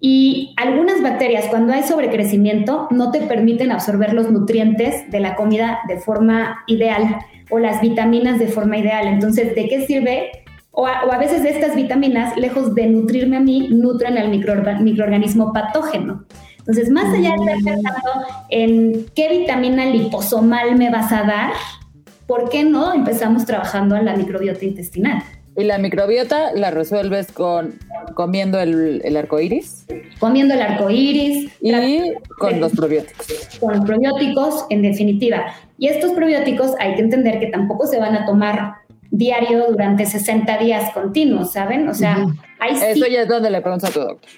Y 0.00 0.54
algunas 0.56 1.02
bacterias, 1.02 1.46
cuando 1.46 1.74
hay 1.74 1.82
sobrecrecimiento, 1.82 2.88
no 2.90 3.10
te 3.10 3.20
permiten 3.20 3.70
absorber 3.70 4.14
los 4.14 4.30
nutrientes 4.30 5.10
de 5.10 5.20
la 5.20 5.34
comida 5.36 5.80
de 5.88 5.98
forma 5.98 6.64
ideal 6.66 7.18
o 7.50 7.58
las 7.58 7.82
vitaminas 7.82 8.38
de 8.38 8.46
forma 8.46 8.78
ideal. 8.78 9.06
Entonces, 9.06 9.54
¿de 9.54 9.68
qué 9.68 9.86
sirve 9.86 10.30
o 10.72 10.86
a, 10.86 11.18
veces 11.18 11.44
estas 11.44 11.74
vitaminas, 11.74 12.36
lejos 12.36 12.74
de 12.74 12.86
nutrirme 12.86 13.36
a 13.36 13.40
mí, 13.40 13.68
nutren 13.70 14.16
al 14.18 14.30
microorganismo 14.30 15.52
patógeno. 15.52 16.24
Entonces, 16.58 16.90
más 16.90 17.12
allá 17.12 17.30
de 17.30 17.52
estar 17.52 17.74
pensando 17.74 18.10
en 18.50 19.06
qué 19.14 19.28
vitamina 19.28 19.86
liposomal 19.86 20.76
me 20.76 20.90
vas 20.90 21.10
a 21.12 21.24
dar, 21.24 21.52
¿por 22.26 22.48
qué 22.48 22.64
no 22.64 22.94
empezamos 22.94 23.44
trabajando 23.44 23.96
en 23.96 24.04
la 24.04 24.14
microbiota 24.14 24.64
intestinal? 24.64 25.22
¿Y 25.56 25.64
la 25.64 25.78
microbiota 25.78 26.52
la 26.54 26.70
resuelves 26.70 27.32
con 27.32 27.78
comiendo 28.14 28.60
el, 28.60 29.02
el 29.04 29.16
arco 29.16 29.40
iris? 29.40 29.86
Comiendo 30.18 30.54
el 30.54 30.62
arco 30.62 30.90
iris. 30.90 31.50
Y 31.60 31.72
con 32.38 32.60
los 32.60 32.72
probióticos. 32.72 33.58
Con 33.58 33.76
los 33.76 33.84
probióticos, 33.84 34.66
en 34.70 34.82
definitiva. 34.82 35.46
Y 35.78 35.88
estos 35.88 36.12
probióticos 36.12 36.74
hay 36.78 36.94
que 36.94 37.02
entender 37.02 37.40
que 37.40 37.48
tampoco 37.48 37.86
se 37.86 37.98
van 37.98 38.14
a 38.16 38.26
tomar 38.26 38.74
diario 39.10 39.66
durante 39.70 40.06
60 40.06 40.58
días 40.58 40.92
continuos, 40.92 41.52
¿saben? 41.52 41.88
O 41.88 41.94
sea, 41.94 42.24
hay 42.58 42.74
Eso 42.74 43.06
ya 43.06 43.22
es 43.22 43.28
donde 43.28 43.50
le 43.50 43.60
preguntas 43.60 43.90
a 43.90 43.92
tu 43.92 44.00
doctor. 44.00 44.30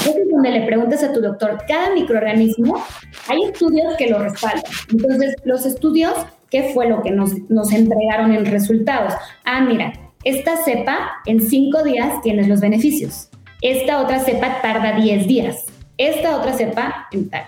Eso 0.00 0.10
es 0.10 0.30
donde 0.30 0.50
le 0.50 0.66
preguntas 0.66 1.04
a 1.04 1.12
tu 1.12 1.20
doctor. 1.20 1.58
Cada 1.68 1.94
microorganismo, 1.94 2.82
hay 3.28 3.42
estudios 3.44 3.96
que 3.96 4.08
lo 4.08 4.18
respaldan. 4.18 4.64
Entonces, 4.90 5.36
los 5.44 5.64
estudios, 5.64 6.14
¿qué 6.50 6.72
fue 6.74 6.88
lo 6.88 7.02
que 7.02 7.12
nos, 7.12 7.38
nos 7.48 7.72
entregaron 7.72 8.32
en 8.32 8.46
resultados? 8.46 9.14
Ah, 9.44 9.60
mira, 9.60 9.92
esta 10.24 10.62
cepa 10.64 11.12
en 11.26 11.40
cinco 11.40 11.82
días 11.82 12.20
tienes 12.22 12.48
los 12.48 12.60
beneficios. 12.60 13.28
Esta 13.62 14.00
otra 14.00 14.20
cepa 14.20 14.60
tarda 14.62 14.96
10 15.00 15.26
días. 15.26 15.66
Esta 15.96 16.36
otra 16.36 16.52
cepa 16.52 17.08
en 17.12 17.28
tal. 17.28 17.44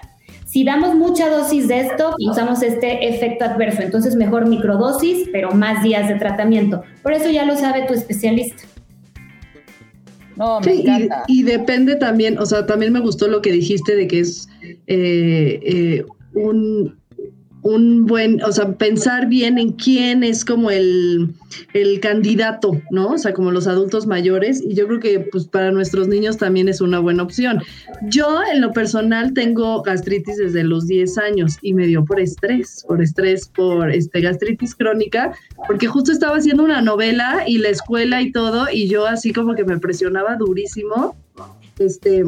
Si 0.47 0.65
damos 0.65 0.95
mucha 0.95 1.31
dosis 1.31 1.69
de 1.69 1.81
esto, 1.81 2.15
usamos 2.19 2.63
este 2.63 3.09
efecto 3.09 3.47
adverso. 3.47 3.81
Entonces, 3.81 4.17
mejor 4.17 4.47
microdosis, 4.47 5.29
pero 5.33 5.53
más 5.53 5.83
días 5.83 6.09
de 6.09 6.17
tratamiento. 6.17 6.83
Por 7.03 7.15
eso 7.15 7.31
ya 7.31 7.47
lo 7.47 7.57
sabe 7.57 7.87
tu 7.87 7.95
especialista. 7.95 8.65
No, 10.37 10.61
me 10.61 10.75
encanta. 10.75 11.25
Y, 11.27 11.43
depende 11.43 11.97
también, 11.97 12.39
o 12.39 12.45
sea, 12.45 12.67
también 12.67 12.93
me 12.93 13.01
gustó 13.01 13.29
lo 13.29 13.41
que 13.41 13.53
dijiste 13.53 13.97
de 13.97 14.07
que 14.07 14.21
es 14.21 14.49
eh, 14.87 15.61
eh, 15.63 16.05
un, 16.35 16.99
un 17.63 18.07
buen, 18.07 18.43
o 18.43 18.51
sea, 18.51 18.73
pensar 18.73 19.29
bien 19.29 19.57
en 19.57 19.73
quién 19.73 20.25
es 20.25 20.45
como 20.45 20.71
el, 20.71 21.33
el, 21.75 22.01
candidato, 22.01 22.73
¿no? 22.91 23.13
O 23.13 23.19
sea, 23.19 23.33
como 23.33 23.53
los 23.53 23.69
adultos 23.69 24.07
mayores, 24.07 24.61
y 24.61 24.75
yo 24.75 24.89
creo 24.89 24.99
que 24.99 25.21
pues 25.21 25.47
para 25.47 25.71
nuestros 25.71 26.09
niños 26.09 26.39
también 26.39 26.69
es 26.69 26.81
una 26.81 26.99
buena 26.99 27.23
opción. 27.23 27.63
Yo 28.09 28.41
en 28.53 28.61
lo 28.61 28.73
personal 28.73 29.33
tengo 29.33 29.81
gastritis 29.83 30.39
desde 30.39 30.65
los 30.65 30.89
10 30.89 31.19
años 31.19 31.59
y 31.63 31.73
me 31.73 31.87
dio 31.87 32.05
por 32.05 32.21
estrés, 32.21 32.85
por 32.87 33.01
estrés, 33.01 33.49
por 33.49 33.91
este 33.93 34.21
gastritis 34.21 34.75
crónica, 34.75 35.33
porque 35.69 35.87
justo 35.87 36.11
estaba 36.11 36.39
haciendo 36.39 36.65
una 36.65 36.83
novela 36.83 37.45
y 37.47 37.59
la 37.59 37.69
escuela 37.69 38.23
y 38.23 38.33
todo, 38.33 38.67
y 38.73 38.89
yo 38.89 39.07
así 39.07 39.33
como 39.33 39.55
que 39.55 39.65
me 39.65 39.79
presionaba 39.79 40.35
durísimo. 40.37 41.17
Este, 41.79 42.25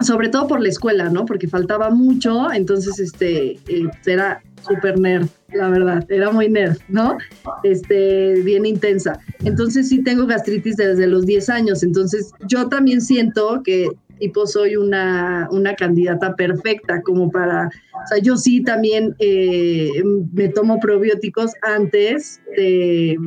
sobre 0.00 0.28
todo 0.28 0.46
por 0.46 0.60
la 0.60 0.68
escuela, 0.68 1.08
¿no? 1.08 1.24
Porque 1.24 1.48
faltaba 1.48 1.90
mucho, 1.90 2.52
entonces, 2.52 2.98
este, 2.98 3.58
eh, 3.68 3.88
era 4.04 4.42
súper 4.66 4.98
nerd, 4.98 5.28
la 5.52 5.68
verdad, 5.68 6.04
era 6.10 6.30
muy 6.30 6.48
nerd, 6.48 6.76
¿no? 6.88 7.16
Este, 7.62 8.40
bien 8.42 8.66
intensa. 8.66 9.18
Entonces 9.44 9.88
sí 9.88 10.02
tengo 10.02 10.26
gastritis 10.26 10.76
desde 10.76 11.06
los 11.06 11.26
10 11.26 11.48
años, 11.50 11.82
entonces 11.82 12.32
yo 12.48 12.68
también 12.68 13.00
siento 13.00 13.62
que 13.64 13.88
tipo 14.18 14.46
soy 14.46 14.76
una, 14.76 15.46
una 15.50 15.74
candidata 15.74 16.34
perfecta 16.34 17.02
como 17.02 17.30
para, 17.30 17.66
o 17.66 18.06
sea, 18.08 18.18
yo 18.18 18.36
sí 18.36 18.62
también 18.62 19.14
eh, 19.18 19.90
me 20.32 20.48
tomo 20.48 20.80
probióticos 20.80 21.52
antes 21.62 22.40
de, 22.56 23.18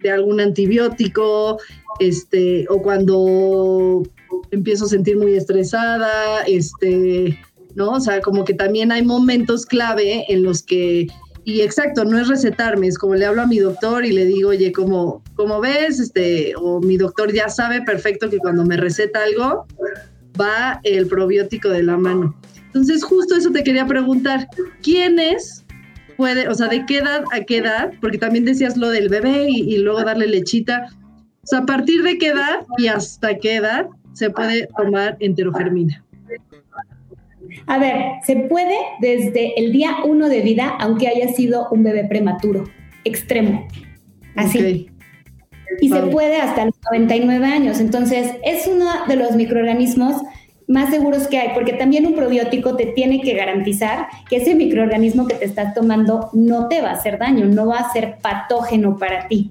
de 0.00 0.10
algún 0.10 0.40
antibiótico, 0.40 1.58
este, 1.98 2.66
o 2.68 2.80
cuando 2.82 4.02
empiezo 4.50 4.84
a 4.84 4.88
sentir 4.88 5.16
muy 5.16 5.34
estresada, 5.34 6.42
este, 6.46 7.38
¿no? 7.78 7.92
O 7.92 8.00
sea, 8.00 8.20
como 8.20 8.44
que 8.44 8.52
también 8.52 8.92
hay 8.92 9.02
momentos 9.02 9.64
clave 9.64 10.24
en 10.28 10.42
los 10.42 10.62
que, 10.62 11.06
y 11.44 11.60
exacto, 11.62 12.04
no 12.04 12.18
es 12.18 12.28
recetarme, 12.28 12.88
es 12.88 12.98
como 12.98 13.14
le 13.14 13.24
hablo 13.24 13.42
a 13.42 13.46
mi 13.46 13.58
doctor 13.58 14.04
y 14.04 14.12
le 14.12 14.26
digo, 14.26 14.50
oye, 14.50 14.72
como, 14.72 15.22
como 15.36 15.60
ves, 15.60 16.00
este, 16.00 16.54
o 16.56 16.80
mi 16.80 16.96
doctor 16.96 17.32
ya 17.32 17.48
sabe 17.48 17.80
perfecto 17.82 18.28
que 18.28 18.38
cuando 18.38 18.66
me 18.66 18.76
receta 18.76 19.20
algo, 19.22 19.66
va 20.38 20.80
el 20.82 21.06
probiótico 21.06 21.68
de 21.70 21.84
la 21.84 21.96
mano. 21.96 22.36
Entonces, 22.66 23.02
justo 23.04 23.36
eso 23.36 23.50
te 23.50 23.62
quería 23.62 23.86
preguntar, 23.86 24.48
¿quién 24.82 25.20
es? 25.20 25.64
Puede, 26.16 26.48
o 26.48 26.54
sea, 26.54 26.66
¿de 26.66 26.84
qué 26.84 26.98
edad 26.98 27.22
a 27.32 27.44
qué 27.44 27.58
edad? 27.58 27.92
Porque 28.00 28.18
también 28.18 28.44
decías 28.44 28.76
lo 28.76 28.90
del 28.90 29.08
bebé 29.08 29.46
y, 29.48 29.72
y 29.72 29.78
luego 29.78 30.02
darle 30.02 30.26
lechita. 30.26 30.88
O 31.44 31.46
sea, 31.46 31.60
¿a 31.60 31.66
partir 31.66 32.02
de 32.02 32.18
qué 32.18 32.28
edad 32.30 32.66
y 32.76 32.88
hasta 32.88 33.38
qué 33.38 33.56
edad 33.56 33.86
se 34.14 34.30
puede 34.30 34.68
tomar 34.76 35.16
enterogermina? 35.20 36.04
A 37.66 37.78
ver, 37.78 37.96
se 38.24 38.36
puede 38.36 38.76
desde 39.00 39.58
el 39.58 39.72
día 39.72 39.96
uno 40.04 40.28
de 40.28 40.40
vida, 40.40 40.76
aunque 40.78 41.08
haya 41.08 41.28
sido 41.28 41.68
un 41.70 41.82
bebé 41.82 42.04
prematuro, 42.04 42.64
extremo. 43.04 43.66
Así. 44.36 44.88
Y 45.80 45.88
se 45.88 46.00
puede 46.02 46.40
hasta 46.40 46.64
los 46.64 46.74
99 46.90 47.46
años. 47.46 47.80
Entonces, 47.80 48.32
es 48.42 48.66
uno 48.66 48.86
de 49.06 49.16
los 49.16 49.36
microorganismos 49.36 50.22
más 50.68 50.90
seguros 50.90 51.26
que 51.28 51.38
hay, 51.38 51.48
porque 51.54 51.72
también 51.72 52.06
un 52.06 52.14
probiótico 52.14 52.76
te 52.76 52.86
tiene 52.86 53.22
que 53.22 53.34
garantizar 53.34 54.06
que 54.28 54.36
ese 54.36 54.54
microorganismo 54.54 55.26
que 55.26 55.34
te 55.34 55.46
estás 55.46 55.74
tomando 55.74 56.28
no 56.34 56.68
te 56.68 56.82
va 56.82 56.90
a 56.90 56.92
hacer 56.92 57.18
daño, 57.18 57.46
no 57.46 57.66
va 57.66 57.78
a 57.78 57.92
ser 57.92 58.18
patógeno 58.20 58.96
para 58.98 59.26
ti. 59.28 59.50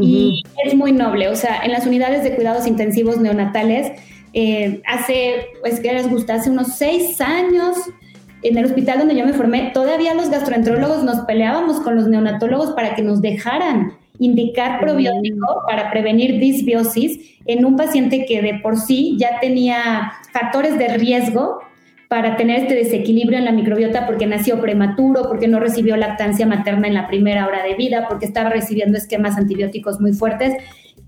Y 0.00 0.42
es 0.64 0.74
muy 0.74 0.92
noble, 0.92 1.28
o 1.28 1.34
sea, 1.34 1.60
en 1.64 1.72
las 1.72 1.84
unidades 1.84 2.22
de 2.22 2.34
cuidados 2.34 2.66
intensivos 2.66 3.18
neonatales, 3.18 3.92
eh, 4.32 4.82
hace, 4.86 5.46
pues, 5.60 5.80
que 5.80 5.92
les 5.92 6.08
gusta? 6.08 6.34
Hace 6.34 6.50
unos 6.50 6.76
seis 6.76 7.20
años, 7.20 7.76
en 8.42 8.56
el 8.56 8.64
hospital 8.64 8.98
donde 8.98 9.16
yo 9.16 9.24
me 9.24 9.32
formé, 9.32 9.70
todavía 9.72 10.14
los 10.14 10.30
gastroenterólogos 10.30 11.02
nos 11.04 11.20
peleábamos 11.20 11.80
con 11.80 11.96
los 11.96 12.08
neonatólogos 12.08 12.72
para 12.72 12.94
que 12.94 13.02
nos 13.02 13.20
dejaran 13.20 13.92
indicar 14.18 14.80
probiótico 14.80 15.62
para 15.66 15.90
prevenir 15.90 16.40
disbiosis 16.40 17.38
en 17.46 17.64
un 17.64 17.76
paciente 17.76 18.26
que 18.26 18.42
de 18.42 18.54
por 18.54 18.76
sí 18.76 19.16
ya 19.18 19.38
tenía 19.40 20.12
factores 20.32 20.76
de 20.76 20.88
riesgo 20.88 21.60
para 22.08 22.36
tener 22.36 22.60
este 22.60 22.74
desequilibrio 22.74 23.38
en 23.38 23.44
la 23.44 23.52
microbiota 23.52 24.06
porque 24.06 24.26
nació 24.26 24.60
prematuro, 24.60 25.28
porque 25.28 25.46
no 25.46 25.60
recibió 25.60 25.96
lactancia 25.96 26.46
materna 26.46 26.88
en 26.88 26.94
la 26.94 27.06
primera 27.06 27.46
hora 27.46 27.62
de 27.62 27.74
vida, 27.74 28.06
porque 28.08 28.24
estaba 28.24 28.48
recibiendo 28.48 28.96
esquemas 28.96 29.36
antibióticos 29.36 30.00
muy 30.00 30.14
fuertes. 30.14 30.54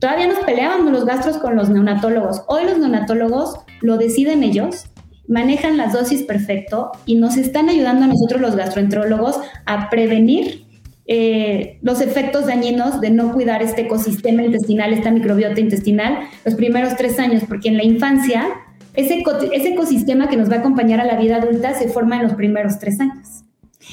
Todavía 0.00 0.26
nos 0.26 0.38
peleábamos 0.40 0.92
los 0.92 1.04
gastros 1.04 1.36
con 1.36 1.56
los 1.56 1.68
neonatólogos. 1.68 2.42
Hoy 2.48 2.64
los 2.64 2.78
neonatólogos 2.78 3.60
lo 3.82 3.98
deciden 3.98 4.42
ellos, 4.42 4.86
manejan 5.28 5.76
las 5.76 5.92
dosis 5.92 6.22
perfecto 6.22 6.90
y 7.06 7.16
nos 7.16 7.36
están 7.36 7.68
ayudando 7.68 8.06
a 8.06 8.08
nosotros 8.08 8.40
los 8.40 8.56
gastroenterólogos 8.56 9.38
a 9.66 9.90
prevenir 9.90 10.64
eh, 11.06 11.78
los 11.82 12.00
efectos 12.00 12.46
dañinos 12.46 13.00
de 13.00 13.10
no 13.10 13.32
cuidar 13.32 13.62
este 13.62 13.82
ecosistema 13.82 14.42
intestinal, 14.42 14.92
esta 14.92 15.10
microbiota 15.10 15.60
intestinal, 15.60 16.20
los 16.44 16.54
primeros 16.54 16.96
tres 16.96 17.18
años, 17.18 17.42
porque 17.46 17.68
en 17.68 17.76
la 17.76 17.84
infancia 17.84 18.46
ese, 18.94 19.22
ecosistema 19.68 20.28
que 20.28 20.36
nos 20.36 20.50
va 20.50 20.56
a 20.56 20.58
acompañar 20.60 21.00
a 21.00 21.04
la 21.04 21.16
vida 21.16 21.36
adulta 21.36 21.74
se 21.74 21.88
forma 21.88 22.16
en 22.16 22.22
los 22.24 22.34
primeros 22.34 22.78
tres 22.78 23.00
años. 23.00 23.39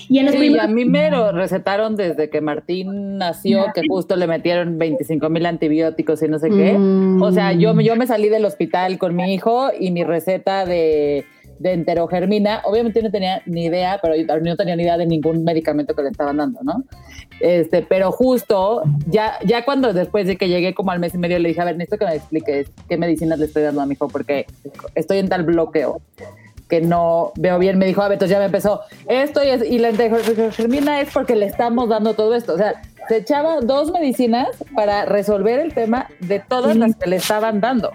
Y 0.09 0.19
en 0.19 0.31
sí, 0.31 0.57
a 0.57 0.67
mí 0.67 0.85
me 0.85 1.11
lo 1.11 1.31
recetaron 1.31 1.95
desde 1.95 2.29
que 2.29 2.41
Martín 2.41 3.17
nació, 3.17 3.65
que 3.73 3.81
justo 3.87 4.15
le 4.15 4.27
metieron 4.27 4.77
25 4.77 5.29
mil 5.29 5.45
antibióticos 5.45 6.21
y 6.23 6.27
no 6.27 6.39
sé 6.39 6.49
qué. 6.49 6.77
O 7.21 7.31
sea, 7.31 7.53
yo, 7.53 7.79
yo 7.79 7.95
me 7.95 8.07
salí 8.07 8.29
del 8.29 8.45
hospital 8.45 8.97
con 8.97 9.15
mi 9.15 9.33
hijo 9.33 9.69
y 9.77 9.91
mi 9.91 10.03
receta 10.03 10.65
de 10.65 11.25
de 11.59 11.73
enterogermina. 11.73 12.61
Obviamente 12.65 13.01
no 13.01 13.11
tenía 13.11 13.41
ni 13.45 13.65
idea, 13.65 13.99
pero 14.01 14.15
no 14.41 14.55
tenía 14.55 14.75
ni 14.75 14.83
idea 14.83 14.97
de 14.97 15.05
ningún 15.05 15.43
medicamento 15.43 15.95
que 15.95 16.03
le 16.03 16.09
estaban 16.09 16.37
dando, 16.37 16.61
¿no? 16.63 16.83
Este, 17.39 17.81
pero 17.83 18.11
justo, 18.11 18.83
ya, 19.07 19.33
ya 19.45 19.65
cuando 19.65 19.93
después 19.93 20.27
de 20.27 20.37
que 20.37 20.49
llegué 20.49 20.73
como 20.73 20.91
al 20.91 20.99
mes 20.99 21.13
y 21.13 21.17
medio, 21.17 21.39
le 21.39 21.49
dije, 21.49 21.61
a 21.61 21.65
ver, 21.65 21.77
necesito 21.77 21.97
que 21.97 22.11
me 22.11 22.15
expliques 22.15 22.71
qué 22.87 22.97
medicinas 22.97 23.39
le 23.39 23.45
estoy 23.45 23.63
dando 23.63 23.81
a 23.81 23.85
mi 23.85 23.93
hijo, 23.93 24.07
porque 24.07 24.45
estoy 24.95 25.19
en 25.19 25.29
tal 25.29 25.43
bloqueo 25.43 26.01
que 26.67 26.81
no 26.81 27.31
veo 27.35 27.59
bien. 27.59 27.77
Me 27.77 27.85
dijo, 27.85 28.01
a 28.01 28.07
ver, 28.07 28.15
entonces 28.15 28.35
ya 28.35 28.39
me 28.39 28.45
empezó 28.45 28.81
esto 29.07 29.41
y, 29.43 29.47
y 29.47 29.79
la 29.79 29.89
enterogermina 29.89 31.01
es 31.01 31.09
porque 31.13 31.35
le 31.35 31.45
estamos 31.45 31.89
dando 31.89 32.13
todo 32.13 32.35
esto. 32.35 32.53
O 32.53 32.57
sea, 32.57 32.81
se 33.07 33.17
echaba 33.17 33.61
dos 33.61 33.91
medicinas 33.91 34.49
para 34.75 35.05
resolver 35.05 35.59
el 35.59 35.73
tema 35.73 36.07
de 36.19 36.39
todas 36.39 36.75
las 36.75 36.95
que 36.95 37.09
le 37.09 37.15
estaban 37.17 37.61
dando. 37.61 37.91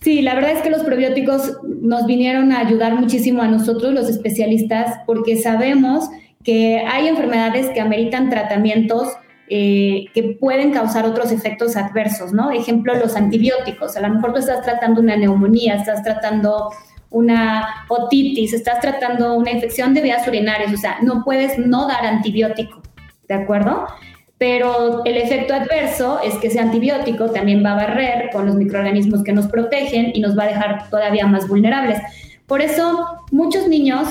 Sí, 0.00 0.22
la 0.22 0.34
verdad 0.34 0.52
es 0.52 0.62
que 0.62 0.70
los 0.70 0.82
probióticos 0.82 1.58
nos 1.64 2.06
vinieron 2.06 2.52
a 2.52 2.60
ayudar 2.60 2.94
muchísimo 2.94 3.42
a 3.42 3.48
nosotros, 3.48 3.92
los 3.92 4.08
especialistas, 4.08 5.00
porque 5.04 5.36
sabemos 5.36 6.08
que 6.44 6.78
hay 6.78 7.08
enfermedades 7.08 7.70
que 7.70 7.80
ameritan 7.80 8.30
tratamientos 8.30 9.08
eh, 9.48 10.06
que 10.14 10.36
pueden 10.40 10.72
causar 10.72 11.06
otros 11.06 11.32
efectos 11.32 11.76
adversos, 11.76 12.32
¿no? 12.32 12.50
Ejemplo, 12.50 12.94
los 12.94 13.16
antibióticos. 13.16 13.96
A 13.96 14.00
lo 14.00 14.14
mejor 14.14 14.32
tú 14.32 14.38
estás 14.38 14.62
tratando 14.62 15.00
una 15.00 15.16
neumonía, 15.16 15.74
estás 15.74 16.02
tratando 16.02 16.70
una 17.10 17.86
otitis, 17.88 18.52
estás 18.52 18.80
tratando 18.80 19.34
una 19.34 19.50
infección 19.50 19.94
de 19.94 20.02
vías 20.02 20.26
urinarias, 20.26 20.72
o 20.72 20.76
sea, 20.76 20.98
no 21.02 21.22
puedes 21.24 21.58
no 21.58 21.86
dar 21.86 22.04
antibiótico, 22.04 22.82
¿de 23.28 23.34
acuerdo? 23.34 23.86
pero 24.38 25.02
el 25.04 25.16
efecto 25.16 25.54
adverso 25.54 26.20
es 26.22 26.34
que 26.34 26.48
ese 26.48 26.60
antibiótico 26.60 27.30
también 27.30 27.64
va 27.64 27.72
a 27.72 27.76
barrer 27.76 28.30
con 28.32 28.46
los 28.46 28.56
microorganismos 28.56 29.22
que 29.22 29.32
nos 29.32 29.46
protegen 29.46 30.12
y 30.14 30.20
nos 30.20 30.38
va 30.38 30.44
a 30.44 30.48
dejar 30.48 30.90
todavía 30.90 31.26
más 31.26 31.48
vulnerables. 31.48 32.00
Por 32.46 32.60
eso 32.60 33.06
muchos 33.30 33.66
niños 33.66 34.08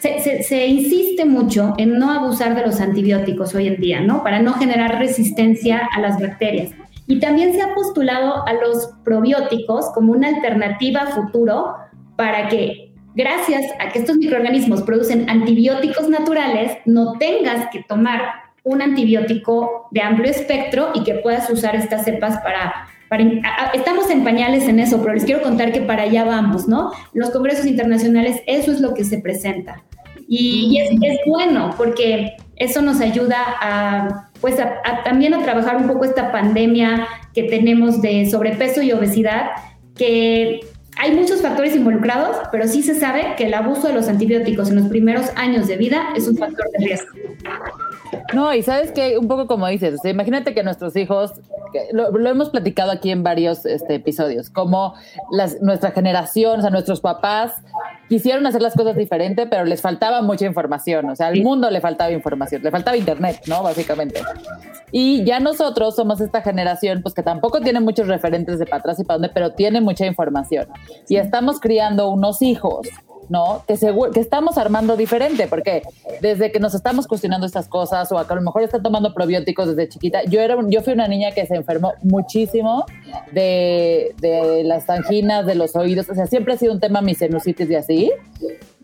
se, 0.00 0.66
insiste 0.66 1.24
mucho 1.24 1.74
en 1.78 1.98
no 1.98 2.10
abusar 2.10 2.56
de 2.56 2.66
los 2.66 2.80
antibióticos 2.80 3.54
hoy 3.54 3.68
en 3.68 3.80
día, 3.80 4.00
¿no? 4.00 4.24
Para 4.24 4.40
no 4.40 4.54
generar 4.54 4.98
resistencia 4.98 5.88
a 5.94 6.00
las 6.00 6.20
bacterias. 6.20 6.72
Y 7.06 7.20
también 7.20 7.52
se 7.52 7.62
ha 7.62 7.74
postulado 7.74 8.46
a 8.46 8.52
los 8.54 8.90
probióticos 9.04 9.90
como 9.94 10.12
una 10.12 10.28
alternativa 10.28 11.06
futuro 11.06 11.74
para 12.20 12.48
que, 12.48 12.92
gracias 13.14 13.64
a 13.78 13.88
que 13.88 14.00
estos 14.00 14.18
microorganismos 14.18 14.82
producen 14.82 15.30
antibióticos 15.30 16.10
naturales, 16.10 16.76
no 16.84 17.16
tengas 17.16 17.70
que 17.72 17.82
tomar 17.82 18.20
un 18.62 18.82
antibiótico 18.82 19.88
de 19.90 20.02
amplio 20.02 20.30
espectro 20.30 20.90
y 20.94 21.02
que 21.02 21.14
puedas 21.14 21.48
usar 21.48 21.74
estas 21.76 22.04
cepas 22.04 22.36
para 22.40 22.88
estamos 23.72 24.10
en 24.10 24.22
pañales 24.22 24.68
en 24.68 24.80
eso, 24.80 25.00
pero 25.00 25.14
les 25.14 25.24
quiero 25.24 25.40
contar 25.40 25.72
que 25.72 25.80
para 25.80 26.02
allá 26.02 26.24
vamos, 26.24 26.68
¿no? 26.68 26.92
Los 27.14 27.30
congresos 27.30 27.64
internacionales, 27.64 28.42
eso 28.46 28.70
es 28.70 28.80
lo 28.80 28.92
que 28.92 29.04
se 29.04 29.16
presenta. 29.16 29.82
Y, 30.28 30.78
es, 30.78 31.20
bueno 31.26 31.70
porque 31.78 32.36
eso 32.56 32.82
nos 32.82 33.00
ayuda 33.00 33.38
a, 33.62 34.30
pues 34.42 34.56
también 35.04 35.32
a 35.32 35.42
trabajar 35.42 35.78
un 35.78 35.86
poco 35.86 36.04
esta 36.04 36.30
pandemia 36.30 37.08
que 37.32 37.44
tenemos 37.44 38.02
de 38.02 38.28
sobrepeso 38.30 38.82
y 38.82 38.92
obesidad, 38.92 39.52
que 39.96 40.60
hay 41.00 41.14
muchos 41.14 41.40
factores 41.40 41.74
involucrados, 41.74 42.36
pero 42.52 42.68
sí 42.68 42.82
se 42.82 42.94
sabe 42.94 43.34
que 43.38 43.46
el 43.46 43.54
abuso 43.54 43.88
de 43.88 43.94
los 43.94 44.06
antibióticos 44.06 44.68
en 44.68 44.76
los 44.76 44.88
primeros 44.88 45.30
años 45.34 45.66
de 45.66 45.76
vida 45.76 46.10
es 46.14 46.28
un 46.28 46.36
factor 46.36 46.70
de 46.72 46.84
riesgo. 46.84 47.08
No, 48.34 48.52
y 48.54 48.62
sabes 48.62 48.92
que 48.92 49.16
un 49.16 49.26
poco 49.26 49.46
como 49.46 49.66
dices, 49.68 50.04
imagínate 50.04 50.52
que 50.52 50.62
nuestros 50.62 50.94
hijos, 50.96 51.32
lo, 51.92 52.28
hemos 52.28 52.50
platicado 52.50 52.90
aquí 52.90 53.10
en 53.10 53.22
varios 53.22 53.64
este, 53.64 53.94
episodios, 53.94 54.50
como 54.50 54.94
nuestra 55.62 55.92
generación, 55.92 56.58
o 56.58 56.62
sea, 56.62 56.70
nuestros 56.70 57.00
papás 57.00 57.54
quisieron 58.10 58.44
hacer 58.44 58.60
las 58.60 58.74
cosas 58.74 58.96
diferente, 58.96 59.46
pero 59.46 59.64
les 59.64 59.80
faltaba 59.80 60.20
mucha 60.20 60.44
información, 60.44 61.08
o 61.08 61.14
sea, 61.14 61.28
al 61.28 61.40
mundo 61.42 61.70
le 61.70 61.80
faltaba 61.80 62.10
información, 62.10 62.60
le 62.60 62.72
faltaba 62.72 62.96
internet, 62.96 63.42
¿no? 63.46 63.62
Básicamente. 63.62 64.20
Y 64.90 65.22
ya 65.22 65.38
nosotros 65.38 65.94
somos 65.94 66.20
esta 66.20 66.42
generación, 66.42 67.02
pues 67.02 67.14
que 67.14 67.22
tampoco 67.22 67.60
tiene 67.60 67.78
muchos 67.78 68.08
referentes 68.08 68.58
de 68.58 68.66
para 68.66 68.80
atrás 68.80 68.98
y 68.98 69.04
para 69.04 69.18
dónde, 69.18 69.28
pero 69.32 69.52
tiene 69.52 69.80
mucha 69.80 70.06
información. 70.06 70.66
Y 71.08 71.16
estamos 71.16 71.60
criando 71.60 72.10
unos 72.10 72.42
hijos 72.42 72.88
¿no? 73.30 73.62
Que, 73.66 73.78
que 74.12 74.20
estamos 74.20 74.58
armando 74.58 74.96
diferente, 74.96 75.46
porque 75.46 75.82
desde 76.20 76.50
que 76.50 76.58
nos 76.58 76.74
estamos 76.74 77.06
cuestionando 77.06 77.46
estas 77.46 77.68
cosas, 77.68 78.10
o 78.10 78.18
a 78.18 78.26
lo 78.28 78.40
mejor 78.42 78.62
están 78.62 78.82
tomando 78.82 79.14
probióticos 79.14 79.68
desde 79.68 79.88
chiquita, 79.88 80.24
yo, 80.24 80.40
era, 80.40 80.56
yo 80.66 80.82
fui 80.82 80.92
una 80.92 81.06
niña 81.06 81.30
que 81.30 81.46
se 81.46 81.54
enfermó 81.54 81.94
muchísimo 82.02 82.84
de, 83.32 84.14
de 84.18 84.64
las 84.64 84.90
anginas, 84.90 85.46
de 85.46 85.54
los 85.54 85.76
oídos, 85.76 86.10
o 86.10 86.14
sea, 86.14 86.26
siempre 86.26 86.54
ha 86.54 86.56
sido 86.58 86.72
un 86.72 86.80
tema 86.80 87.00
mi 87.02 87.14
sinusitis 87.14 87.70
y 87.70 87.74
así, 87.76 87.99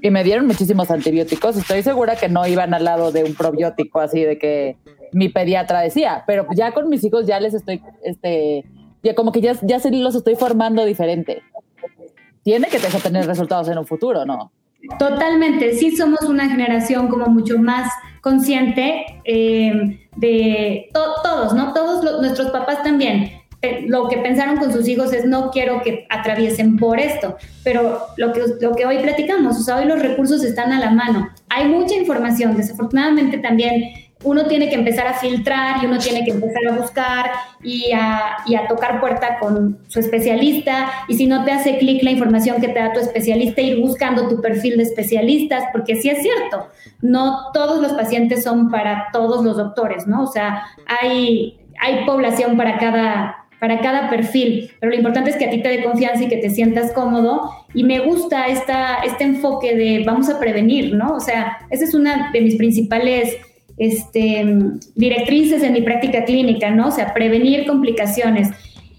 y 0.02 0.10
me 0.10 0.24
dieron 0.24 0.46
muchísimos 0.46 0.90
antibióticos, 0.90 1.56
estoy 1.56 1.82
segura 1.82 2.16
que 2.16 2.28
no 2.28 2.46
iban 2.46 2.74
al 2.74 2.84
lado 2.84 3.12
de 3.12 3.24
un 3.24 3.34
probiótico 3.34 4.00
así 4.00 4.22
de 4.22 4.38
que 4.38 4.76
mi 5.12 5.28
pediatra 5.28 5.80
decía, 5.80 6.24
pero 6.26 6.46
ya 6.54 6.72
con 6.72 6.88
mis 6.88 7.02
hijos 7.04 7.26
ya 7.26 7.40
les 7.40 7.54
estoy, 7.54 7.80
este, 8.04 8.64
ya 9.02 9.14
como 9.14 9.32
que 9.32 9.40
ya, 9.40 9.54
ya 9.62 9.78
los 9.90 10.14
estoy 10.14 10.36
formando 10.36 10.84
diferente 10.84 11.42
tiene 12.46 12.68
que 12.68 12.78
tener 12.78 13.26
resultados 13.26 13.68
en 13.68 13.76
un 13.76 13.84
futuro, 13.84 14.24
¿no? 14.24 14.52
Totalmente, 15.00 15.72
sí 15.72 15.96
somos 15.96 16.22
una 16.22 16.48
generación 16.48 17.08
como 17.08 17.26
mucho 17.26 17.58
más 17.58 17.90
consciente 18.20 19.04
eh, 19.24 19.98
de 20.14 20.88
todos, 20.92 21.54
¿no? 21.54 21.72
Todos 21.72 22.20
nuestros 22.20 22.52
papás 22.52 22.84
también. 22.84 23.32
Lo 23.86 24.08
que 24.08 24.18
pensaron 24.18 24.56
con 24.56 24.72
sus 24.72 24.88
hijos 24.88 25.12
es 25.12 25.24
no 25.24 25.50
quiero 25.50 25.82
que 25.82 26.06
atraviesen 26.10 26.76
por 26.76 26.98
esto, 26.98 27.36
pero 27.64 28.00
lo 28.16 28.32
que, 28.32 28.42
lo 28.60 28.74
que 28.74 28.86
hoy 28.86 28.98
platicamos, 28.98 29.58
o 29.58 29.62
sea, 29.62 29.76
hoy 29.76 29.84
los 29.84 30.00
recursos 30.00 30.44
están 30.44 30.72
a 30.72 30.80
la 30.80 30.90
mano. 30.90 31.28
Hay 31.48 31.68
mucha 31.68 31.94
información, 31.94 32.56
desafortunadamente 32.56 33.38
también 33.38 34.06
uno 34.24 34.46
tiene 34.46 34.68
que 34.68 34.76
empezar 34.76 35.06
a 35.06 35.14
filtrar 35.14 35.82
y 35.82 35.86
uno 35.86 35.98
tiene 35.98 36.24
que 36.24 36.30
empezar 36.30 36.62
a 36.68 36.80
buscar 36.80 37.30
y 37.62 37.92
a, 37.92 38.38
tocar 38.68 38.98
puerta 38.98 39.38
con 39.38 39.78
su 39.88 40.00
especialista. 40.00 40.90
Y 41.06 41.16
si 41.16 41.26
no 41.26 41.44
te 41.44 41.52
hace 41.52 41.78
clic 41.78 42.02
la 42.02 42.10
información 42.10 42.60
que 42.60 42.68
te 42.68 42.78
da 42.78 42.92
tu 42.92 43.00
especialista, 43.00 43.60
ir 43.60 43.80
buscando 43.80 44.28
tu 44.28 44.40
perfil 44.40 44.78
de 44.78 44.84
especialistas, 44.84 45.64
porque 45.72 45.96
sí 45.96 46.08
es 46.08 46.22
cierto, 46.22 46.66
no 47.02 47.52
todos 47.52 47.80
los 47.80 47.92
pacientes 47.92 48.42
son 48.42 48.70
para 48.70 49.08
todos 49.12 49.44
los 49.44 49.56
doctores, 49.56 50.06
¿no? 50.06 50.24
O 50.24 50.26
sea, 50.26 50.62
hay, 50.86 51.60
hay 51.78 52.04
población 52.06 52.56
para 52.56 52.78
cada, 52.78 53.45
para 53.58 53.80
cada 53.80 54.10
perfil, 54.10 54.70
pero 54.80 54.90
lo 54.90 54.96
importante 54.96 55.30
es 55.30 55.36
que 55.36 55.46
a 55.46 55.50
ti 55.50 55.62
te 55.62 55.68
dé 55.68 55.82
confianza 55.82 56.24
y 56.24 56.28
que 56.28 56.36
te 56.36 56.50
sientas 56.50 56.92
cómodo. 56.92 57.50
Y 57.74 57.84
me 57.84 58.00
gusta 58.00 58.46
esta, 58.46 58.96
este 59.04 59.24
enfoque 59.24 59.74
de 59.74 60.04
vamos 60.04 60.28
a 60.28 60.38
prevenir, 60.38 60.94
¿no? 60.94 61.14
O 61.14 61.20
sea, 61.20 61.58
esa 61.70 61.84
es 61.84 61.94
una 61.94 62.30
de 62.32 62.40
mis 62.40 62.56
principales 62.56 63.36
este, 63.78 64.44
directrices 64.94 65.62
en 65.62 65.72
mi 65.72 65.82
práctica 65.82 66.24
clínica, 66.24 66.70
¿no? 66.70 66.88
O 66.88 66.90
sea, 66.90 67.14
prevenir 67.14 67.66
complicaciones. 67.66 68.50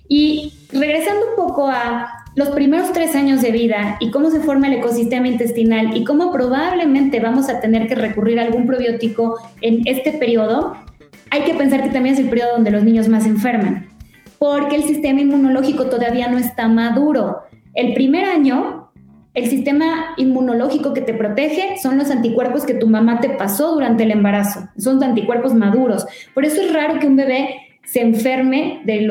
Y 0.08 0.54
regresando 0.72 1.30
un 1.30 1.36
poco 1.36 1.68
a 1.68 2.18
los 2.38 2.50
primeros 2.50 2.94
tres 2.94 3.16
años 3.16 3.42
de 3.42 3.52
vida 3.52 3.98
y 4.00 4.12
cómo 4.12 4.30
se 4.30 4.40
forma 4.40 4.68
el 4.68 4.74
ecosistema 4.74 5.28
intestinal 5.28 5.98
y 5.98 6.04
cómo 6.04 6.32
probablemente 6.32 7.20
vamos 7.20 7.50
a 7.50 7.60
tener 7.60 7.88
que 7.88 7.96
recurrir 7.96 8.40
a 8.40 8.44
algún 8.44 8.68
probiótico 8.68 9.40
en 9.62 9.82
este 9.88 10.12
periodo, 10.12 10.78
hay 11.32 11.42
que 11.42 11.56
pensar 11.56 11.82
que 11.82 11.90
también 11.90 12.14
es 12.14 12.22
el 12.22 12.30
periodo 12.30 12.52
donde 12.54 12.70
los 12.70 12.84
niños 12.84 13.08
más 13.08 13.26
enferman, 13.26 13.88
porque 14.40 14.76
el 14.76 14.84
sistema 14.84 15.22
inmunológico 15.22 15.86
todavía 15.86 16.28
no 16.28 16.38
está 16.38 16.68
maduro. 16.68 17.40
El 17.74 17.94
primer 17.94 18.26
año 18.26 18.88
el 19.38 19.52
sistema 19.52 20.16
inmunológico 20.18 20.96
que 20.96 21.02
te 21.02 21.14
protege 21.14 21.78
son 21.78 22.00
los 22.00 22.10
anticuerpos 22.10 22.66
que 22.66 22.74
tu 22.74 22.88
mamá 22.88 23.20
te 23.20 23.30
pasó 23.30 23.72
durante 23.72 24.02
el 24.02 24.10
embarazo. 24.10 24.68
Son 24.80 25.04
anticuerpos 25.04 25.54
maduros. 25.54 26.08
Por 26.34 26.44
eso 26.44 26.60
es 26.60 26.74
raro 26.74 26.98
que 26.98 27.06
un 27.06 27.18
bebé 27.18 27.56
se 27.86 28.02
enferme 28.02 28.82
del 28.84 29.08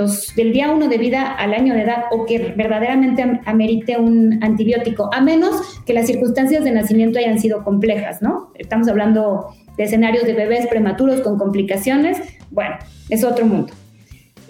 día 0.52 0.72
uno 0.72 0.88
de 0.88 0.98
vida 0.98 1.32
al 1.32 1.54
año 1.54 1.74
de 1.74 1.82
edad 1.82 2.06
o 2.10 2.26
que 2.26 2.54
verdaderamente 2.56 3.40
amerite 3.46 3.98
un 3.98 4.42
antibiótico, 4.42 5.08
a 5.14 5.20
menos 5.20 5.78
que 5.86 5.94
las 5.94 6.08
circunstancias 6.08 6.64
de 6.64 6.72
nacimiento 6.72 7.20
hayan 7.20 7.38
sido 7.38 7.62
complejas, 7.62 8.20
¿no? 8.20 8.50
Estamos 8.56 8.88
hablando 8.88 9.54
de 9.76 9.84
escenarios 9.84 10.24
de 10.24 10.34
bebés 10.34 10.66
prematuros 10.66 11.20
con 11.20 11.38
complicaciones, 11.38 12.18
bueno, 12.50 12.74
es 13.10 13.22
otro 13.22 13.46
mundo. 13.46 13.72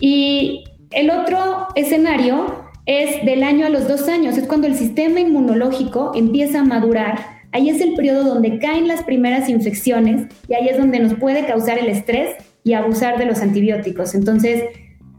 Y 0.00 0.64
el 0.90 1.10
otro 1.10 1.68
escenario 1.74 2.66
es 2.86 3.24
del 3.24 3.42
año 3.42 3.66
a 3.66 3.68
los 3.68 3.88
dos 3.88 4.08
años, 4.08 4.38
es 4.38 4.46
cuando 4.46 4.66
el 4.66 4.74
sistema 4.74 5.20
inmunológico 5.20 6.12
empieza 6.14 6.60
a 6.60 6.64
madurar. 6.64 7.18
Ahí 7.52 7.68
es 7.68 7.80
el 7.80 7.94
periodo 7.94 8.24
donde 8.24 8.58
caen 8.58 8.86
las 8.86 9.02
primeras 9.02 9.48
infecciones 9.48 10.26
y 10.48 10.54
ahí 10.54 10.68
es 10.68 10.78
donde 10.78 11.00
nos 11.00 11.14
puede 11.14 11.46
causar 11.46 11.78
el 11.78 11.88
estrés 11.88 12.36
y 12.62 12.74
abusar 12.74 13.18
de 13.18 13.26
los 13.26 13.40
antibióticos. 13.40 14.14
Entonces, 14.14 14.64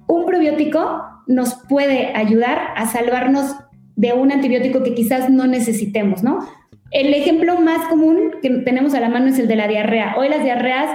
un 0.07 0.25
probiótico 0.25 1.01
nos 1.27 1.55
puede 1.67 2.15
ayudar 2.15 2.59
a 2.75 2.87
salvarnos 2.87 3.55
de 3.95 4.13
un 4.13 4.31
antibiótico 4.31 4.83
que 4.83 4.93
quizás 4.93 5.29
no 5.29 5.47
necesitemos, 5.47 6.23
¿no? 6.23 6.39
El 6.91 7.13
ejemplo 7.13 7.59
más 7.59 7.87
común 7.89 8.35
que 8.41 8.49
tenemos 8.49 8.93
a 8.93 8.99
la 8.99 9.09
mano 9.09 9.27
es 9.27 9.39
el 9.39 9.47
de 9.47 9.55
la 9.55 9.67
diarrea. 9.67 10.15
Hoy 10.17 10.29
las 10.29 10.43
diarreas, 10.43 10.89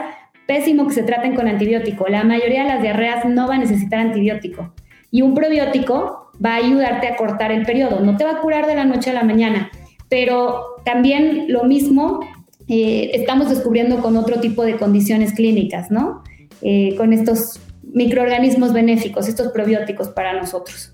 pésimo 0.47 0.87
que 0.87 0.95
se 0.95 1.03
traten 1.03 1.35
con 1.35 1.49
antibiótico. 1.49 2.07
La 2.09 2.25
mayoría 2.25 2.63
de 2.63 2.69
las 2.69 2.83
diarreas 2.83 3.25
no 3.25 3.49
va 3.49 3.55
a 3.55 3.59
necesitar 3.59 4.01
antibiótico. 4.01 4.73
Y 5.11 5.23
un 5.23 5.35
probiótico 5.35 6.31
va 6.45 6.55
a 6.55 6.57
ayudarte 6.57 7.09
a 7.09 7.17
cortar 7.17 7.53
el 7.53 7.65
periodo. 7.65 8.01
No 8.01 8.17
te 8.17 8.25
va 8.25 8.33
a 8.33 8.41
curar 8.41 8.67
de 8.67 8.75
la 8.75 8.85
noche 8.85 9.11
a 9.11 9.15
la 9.15 9.23
mañana, 9.23 9.71
pero 10.09 10.77
también 10.85 11.47
lo 11.49 11.65
mismo 11.65 12.21
eh, 12.69 13.11
estamos 13.15 13.51
descubriendo 13.51 14.01
con 14.01 14.17
otro 14.17 14.41
tipo 14.41 14.65
de 14.65 14.77
condiciones 14.77 15.33
clínicas, 15.35 15.91
¿no? 15.91 16.23
Eh, 16.63 16.95
con 16.97 17.13
estos 17.13 17.61
microorganismos 17.83 18.73
benéficos, 18.73 19.29
estos 19.29 19.53
probióticos 19.53 20.09
para 20.09 20.33
nosotros. 20.33 20.93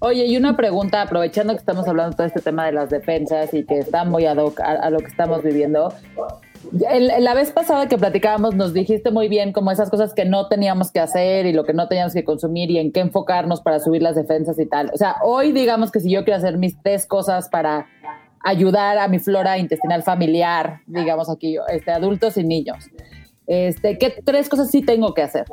Oye, 0.00 0.26
y 0.26 0.36
una 0.36 0.56
pregunta, 0.56 1.02
aprovechando 1.02 1.52
que 1.54 1.58
estamos 1.58 1.88
hablando 1.88 2.10
de 2.10 2.16
todo 2.16 2.26
este 2.28 2.40
tema 2.40 2.66
de 2.66 2.72
las 2.72 2.88
defensas 2.88 3.52
y 3.52 3.64
que 3.64 3.80
está 3.80 4.04
muy 4.04 4.26
ad 4.26 4.36
hoc 4.36 4.60
a 4.60 4.90
lo 4.90 4.98
que 5.00 5.06
estamos 5.06 5.42
viviendo, 5.42 5.92
la 6.72 7.34
vez 7.34 7.50
pasada 7.50 7.88
que 7.88 7.96
platicábamos 7.96 8.54
nos 8.54 8.74
dijiste 8.74 9.10
muy 9.10 9.28
bien 9.28 9.52
como 9.52 9.70
esas 9.70 9.90
cosas 9.90 10.14
que 10.14 10.24
no 10.24 10.48
teníamos 10.48 10.90
que 10.90 11.00
hacer 11.00 11.46
y 11.46 11.52
lo 11.52 11.64
que 11.64 11.72
no 11.72 11.88
teníamos 11.88 12.14
que 12.14 12.24
consumir 12.24 12.70
y 12.70 12.78
en 12.78 12.92
qué 12.92 13.00
enfocarnos 13.00 13.60
para 13.60 13.80
subir 13.80 14.02
las 14.02 14.14
defensas 14.14 14.58
y 14.58 14.66
tal. 14.66 14.90
O 14.92 14.96
sea, 14.96 15.16
hoy 15.22 15.52
digamos 15.52 15.90
que 15.90 16.00
si 16.00 16.10
yo 16.10 16.24
quiero 16.24 16.38
hacer 16.38 16.58
mis 16.58 16.80
tres 16.82 17.06
cosas 17.06 17.48
para 17.48 17.86
ayudar 18.44 18.98
a 18.98 19.08
mi 19.08 19.18
flora 19.18 19.58
intestinal 19.58 20.02
familiar, 20.02 20.80
digamos 20.86 21.30
aquí, 21.30 21.56
este, 21.68 21.90
adultos 21.90 22.36
y 22.36 22.44
niños, 22.44 22.86
este, 23.46 23.98
¿qué 23.98 24.14
tres 24.24 24.48
cosas 24.48 24.70
sí 24.70 24.82
tengo 24.82 25.14
que 25.14 25.22
hacer? 25.22 25.44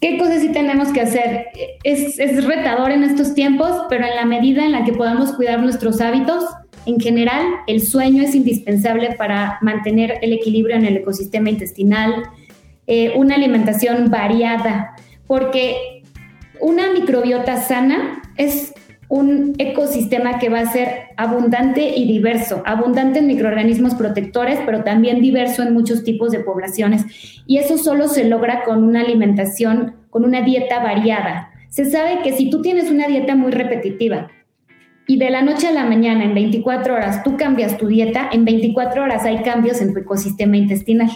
¿Qué 0.00 0.16
cosas 0.16 0.40
sí 0.40 0.52
tenemos 0.52 0.92
que 0.92 1.00
hacer? 1.00 1.46
Es, 1.82 2.18
es 2.18 2.44
retador 2.44 2.92
en 2.92 3.02
estos 3.02 3.34
tiempos, 3.34 3.70
pero 3.88 4.06
en 4.06 4.14
la 4.14 4.24
medida 4.24 4.64
en 4.64 4.72
la 4.72 4.84
que 4.84 4.92
podamos 4.92 5.32
cuidar 5.32 5.60
nuestros 5.60 6.00
hábitos, 6.00 6.44
en 6.86 7.00
general, 7.00 7.44
el 7.66 7.82
sueño 7.82 8.22
es 8.22 8.34
indispensable 8.34 9.14
para 9.16 9.58
mantener 9.62 10.18
el 10.22 10.32
equilibrio 10.32 10.76
en 10.76 10.84
el 10.84 10.96
ecosistema 10.96 11.50
intestinal, 11.50 12.24
eh, 12.86 13.12
una 13.16 13.34
alimentación 13.34 14.10
variada, 14.10 14.94
porque 15.26 16.02
una 16.60 16.92
microbiota 16.92 17.56
sana 17.58 18.22
es 18.36 18.72
un 19.08 19.54
ecosistema 19.58 20.38
que 20.38 20.50
va 20.50 20.60
a 20.60 20.72
ser 20.72 21.08
abundante 21.16 21.96
y 21.96 22.06
diverso, 22.06 22.62
abundante 22.66 23.20
en 23.20 23.26
microorganismos 23.26 23.94
protectores, 23.94 24.58
pero 24.66 24.84
también 24.84 25.22
diverso 25.22 25.62
en 25.62 25.72
muchos 25.72 26.04
tipos 26.04 26.30
de 26.30 26.40
poblaciones. 26.40 27.04
Y 27.46 27.56
eso 27.58 27.78
solo 27.78 28.08
se 28.08 28.24
logra 28.24 28.64
con 28.64 28.84
una 28.84 29.00
alimentación, 29.00 29.96
con 30.10 30.24
una 30.24 30.42
dieta 30.42 30.82
variada. 30.82 31.50
Se 31.70 31.86
sabe 31.86 32.20
que 32.22 32.32
si 32.32 32.50
tú 32.50 32.60
tienes 32.60 32.90
una 32.90 33.06
dieta 33.06 33.34
muy 33.34 33.50
repetitiva 33.50 34.28
y 35.08 35.16
de 35.16 35.30
la 35.30 35.40
noche 35.40 35.66
a 35.68 35.72
la 35.72 35.84
mañana, 35.84 36.22
en 36.22 36.34
24 36.34 36.92
horas, 36.94 37.22
tú 37.22 37.38
cambias 37.38 37.78
tu 37.78 37.86
dieta, 37.86 38.28
en 38.30 38.44
24 38.44 39.02
horas 39.02 39.24
hay 39.24 39.42
cambios 39.42 39.80
en 39.80 39.94
tu 39.94 40.00
ecosistema 40.00 40.58
intestinal. 40.58 41.08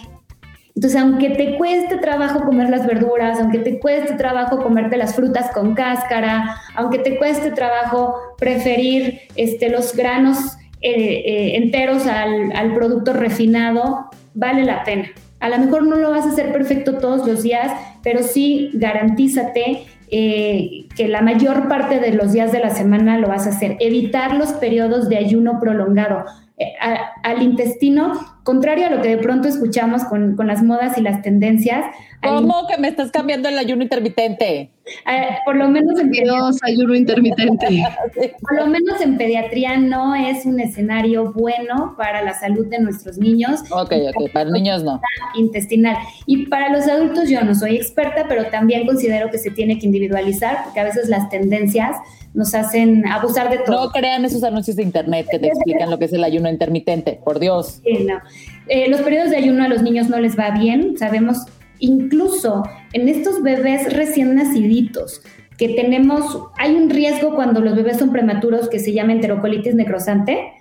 Entonces, 0.75 0.99
aunque 0.99 1.29
te 1.29 1.59
cueste 1.59 1.99
trabajo 1.99 2.43
comer 2.47 2.71
las 2.71 2.87
verduras, 2.87 3.39
aunque 3.39 3.59
te 3.59 3.79
cueste 3.79 4.15
trabajo 4.15 4.63
comerte 4.63 4.97
las 4.97 5.15
frutas 5.15 5.51
con 5.53 5.75
cáscara, 5.75 6.57
aunque 6.75 7.01
te 7.01 7.19
cueste 7.19 7.51
trabajo 7.51 8.15
preferir 8.39 9.21
este, 9.37 9.69
los 9.69 9.95
granos 9.95 10.39
eh, 10.81 11.23
eh, 11.27 11.57
enteros 11.57 12.07
al, 12.07 12.51
al 12.57 12.75
producto 12.75 13.13
refinado, 13.13 14.07
vale 14.33 14.65
la 14.65 14.85
pena. 14.85 15.11
A 15.41 15.51
lo 15.51 15.59
mejor 15.59 15.83
no 15.83 15.97
lo 15.97 16.11
vas 16.11 16.25
a 16.25 16.31
hacer 16.31 16.51
perfecto 16.51 16.97
todos 16.97 17.27
los 17.29 17.43
días, 17.43 17.71
pero 18.03 18.23
sí 18.23 18.71
garantízate 18.73 19.85
eh, 20.15 20.87
que 20.95 21.09
la 21.09 21.23
mayor 21.23 21.69
parte 21.69 21.99
de 21.99 22.13
los 22.13 22.33
días 22.33 22.53
de 22.53 22.59
la 22.59 22.69
semana 22.69 23.17
lo 23.17 23.29
vas 23.29 23.47
a 23.47 23.51
hacer. 23.51 23.79
Evitar 23.81 24.37
los 24.37 24.53
periodos 24.53 25.09
de 25.09 25.17
ayuno 25.17 25.59
prolongado. 25.59 26.27
Eh, 26.59 26.75
al 27.23 27.43
intestino, 27.43 28.13
contrario 28.45 28.87
a 28.87 28.91
lo 28.91 29.03
que 29.03 29.11
de 29.11 29.19
pronto 29.19 29.49
escuchamos 29.49 30.05
con, 30.05 30.37
con 30.37 30.47
las 30.47 30.63
modas 30.63 30.99
y 30.99 31.03
las 31.03 31.23
tendencias. 31.23 31.85
¿Cómo 32.23 32.67
que 32.69 32.79
me 32.79 32.89
estás 32.89 33.11
cambiando 33.11 33.49
el 33.49 33.59
ayuno 33.59 33.83
intermitente? 33.83 34.71
Eh, 35.07 35.29
por 35.45 35.57
lo 35.57 35.69
menos 35.69 35.99
en 35.99 36.11
Dios, 36.11 36.59
ayuno 36.63 36.95
intermitente. 36.95 37.85
por 38.41 38.57
lo 38.57 38.67
menos 38.67 39.01
en 39.01 39.17
pediatría 39.17 39.77
no 39.77 40.15
es 40.15 40.45
un 40.45 40.61
escenario 40.61 41.33
bueno 41.33 41.95
para 41.97 42.23
la 42.23 42.35
salud 42.35 42.67
de 42.67 42.81
nuestros 42.81 43.19
niños. 43.19 43.61
Ok, 43.71 43.93
ok, 44.15 44.31
para 44.33 44.51
niños 44.51 44.83
no. 44.83 45.01
Intestinal. 45.35 45.97
Y 46.27 46.47
para 46.47 46.71
los 46.71 46.87
adultos 46.89 47.29
yo 47.29 47.43
no 47.43 47.55
soy 47.55 47.77
experta, 47.77 48.27
pero 48.29 48.47
también 48.47 48.87
considero 48.87 49.31
que 49.31 49.39
se 49.39 49.51
tiene 49.51 49.79
que 49.79 49.87
individualizar 49.87 50.65
porque 50.65 50.81
a 50.81 50.85
veces 50.85 51.09
las 51.09 51.29
tendencias 51.29 51.97
nos 52.35 52.55
hacen 52.55 53.07
abusar 53.07 53.51
de 53.51 53.59
todo. 53.59 53.87
No 53.87 53.91
crean 53.91 54.25
esos 54.25 54.43
anuncios 54.43 54.77
de 54.77 54.83
internet 54.83 55.27
que 55.31 55.39
te 55.39 55.49
explican 55.49 55.91
lo 55.91 55.99
que 55.99 56.07
es 56.07 56.13
el 56.13 56.25
ayuno 56.25 56.49
intermitente, 56.49 57.21
por 57.25 57.39
Dios. 57.39 57.81
Sí, 57.85 58.05
no. 58.05 58.21
Eh, 58.69 58.89
los 58.89 59.03
periodos 59.03 59.31
de 59.31 59.37
ayuno 59.37 59.65
a 59.65 59.69
los 59.69 59.83
niños 59.83 60.09
no 60.09 60.19
les 60.19 60.39
va 60.39 60.51
bien, 60.51 60.97
sabemos, 60.97 61.39
incluso 61.79 62.63
en 62.93 63.09
estos 63.09 63.43
bebés 63.43 63.93
recién 63.93 64.35
naciditos, 64.35 65.23
que 65.59 65.71
tenemos, 65.71 66.49
hay 66.59 66.75
un 66.75 66.91
riesgo 66.91 67.35
cuando 67.35 67.61
los 67.61 67.77
bebés 67.77 67.99
son 67.99 68.11
prematuros 68.11 68.69
que 68.69 68.79
se 68.79 68.93
llama 68.93 69.13
enterocolitis 69.13 69.75
necrosante. 69.75 70.53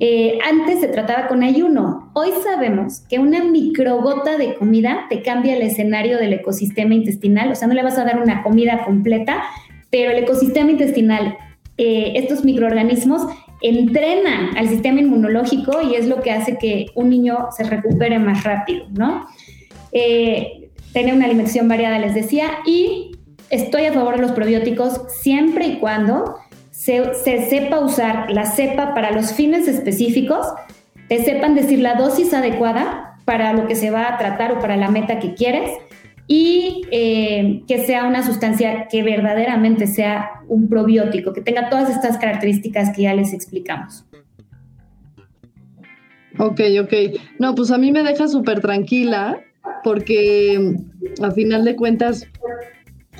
Eh, 0.00 0.38
antes 0.44 0.80
se 0.80 0.88
trataba 0.88 1.28
con 1.28 1.42
ayuno. 1.42 2.10
Hoy 2.14 2.30
sabemos 2.42 3.00
que 3.08 3.20
una 3.20 3.44
microgota 3.44 4.36
de 4.36 4.54
comida 4.56 5.06
te 5.08 5.22
cambia 5.22 5.54
el 5.54 5.62
escenario 5.62 6.18
del 6.18 6.32
ecosistema 6.32 6.94
intestinal, 6.94 7.52
o 7.52 7.54
sea, 7.54 7.68
no 7.68 7.74
le 7.74 7.82
vas 7.82 7.96
a 7.96 8.04
dar 8.04 8.20
una 8.20 8.42
comida 8.42 8.84
completa, 8.84 9.44
pero 9.94 10.10
el 10.10 10.24
ecosistema 10.24 10.72
intestinal, 10.72 11.38
eh, 11.78 12.14
estos 12.16 12.44
microorganismos 12.44 13.22
entrenan 13.62 14.56
al 14.56 14.68
sistema 14.68 14.98
inmunológico 14.98 15.82
y 15.82 15.94
es 15.94 16.08
lo 16.08 16.20
que 16.20 16.32
hace 16.32 16.58
que 16.58 16.86
un 16.96 17.10
niño 17.10 17.46
se 17.56 17.62
recupere 17.62 18.18
más 18.18 18.42
rápido, 18.42 18.86
¿no? 18.90 19.24
Eh, 19.92 20.68
una 20.96 21.26
alimentación 21.26 21.68
variada, 21.68 22.00
les 22.00 22.12
decía, 22.12 22.46
y 22.66 23.12
estoy 23.50 23.84
a 23.84 23.92
favor 23.92 24.16
de 24.16 24.22
los 24.22 24.32
probióticos 24.32 25.00
siempre 25.22 25.68
y 25.68 25.78
cuando 25.78 26.38
se, 26.72 27.14
se 27.14 27.48
sepa 27.48 27.78
usar 27.78 28.32
la 28.32 28.46
cepa 28.46 28.94
para 28.94 29.12
los 29.12 29.32
fines 29.32 29.68
específicos, 29.68 30.44
te 31.08 31.22
sepan 31.22 31.54
decir 31.54 31.78
la 31.78 31.94
dosis 31.94 32.34
adecuada 32.34 33.20
para 33.24 33.52
lo 33.52 33.68
que 33.68 33.76
se 33.76 33.92
va 33.92 34.12
a 34.12 34.18
tratar 34.18 34.50
o 34.50 34.58
para 34.58 34.76
la 34.76 34.90
meta 34.90 35.20
que 35.20 35.34
quieres 35.34 35.70
y 36.26 36.82
eh, 36.90 37.62
que 37.66 37.84
sea 37.84 38.06
una 38.06 38.24
sustancia 38.24 38.88
que 38.88 39.02
verdaderamente 39.02 39.86
sea 39.86 40.42
un 40.48 40.68
probiótico, 40.68 41.32
que 41.32 41.42
tenga 41.42 41.68
todas 41.68 41.90
estas 41.90 42.18
características 42.18 42.94
que 42.94 43.02
ya 43.02 43.14
les 43.14 43.32
explicamos. 43.32 44.04
Ok, 46.38 46.60
ok. 46.82 46.92
No, 47.38 47.54
pues 47.54 47.70
a 47.70 47.78
mí 47.78 47.92
me 47.92 48.02
deja 48.02 48.26
súper 48.28 48.60
tranquila 48.60 49.40
porque 49.82 50.76
a 51.22 51.30
final 51.30 51.64
de 51.64 51.76
cuentas, 51.76 52.26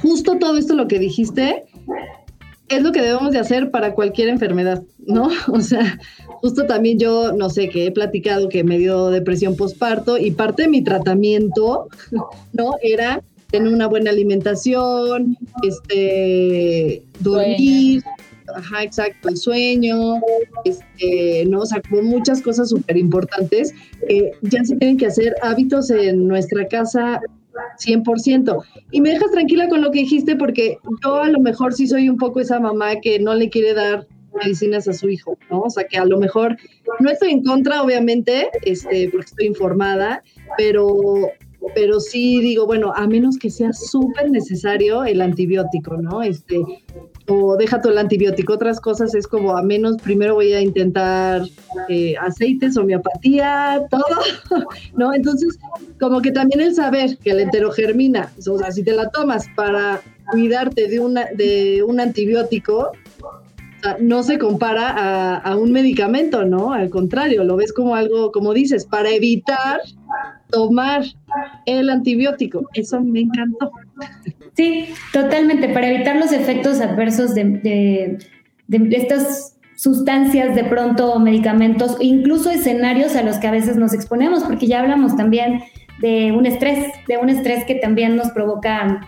justo 0.03 0.39
todo 0.39 0.57
esto 0.57 0.75
lo 0.75 0.89
que 0.89 0.99
dijiste 0.99 1.65
es 2.77 2.83
lo 2.83 2.93
que 2.93 3.03
debemos 3.03 3.33
de 3.33 3.39
hacer 3.39 3.71
para 3.71 3.95
cualquier 3.95 4.29
enfermedad, 4.29 4.83
¿no? 5.07 5.29
O 5.49 5.61
sea, 5.61 5.99
justo 6.41 6.67
también 6.67 6.99
yo, 6.99 7.33
no 7.33 7.51
sé, 7.51 7.69
que 7.69 7.87
he 7.87 7.91
platicado 7.91 8.49
que 8.49 8.65
me 8.65 8.79
dio 8.79 9.11
depresión 9.11 9.57
postparto 9.57 10.19
y 10.19 10.31
parte 10.31 10.63
de 10.63 10.69
mi 10.69 10.83
tratamiento, 10.83 11.89
¿no? 12.53 12.73
Era 12.83 13.23
tener 13.51 13.73
una 13.73 13.87
buena 13.87 14.11
alimentación, 14.11 15.37
este, 15.63 17.05
dormir, 17.21 18.03
ajá, 18.53 18.83
exacto, 18.83 19.29
el 19.29 19.37
sueño, 19.37 20.21
este, 20.65 21.45
¿no? 21.47 21.61
O 21.61 21.67
sea, 21.67 21.81
como 21.89 22.03
muchas 22.03 22.43
cosas 22.43 22.71
súper 22.71 22.97
importantes. 22.97 23.73
ya 24.43 24.65
se 24.65 24.77
tienen 24.77 24.97
que 24.97 25.07
hacer 25.07 25.35
hábitos 25.43 25.91
en 25.91 26.27
nuestra 26.27 26.67
casa 26.67 27.21
100%. 27.79 28.65
Y 28.91 29.01
me 29.01 29.11
dejas 29.11 29.31
tranquila 29.31 29.69
con 29.69 29.83
lo 29.83 29.91
que 29.91 30.01
dijiste 30.01 30.37
porque 30.37 30.79
yo 31.05 31.17
a 31.17 31.29
lo 31.29 31.41
mejor 31.41 31.75
sí 31.75 31.87
soy 31.87 32.09
un 32.09 32.19
poco 32.19 32.41
esa 32.41 32.61
mamá 32.61 33.01
que 33.01 33.19
no 33.19 33.35
le 33.35 33.51
quiere 33.51 33.75
dar 33.75 34.07
medicinas 34.35 34.89
a 34.89 34.93
su 34.93 35.09
hijo, 35.09 35.39
¿no? 35.51 35.61
O 35.61 35.71
sea, 35.71 35.85
que 35.85 35.97
a 35.97 36.05
lo 36.05 36.19
mejor 36.19 36.57
no 37.01 37.11
estoy 37.11 37.31
en 37.31 37.43
contra, 37.43 37.83
obviamente, 37.83 38.49
este, 38.65 39.09
porque 39.11 39.27
estoy 39.27 39.47
informada, 39.47 40.23
pero, 40.57 41.29
pero 41.75 42.01
sí 42.01 42.41
digo, 42.41 42.67
bueno, 42.67 42.93
a 42.95 43.07
menos 43.07 43.39
que 43.39 43.51
sea 43.51 43.73
súper 43.73 44.31
necesario 44.31 45.05
el 45.05 45.21
antibiótico, 45.21 45.97
¿no? 45.97 46.23
Este, 46.23 46.61
o 47.29 47.57
deja 47.57 47.81
todo 47.81 47.93
el 47.93 47.99
antibiótico. 47.99 48.55
Otras 48.55 48.81
cosas 48.81 49.15
es 49.15 49.27
como, 49.27 49.57
a 49.57 49.63
menos 49.63 49.97
primero 50.03 50.35
voy 50.35 50.53
a 50.53 50.61
intentar 50.61 51.43
eh, 51.89 52.15
aceites, 52.21 52.77
homeopatía, 52.77 53.83
todo, 53.91 54.67
¿no? 54.97 55.15
Entonces, 55.15 55.59
como 56.01 56.21
que 56.21 56.33
también 56.33 56.61
el 56.61 56.75
saber 56.75 57.17
que 57.19 57.35
la 57.35 57.43
enterogermina, 57.43 58.31
o 58.49 58.59
sea, 58.59 58.71
si 58.71 58.83
te 58.83 58.93
la 58.93 59.09
tomas 59.11 59.47
para 59.55 60.03
cuidarte 60.31 60.89
de, 60.89 61.01
una, 61.01 61.27
de 61.37 61.83
un 61.83 62.01
antibiótico, 62.01 62.93
no 64.01 64.23
se 64.23 64.39
compara 64.39 64.89
a, 64.89 65.37
a, 65.37 65.57
un 65.57 65.71
medicamento, 65.71 66.45
¿no? 66.47 66.73
Al 66.73 66.89
contrario, 66.89 67.45
lo 67.45 67.57
ves 67.57 67.71
como 67.71 67.95
algo, 67.95 68.33
como 68.33 68.55
dices, 68.55 68.87
para 68.87 69.11
evitar 69.11 69.81
tomar 70.55 71.03
el 71.67 71.91
antibiótico. 71.91 72.69
Eso 72.75 73.01
me 73.01 73.21
encantó. 73.21 73.73
Sí, 74.55 74.87
totalmente, 75.13 75.69
para 75.69 75.91
evitar 75.91 76.17
los 76.17 76.31
efectos 76.33 76.81
adversos 76.81 77.35
de, 77.35 78.19
estas 78.69 79.59
sustancias 79.77 80.55
de 80.55 80.63
pronto, 80.65 81.19
medicamentos, 81.19 81.97
incluso 81.99 82.51
escenarios 82.51 83.17
a 83.17 83.23
los 83.23 83.39
que 83.39 83.49
a 83.49 83.51
veces 83.51 83.77
nos 83.77 83.93
exponemos, 83.93 84.45
porque 84.45 84.69
ya 84.69 84.81
hablamos 84.81 85.17
también 85.17 85.65
de 86.01 86.31
un 86.31 86.47
estrés, 86.47 86.87
de 87.09 87.19
un 87.19 87.29
estrés 87.29 87.65
que 87.65 87.75
también 87.75 88.15
nos 88.15 88.31
provoca 88.31 89.01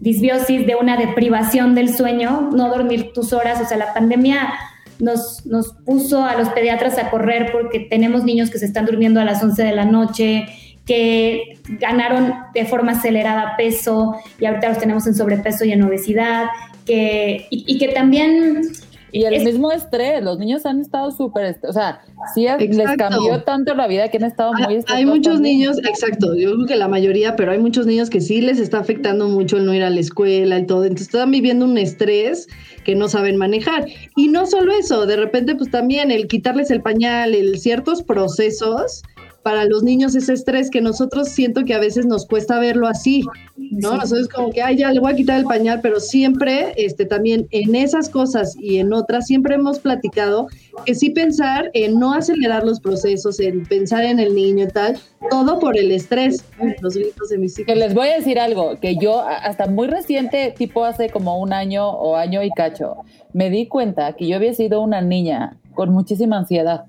disbiosis, 0.00 0.66
de 0.66 0.74
una 0.74 0.96
deprivación 0.96 1.74
del 1.74 1.94
sueño, 1.94 2.50
no 2.52 2.70
dormir 2.70 3.12
tus 3.12 3.34
horas, 3.34 3.60
o 3.60 3.66
sea, 3.66 3.76
la 3.76 3.92
pandemia 3.92 4.54
nos, 4.98 5.44
nos 5.44 5.74
puso 5.84 6.24
a 6.24 6.34
los 6.36 6.48
pediatras 6.50 6.96
a 6.98 7.10
correr 7.10 7.50
porque 7.52 7.80
tenemos 7.80 8.24
niños 8.24 8.50
que 8.50 8.58
se 8.58 8.66
están 8.66 8.86
durmiendo 8.86 9.20
a 9.20 9.24
las 9.24 9.42
11 9.42 9.62
de 9.62 9.74
la 9.74 9.84
noche, 9.84 10.46
que 10.86 11.58
ganaron 11.80 12.34
de 12.52 12.64
forma 12.66 12.92
acelerada 12.92 13.56
peso 13.56 14.16
y 14.38 14.46
ahorita 14.46 14.68
los 14.68 14.78
tenemos 14.78 15.06
en 15.06 15.14
sobrepeso 15.14 15.64
y 15.64 15.72
en 15.72 15.82
obesidad, 15.82 16.46
que, 16.84 17.46
y, 17.50 17.78
que 17.78 17.88
también... 17.88 18.62
Y 19.10 19.24
el 19.26 19.44
mismo 19.44 19.70
estrés, 19.70 20.24
los 20.24 20.40
niños 20.40 20.66
han 20.66 20.80
estado 20.80 21.12
súper, 21.12 21.56
o 21.62 21.72
sea, 21.72 22.00
sí 22.34 22.48
les 22.58 22.96
cambió 22.96 23.42
tanto 23.44 23.72
la 23.72 23.86
vida 23.86 24.08
que 24.08 24.16
han 24.16 24.24
estado 24.24 24.52
muy 24.52 24.74
estresados. 24.74 24.90
Hay 24.90 25.06
muchos 25.06 25.40
niños, 25.40 25.78
exacto, 25.78 26.34
yo 26.34 26.52
creo 26.54 26.66
que 26.66 26.74
la 26.74 26.88
mayoría, 26.88 27.36
pero 27.36 27.52
hay 27.52 27.60
muchos 27.60 27.86
niños 27.86 28.10
que 28.10 28.20
sí 28.20 28.40
les 28.40 28.58
está 28.58 28.80
afectando 28.80 29.28
mucho 29.28 29.56
el 29.56 29.66
no 29.66 29.72
ir 29.72 29.84
a 29.84 29.90
la 29.90 30.00
escuela 30.00 30.58
y 30.58 30.66
todo, 30.66 30.82
entonces 30.82 31.06
están 31.06 31.30
viviendo 31.30 31.64
un 31.64 31.78
estrés 31.78 32.48
que 32.82 32.96
no 32.96 33.06
saben 33.06 33.36
manejar. 33.36 33.86
Y 34.16 34.28
no 34.28 34.46
solo 34.46 34.72
eso, 34.72 35.06
de 35.06 35.14
repente 35.14 35.54
pues 35.54 35.70
también 35.70 36.10
el 36.10 36.26
quitarles 36.26 36.72
el 36.72 36.82
pañal, 36.82 37.36
el 37.36 37.60
ciertos 37.60 38.02
procesos 38.02 39.04
para 39.44 39.66
los 39.66 39.82
niños 39.82 40.16
ese 40.16 40.32
estrés 40.32 40.70
que 40.70 40.80
nosotros 40.80 41.28
siento 41.28 41.64
que 41.64 41.74
a 41.74 41.78
veces 41.78 42.06
nos 42.06 42.26
cuesta 42.26 42.58
verlo 42.58 42.88
así, 42.88 43.22
¿no? 43.56 43.94
Nosotros 43.98 44.26
como 44.28 44.50
que, 44.50 44.62
ay, 44.62 44.78
ya 44.78 44.90
le 44.90 45.00
voy 45.00 45.12
a 45.12 45.16
quitar 45.16 45.38
el 45.38 45.44
pañal, 45.44 45.80
pero 45.82 46.00
siempre, 46.00 46.72
este, 46.78 47.04
también 47.04 47.46
en 47.50 47.74
esas 47.74 48.08
cosas 48.08 48.56
y 48.58 48.78
en 48.78 48.94
otras, 48.94 49.26
siempre 49.26 49.56
hemos 49.56 49.80
platicado 49.80 50.48
que 50.86 50.94
sí 50.94 51.10
pensar 51.10 51.70
en 51.74 51.98
no 51.98 52.14
acelerar 52.14 52.64
los 52.64 52.80
procesos, 52.80 53.38
en 53.38 53.66
pensar 53.66 54.04
en 54.04 54.18
el 54.18 54.34
niño 54.34 54.64
y 54.64 54.68
tal, 54.68 54.98
todo 55.30 55.58
por 55.58 55.76
el 55.76 55.92
estrés, 55.92 56.42
los 56.80 56.94
gritos 56.94 57.28
de 57.28 57.36
mis 57.36 57.58
hijos. 57.58 57.66
Que 57.66 57.78
les 57.78 57.92
voy 57.92 58.08
a 58.08 58.16
decir 58.16 58.38
algo, 58.38 58.80
que 58.80 58.96
yo 58.96 59.20
hasta 59.20 59.66
muy 59.66 59.88
reciente, 59.88 60.54
tipo 60.56 60.86
hace 60.86 61.10
como 61.10 61.38
un 61.38 61.52
año 61.52 61.86
o 61.86 62.16
año 62.16 62.42
y 62.42 62.50
cacho, 62.50 62.96
me 63.34 63.50
di 63.50 63.66
cuenta 63.66 64.14
que 64.14 64.26
yo 64.26 64.36
había 64.36 64.54
sido 64.54 64.80
una 64.80 65.02
niña 65.02 65.58
con 65.74 65.90
muchísima 65.90 66.38
ansiedad. 66.38 66.86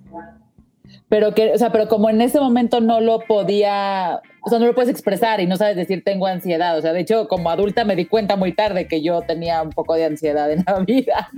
Pero 1.08 1.34
que, 1.34 1.54
o 1.54 1.58
sea, 1.58 1.72
pero 1.72 1.88
como 1.88 2.10
en 2.10 2.20
ese 2.22 2.40
momento 2.40 2.82
no 2.82 3.00
lo 3.00 3.20
podía, 3.20 4.22
o 4.42 4.50
sea, 4.50 4.60
no 4.60 4.66
lo 4.66 4.74
puedes 4.74 4.90
expresar 4.90 5.40
y 5.40 5.46
no 5.46 5.56
sabes 5.56 5.76
decir 5.76 6.04
tengo 6.04 6.26
ansiedad. 6.26 6.78
O 6.78 6.82
sea, 6.82 6.94
de 6.94 7.02
hecho, 7.02 7.28
como 7.28 7.50
adulta 7.50 7.86
me 7.86 7.96
di 7.96 8.06
cuenta 8.06 8.36
muy 8.36 8.54
tarde 8.54 8.88
que 8.88 9.02
yo 9.02 9.22
tenía 9.22 9.62
un 9.62 9.70
poco 9.70 9.94
de 9.94 10.06
ansiedad 10.06 10.52
en 10.52 10.64
la 10.66 10.80
vida. 10.88 11.30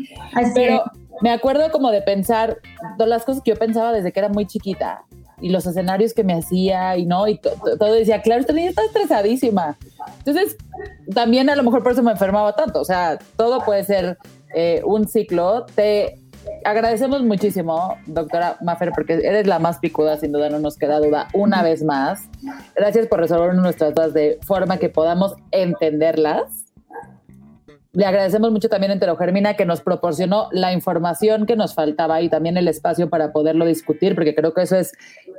pero 0.55 0.83
me 1.21 1.31
acuerdo 1.31 1.71
como 1.71 1.91
de 1.91 2.01
pensar 2.01 2.57
todas 2.97 3.09
las 3.09 3.25
cosas 3.25 3.43
que 3.43 3.51
yo 3.51 3.57
pensaba 3.57 3.91
desde 3.91 4.11
que 4.11 4.19
era 4.19 4.29
muy 4.29 4.45
chiquita 4.45 5.03
y 5.39 5.49
los 5.49 5.65
escenarios 5.65 6.13
que 6.13 6.23
me 6.23 6.33
hacía 6.33 6.97
y 6.97 7.05
no, 7.05 7.27
y 7.27 7.37
todo 7.37 7.93
decía, 7.93 8.21
claro, 8.21 8.41
esta 8.41 8.53
niña 8.53 8.69
está 8.69 8.83
estresadísima. 8.85 9.77
Entonces, 10.19 10.57
también 11.13 11.49
a 11.49 11.55
lo 11.55 11.63
mejor 11.63 11.83
por 11.83 11.91
eso 11.91 12.03
me 12.03 12.11
enfermaba 12.11 12.53
tanto. 12.53 12.81
O 12.81 12.85
sea, 12.85 13.19
todo 13.35 13.59
puede 13.61 13.83
ser 13.83 14.17
eh, 14.55 14.81
un 14.83 15.07
ciclo. 15.07 15.65
Te 15.75 16.19
agradecemos 16.63 17.23
muchísimo, 17.23 17.97
doctora 18.05 18.57
Maffer, 18.61 18.91
porque 18.93 19.13
eres 19.13 19.47
la 19.47 19.59
más 19.59 19.79
picuda, 19.79 20.17
sin 20.17 20.31
duda 20.31 20.49
no 20.49 20.59
nos 20.59 20.77
queda 20.77 20.99
duda, 20.99 21.27
una 21.33 21.63
vez 21.63 21.83
más. 21.83 22.29
Gracias 22.75 23.07
por 23.07 23.19
resolver 23.19 23.55
nuestras 23.55 23.93
dudas 23.93 24.13
de 24.13 24.39
forma 24.43 24.77
que 24.77 24.89
podamos 24.89 25.35
entenderlas. 25.51 26.67
Le 27.93 28.05
agradecemos 28.05 28.51
mucho 28.51 28.69
también 28.69 28.91
a 28.91 28.93
Enterogermina 28.93 29.55
que 29.55 29.65
nos 29.65 29.81
proporcionó 29.81 30.49
la 30.51 30.71
información 30.71 31.47
que 31.47 31.55
nos 31.55 31.73
faltaba 31.73 32.21
y 32.21 32.29
también 32.29 32.55
el 32.55 32.67
espacio 32.67 33.09
para 33.09 33.31
poderlo 33.31 33.65
discutir, 33.65 34.13
porque 34.13 34.35
creo 34.35 34.53
que 34.53 34.61
eso 34.61 34.75
es 34.75 34.91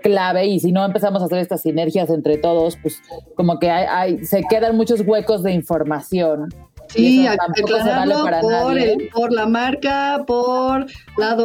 clave 0.02 0.46
y 0.46 0.59
si 0.59 0.72
no 0.72 0.84
empezamos 0.84 1.22
a 1.22 1.26
hacer 1.26 1.38
estas 1.38 1.62
sinergias 1.62 2.11
entre 2.11 2.36
todos, 2.36 2.76
pues 2.82 3.00
como 3.36 3.61
que 3.61 3.70
hay, 3.70 4.24
se 4.24 4.42
quedan 4.42 4.76
muchos 4.76 5.02
huecos 5.06 5.44
de 5.44 5.52
información. 5.52 6.48
Sí, 6.89 7.26
aclararlo 7.26 8.24
por, 8.41 8.76
por 9.12 9.32
la 9.32 9.47
marca, 9.47 10.24
por 10.26 10.86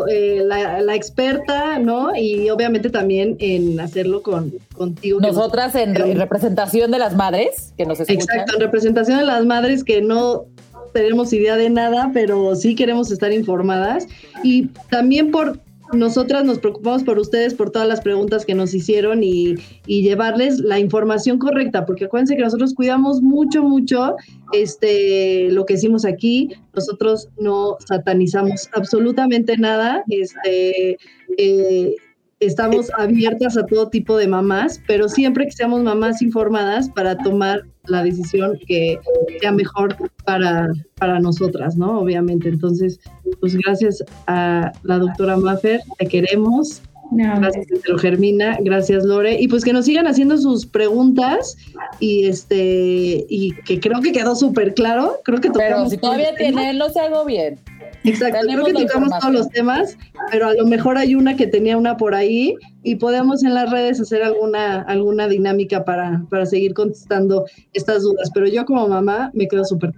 eh, 0.10 0.41
la, 0.46 0.82
la, 0.82 0.96
experta, 0.96 1.80
¿no? 1.80 2.16
Y 2.16 2.50
obviamente 2.50 2.89
también 2.89 3.36
en 3.39 3.80
hacerlo 3.80 4.22
con 4.22 4.54
contigo. 4.76 5.20
Nosotras 5.20 5.76
en, 5.76 5.96
representación 5.96 6.91
de 6.91 7.00
las 7.00 7.16
madres 7.16 7.74
que 7.78 7.86
nos 7.86 8.00
escuchan. 8.00 8.22
Exacto, 8.22 8.56
en 8.56 8.62
representación 8.62 9.20
de 9.20 9.26
las 9.26 9.46
madres 9.46 9.84
que 9.84 10.02
no 10.02 10.46
tenemos 10.94 11.34
idea 11.34 11.58
de 11.58 11.70
nada, 11.70 12.12
pero 12.14 12.56
sí 12.56 12.76
queremos 12.76 13.12
estar 13.12 13.34
informadas. 13.34 14.08
Y 14.44 14.68
también 14.89 15.32
por 15.32 15.60
nosotras 15.96 16.44
nos 16.44 16.60
preocupamos 16.60 17.04
por 17.04 17.20
ustedes, 17.20 17.54
por 17.54 17.72
todas 17.72 17.88
las 17.88 18.02
preguntas 18.02 18.46
que 18.46 18.56
nos 18.56 18.74
hicieron 18.74 19.24
y, 19.24 19.56
llevarles 19.88 20.60
la 20.60 20.80
información 20.80 21.39
correcta, 21.39 21.86
porque 21.86 22.06
acuérdense 22.06 22.36
que 22.36 22.44
nosotros 22.44 22.74
cuidamos 22.74 23.22
mucho, 23.22 23.64
mucho 23.64 24.16
este, 24.52 25.50
lo 25.52 25.66
que 25.66 25.76
hicimos 25.76 26.06
aquí. 26.06 26.50
Nosotros 26.74 27.30
no 27.39 27.78
satanizamos 27.88 28.70
absolutamente 28.74 29.58
nada. 29.58 30.04
Este, 30.10 30.98
eh, 31.38 31.96
estamos 32.39 32.91
abiertas 32.98 33.58
a 33.58 33.66
todo 33.66 33.89
tipo 33.89 34.18
de 34.18 34.28
mamás, 34.28 34.82
pero 34.88 35.08
siempre 35.08 35.46
que 35.46 35.52
seamos 35.52 35.84
mamás 35.84 36.22
informadas 36.22 36.89
para 36.89 37.18
tomar 37.18 37.64
la 37.88 38.03
decisión 38.03 38.57
que 38.67 38.99
sea 39.39 39.51
mejor 39.51 39.95
para, 40.25 40.69
para 40.97 41.19
nosotras, 41.19 41.75
¿no? 41.75 41.99
Obviamente. 41.99 42.49
Entonces, 42.49 42.99
pues 43.39 43.55
gracias 43.55 44.03
a 44.27 44.71
la 44.84 44.99
doctora 44.99 45.38
Maffer, 45.38 45.81
te 45.97 46.07
queremos. 46.07 46.81
gracias, 47.11 47.67
Germina, 47.99 48.57
gracias 48.61 49.03
Lore. 49.03 49.39
Y 49.39 49.47
pues 49.47 49.63
que 49.63 49.73
nos 49.73 49.86
sigan 49.86 50.07
haciendo 50.07 50.38
sus 50.38 50.65
preguntas 50.65 51.57
y 51.99 52.25
este 52.25 53.25
y 53.29 53.53
que 53.65 53.79
creo 53.79 54.01
que 54.01 54.11
quedó 54.11 54.36
súper 54.36 54.73
claro. 54.73 55.19
Creo 55.23 55.41
que 55.41 55.51
Pero 55.51 55.89
si 55.89 55.97
todavía 55.97 56.36
tiene, 56.36 56.73
lo 56.73 56.86
hago 56.86 57.25
bien. 57.25 57.59
Exacto, 58.04 58.39
creo 58.45 58.66
que 58.66 58.74
tocamos 58.74 59.10
todos 59.20 59.34
los 59.34 59.49
temas, 59.49 59.97
pero 60.32 60.47
a 60.47 60.54
lo 60.54 60.66
mejor 60.66 60.97
hay 60.97 61.16
una 61.16 61.36
que 61.36 61.47
tenía 61.47 61.78
una 61.78 61.97
por 61.97 62.16
ahí 62.16 62.56
y 62.84 62.95
podemos 62.95 63.43
en 63.43 63.54
las 63.54 63.72
redes 63.72 64.01
hacer 64.01 64.24
alguna, 64.24 64.82
alguna 64.82 65.28
dinámica 65.28 65.86
para, 65.86 66.26
para 66.30 66.45
seguir 66.45 66.74
contestando 66.74 67.45
estas 67.74 68.04
dudas. 68.04 68.30
Pero 68.34 68.47
yo 68.47 68.66
como 68.66 68.88
mamá 68.88 69.32
me 69.34 69.47
quedo 69.47 69.64
súper 69.64 69.91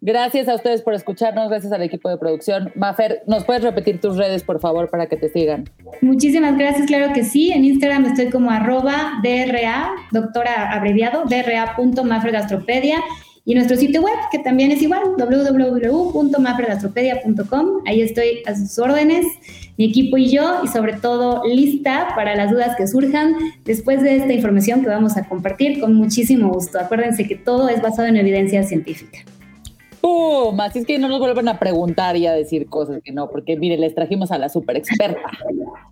Gracias 0.00 0.48
a 0.48 0.54
ustedes 0.54 0.82
por 0.82 0.94
escucharnos, 0.94 1.48
gracias 1.50 1.72
al 1.72 1.82
equipo 1.82 2.08
de 2.08 2.16
producción. 2.18 2.70
Mafer, 2.76 3.22
¿nos 3.26 3.44
puedes 3.44 3.64
repetir 3.64 4.00
tus 4.00 4.16
redes, 4.16 4.44
por 4.44 4.60
favor, 4.60 4.88
para 4.90 5.08
que 5.08 5.16
te 5.16 5.28
sigan? 5.28 5.68
Muchísimas 6.02 6.56
gracias, 6.56 6.86
claro 6.86 7.12
que 7.12 7.24
sí. 7.24 7.50
En 7.50 7.64
Instagram 7.64 8.04
estoy 8.04 8.30
como 8.30 8.52
arroba 8.52 9.14
DRA, 9.24 9.90
doctora 10.12 10.72
abreviado, 10.72 11.24
dra.mafergastropedia. 11.24 13.00
Y 13.48 13.54
nuestro 13.54 13.76
sitio 13.78 14.02
web, 14.02 14.14
que 14.30 14.40
también 14.40 14.70
es 14.72 14.82
igual, 14.82 15.00
www.mafregastropedia.com. 15.16 17.66
Ahí 17.86 18.02
estoy 18.02 18.42
a 18.44 18.54
sus 18.54 18.78
órdenes, 18.78 19.24
mi 19.78 19.86
equipo 19.86 20.18
y 20.18 20.28
yo, 20.28 20.60
y 20.62 20.68
sobre 20.68 20.92
todo 20.92 21.42
lista 21.46 22.08
para 22.14 22.36
las 22.36 22.50
dudas 22.50 22.76
que 22.76 22.86
surjan 22.86 23.32
después 23.64 24.02
de 24.02 24.16
esta 24.16 24.34
información 24.34 24.82
que 24.82 24.88
vamos 24.88 25.16
a 25.16 25.26
compartir 25.26 25.80
con 25.80 25.94
muchísimo 25.94 26.52
gusto. 26.52 26.78
Acuérdense 26.78 27.26
que 27.26 27.36
todo 27.36 27.70
es 27.70 27.80
basado 27.80 28.08
en 28.08 28.18
evidencia 28.18 28.62
científica. 28.64 29.20
¡Pum! 30.02 30.60
Así 30.60 30.80
es 30.80 30.86
que 30.86 30.98
no 30.98 31.08
nos 31.08 31.18
vuelvan 31.18 31.48
a 31.48 31.58
preguntar 31.58 32.18
y 32.18 32.26
a 32.26 32.34
decir 32.34 32.66
cosas 32.66 33.00
que 33.02 33.12
no, 33.12 33.30
porque 33.30 33.56
mire, 33.56 33.78
les 33.78 33.94
trajimos 33.94 34.30
a 34.30 34.36
la 34.36 34.50
super 34.50 34.76
experta. 34.76 35.22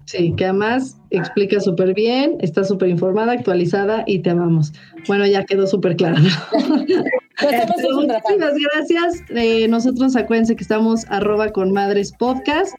Sí, 0.05 0.35
que 0.37 0.45
además 0.45 0.99
explica 1.09 1.59
súper 1.61 1.95
bien, 1.95 2.37
está 2.41 2.65
súper 2.65 2.91
informada, 2.91 3.33
actualizada 3.33 4.05
y 4.07 4.19
te 4.19 4.29
amamos. 4.29 4.75
Bueno, 5.09 5.25
ya 5.27 5.47
quedó 5.47 5.67
súper 5.67 5.97
claro. 5.97 6.19
Pues 7.41 7.53
este, 7.53 7.93
muchísimas 7.93 8.55
gracias. 8.73 9.23
Eh, 9.31 9.69
nosotros 9.69 10.17
acuérdense 10.17 10.57
que 10.57 10.63
estamos 10.63 11.05
arroba 11.09 11.51
con 11.51 11.73
madres 11.73 12.13
podcast 12.13 12.75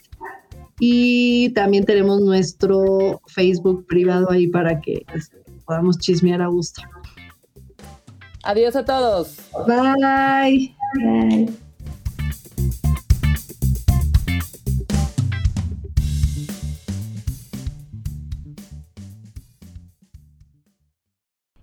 y 0.79 1.49
también 1.49 1.85
tenemos 1.85 2.21
nuestro 2.21 3.21
Facebook 3.27 3.85
privado 3.87 4.31
ahí 4.31 4.47
para 4.47 4.79
que 4.81 5.05
este, 5.13 5.37
podamos 5.65 5.97
chismear 5.99 6.41
a 6.41 6.47
gusto. 6.47 6.81
Adiós 8.43 8.75
a 8.75 8.85
todos. 8.85 9.37
Bye. 9.67 10.75
Bye. 10.95 11.66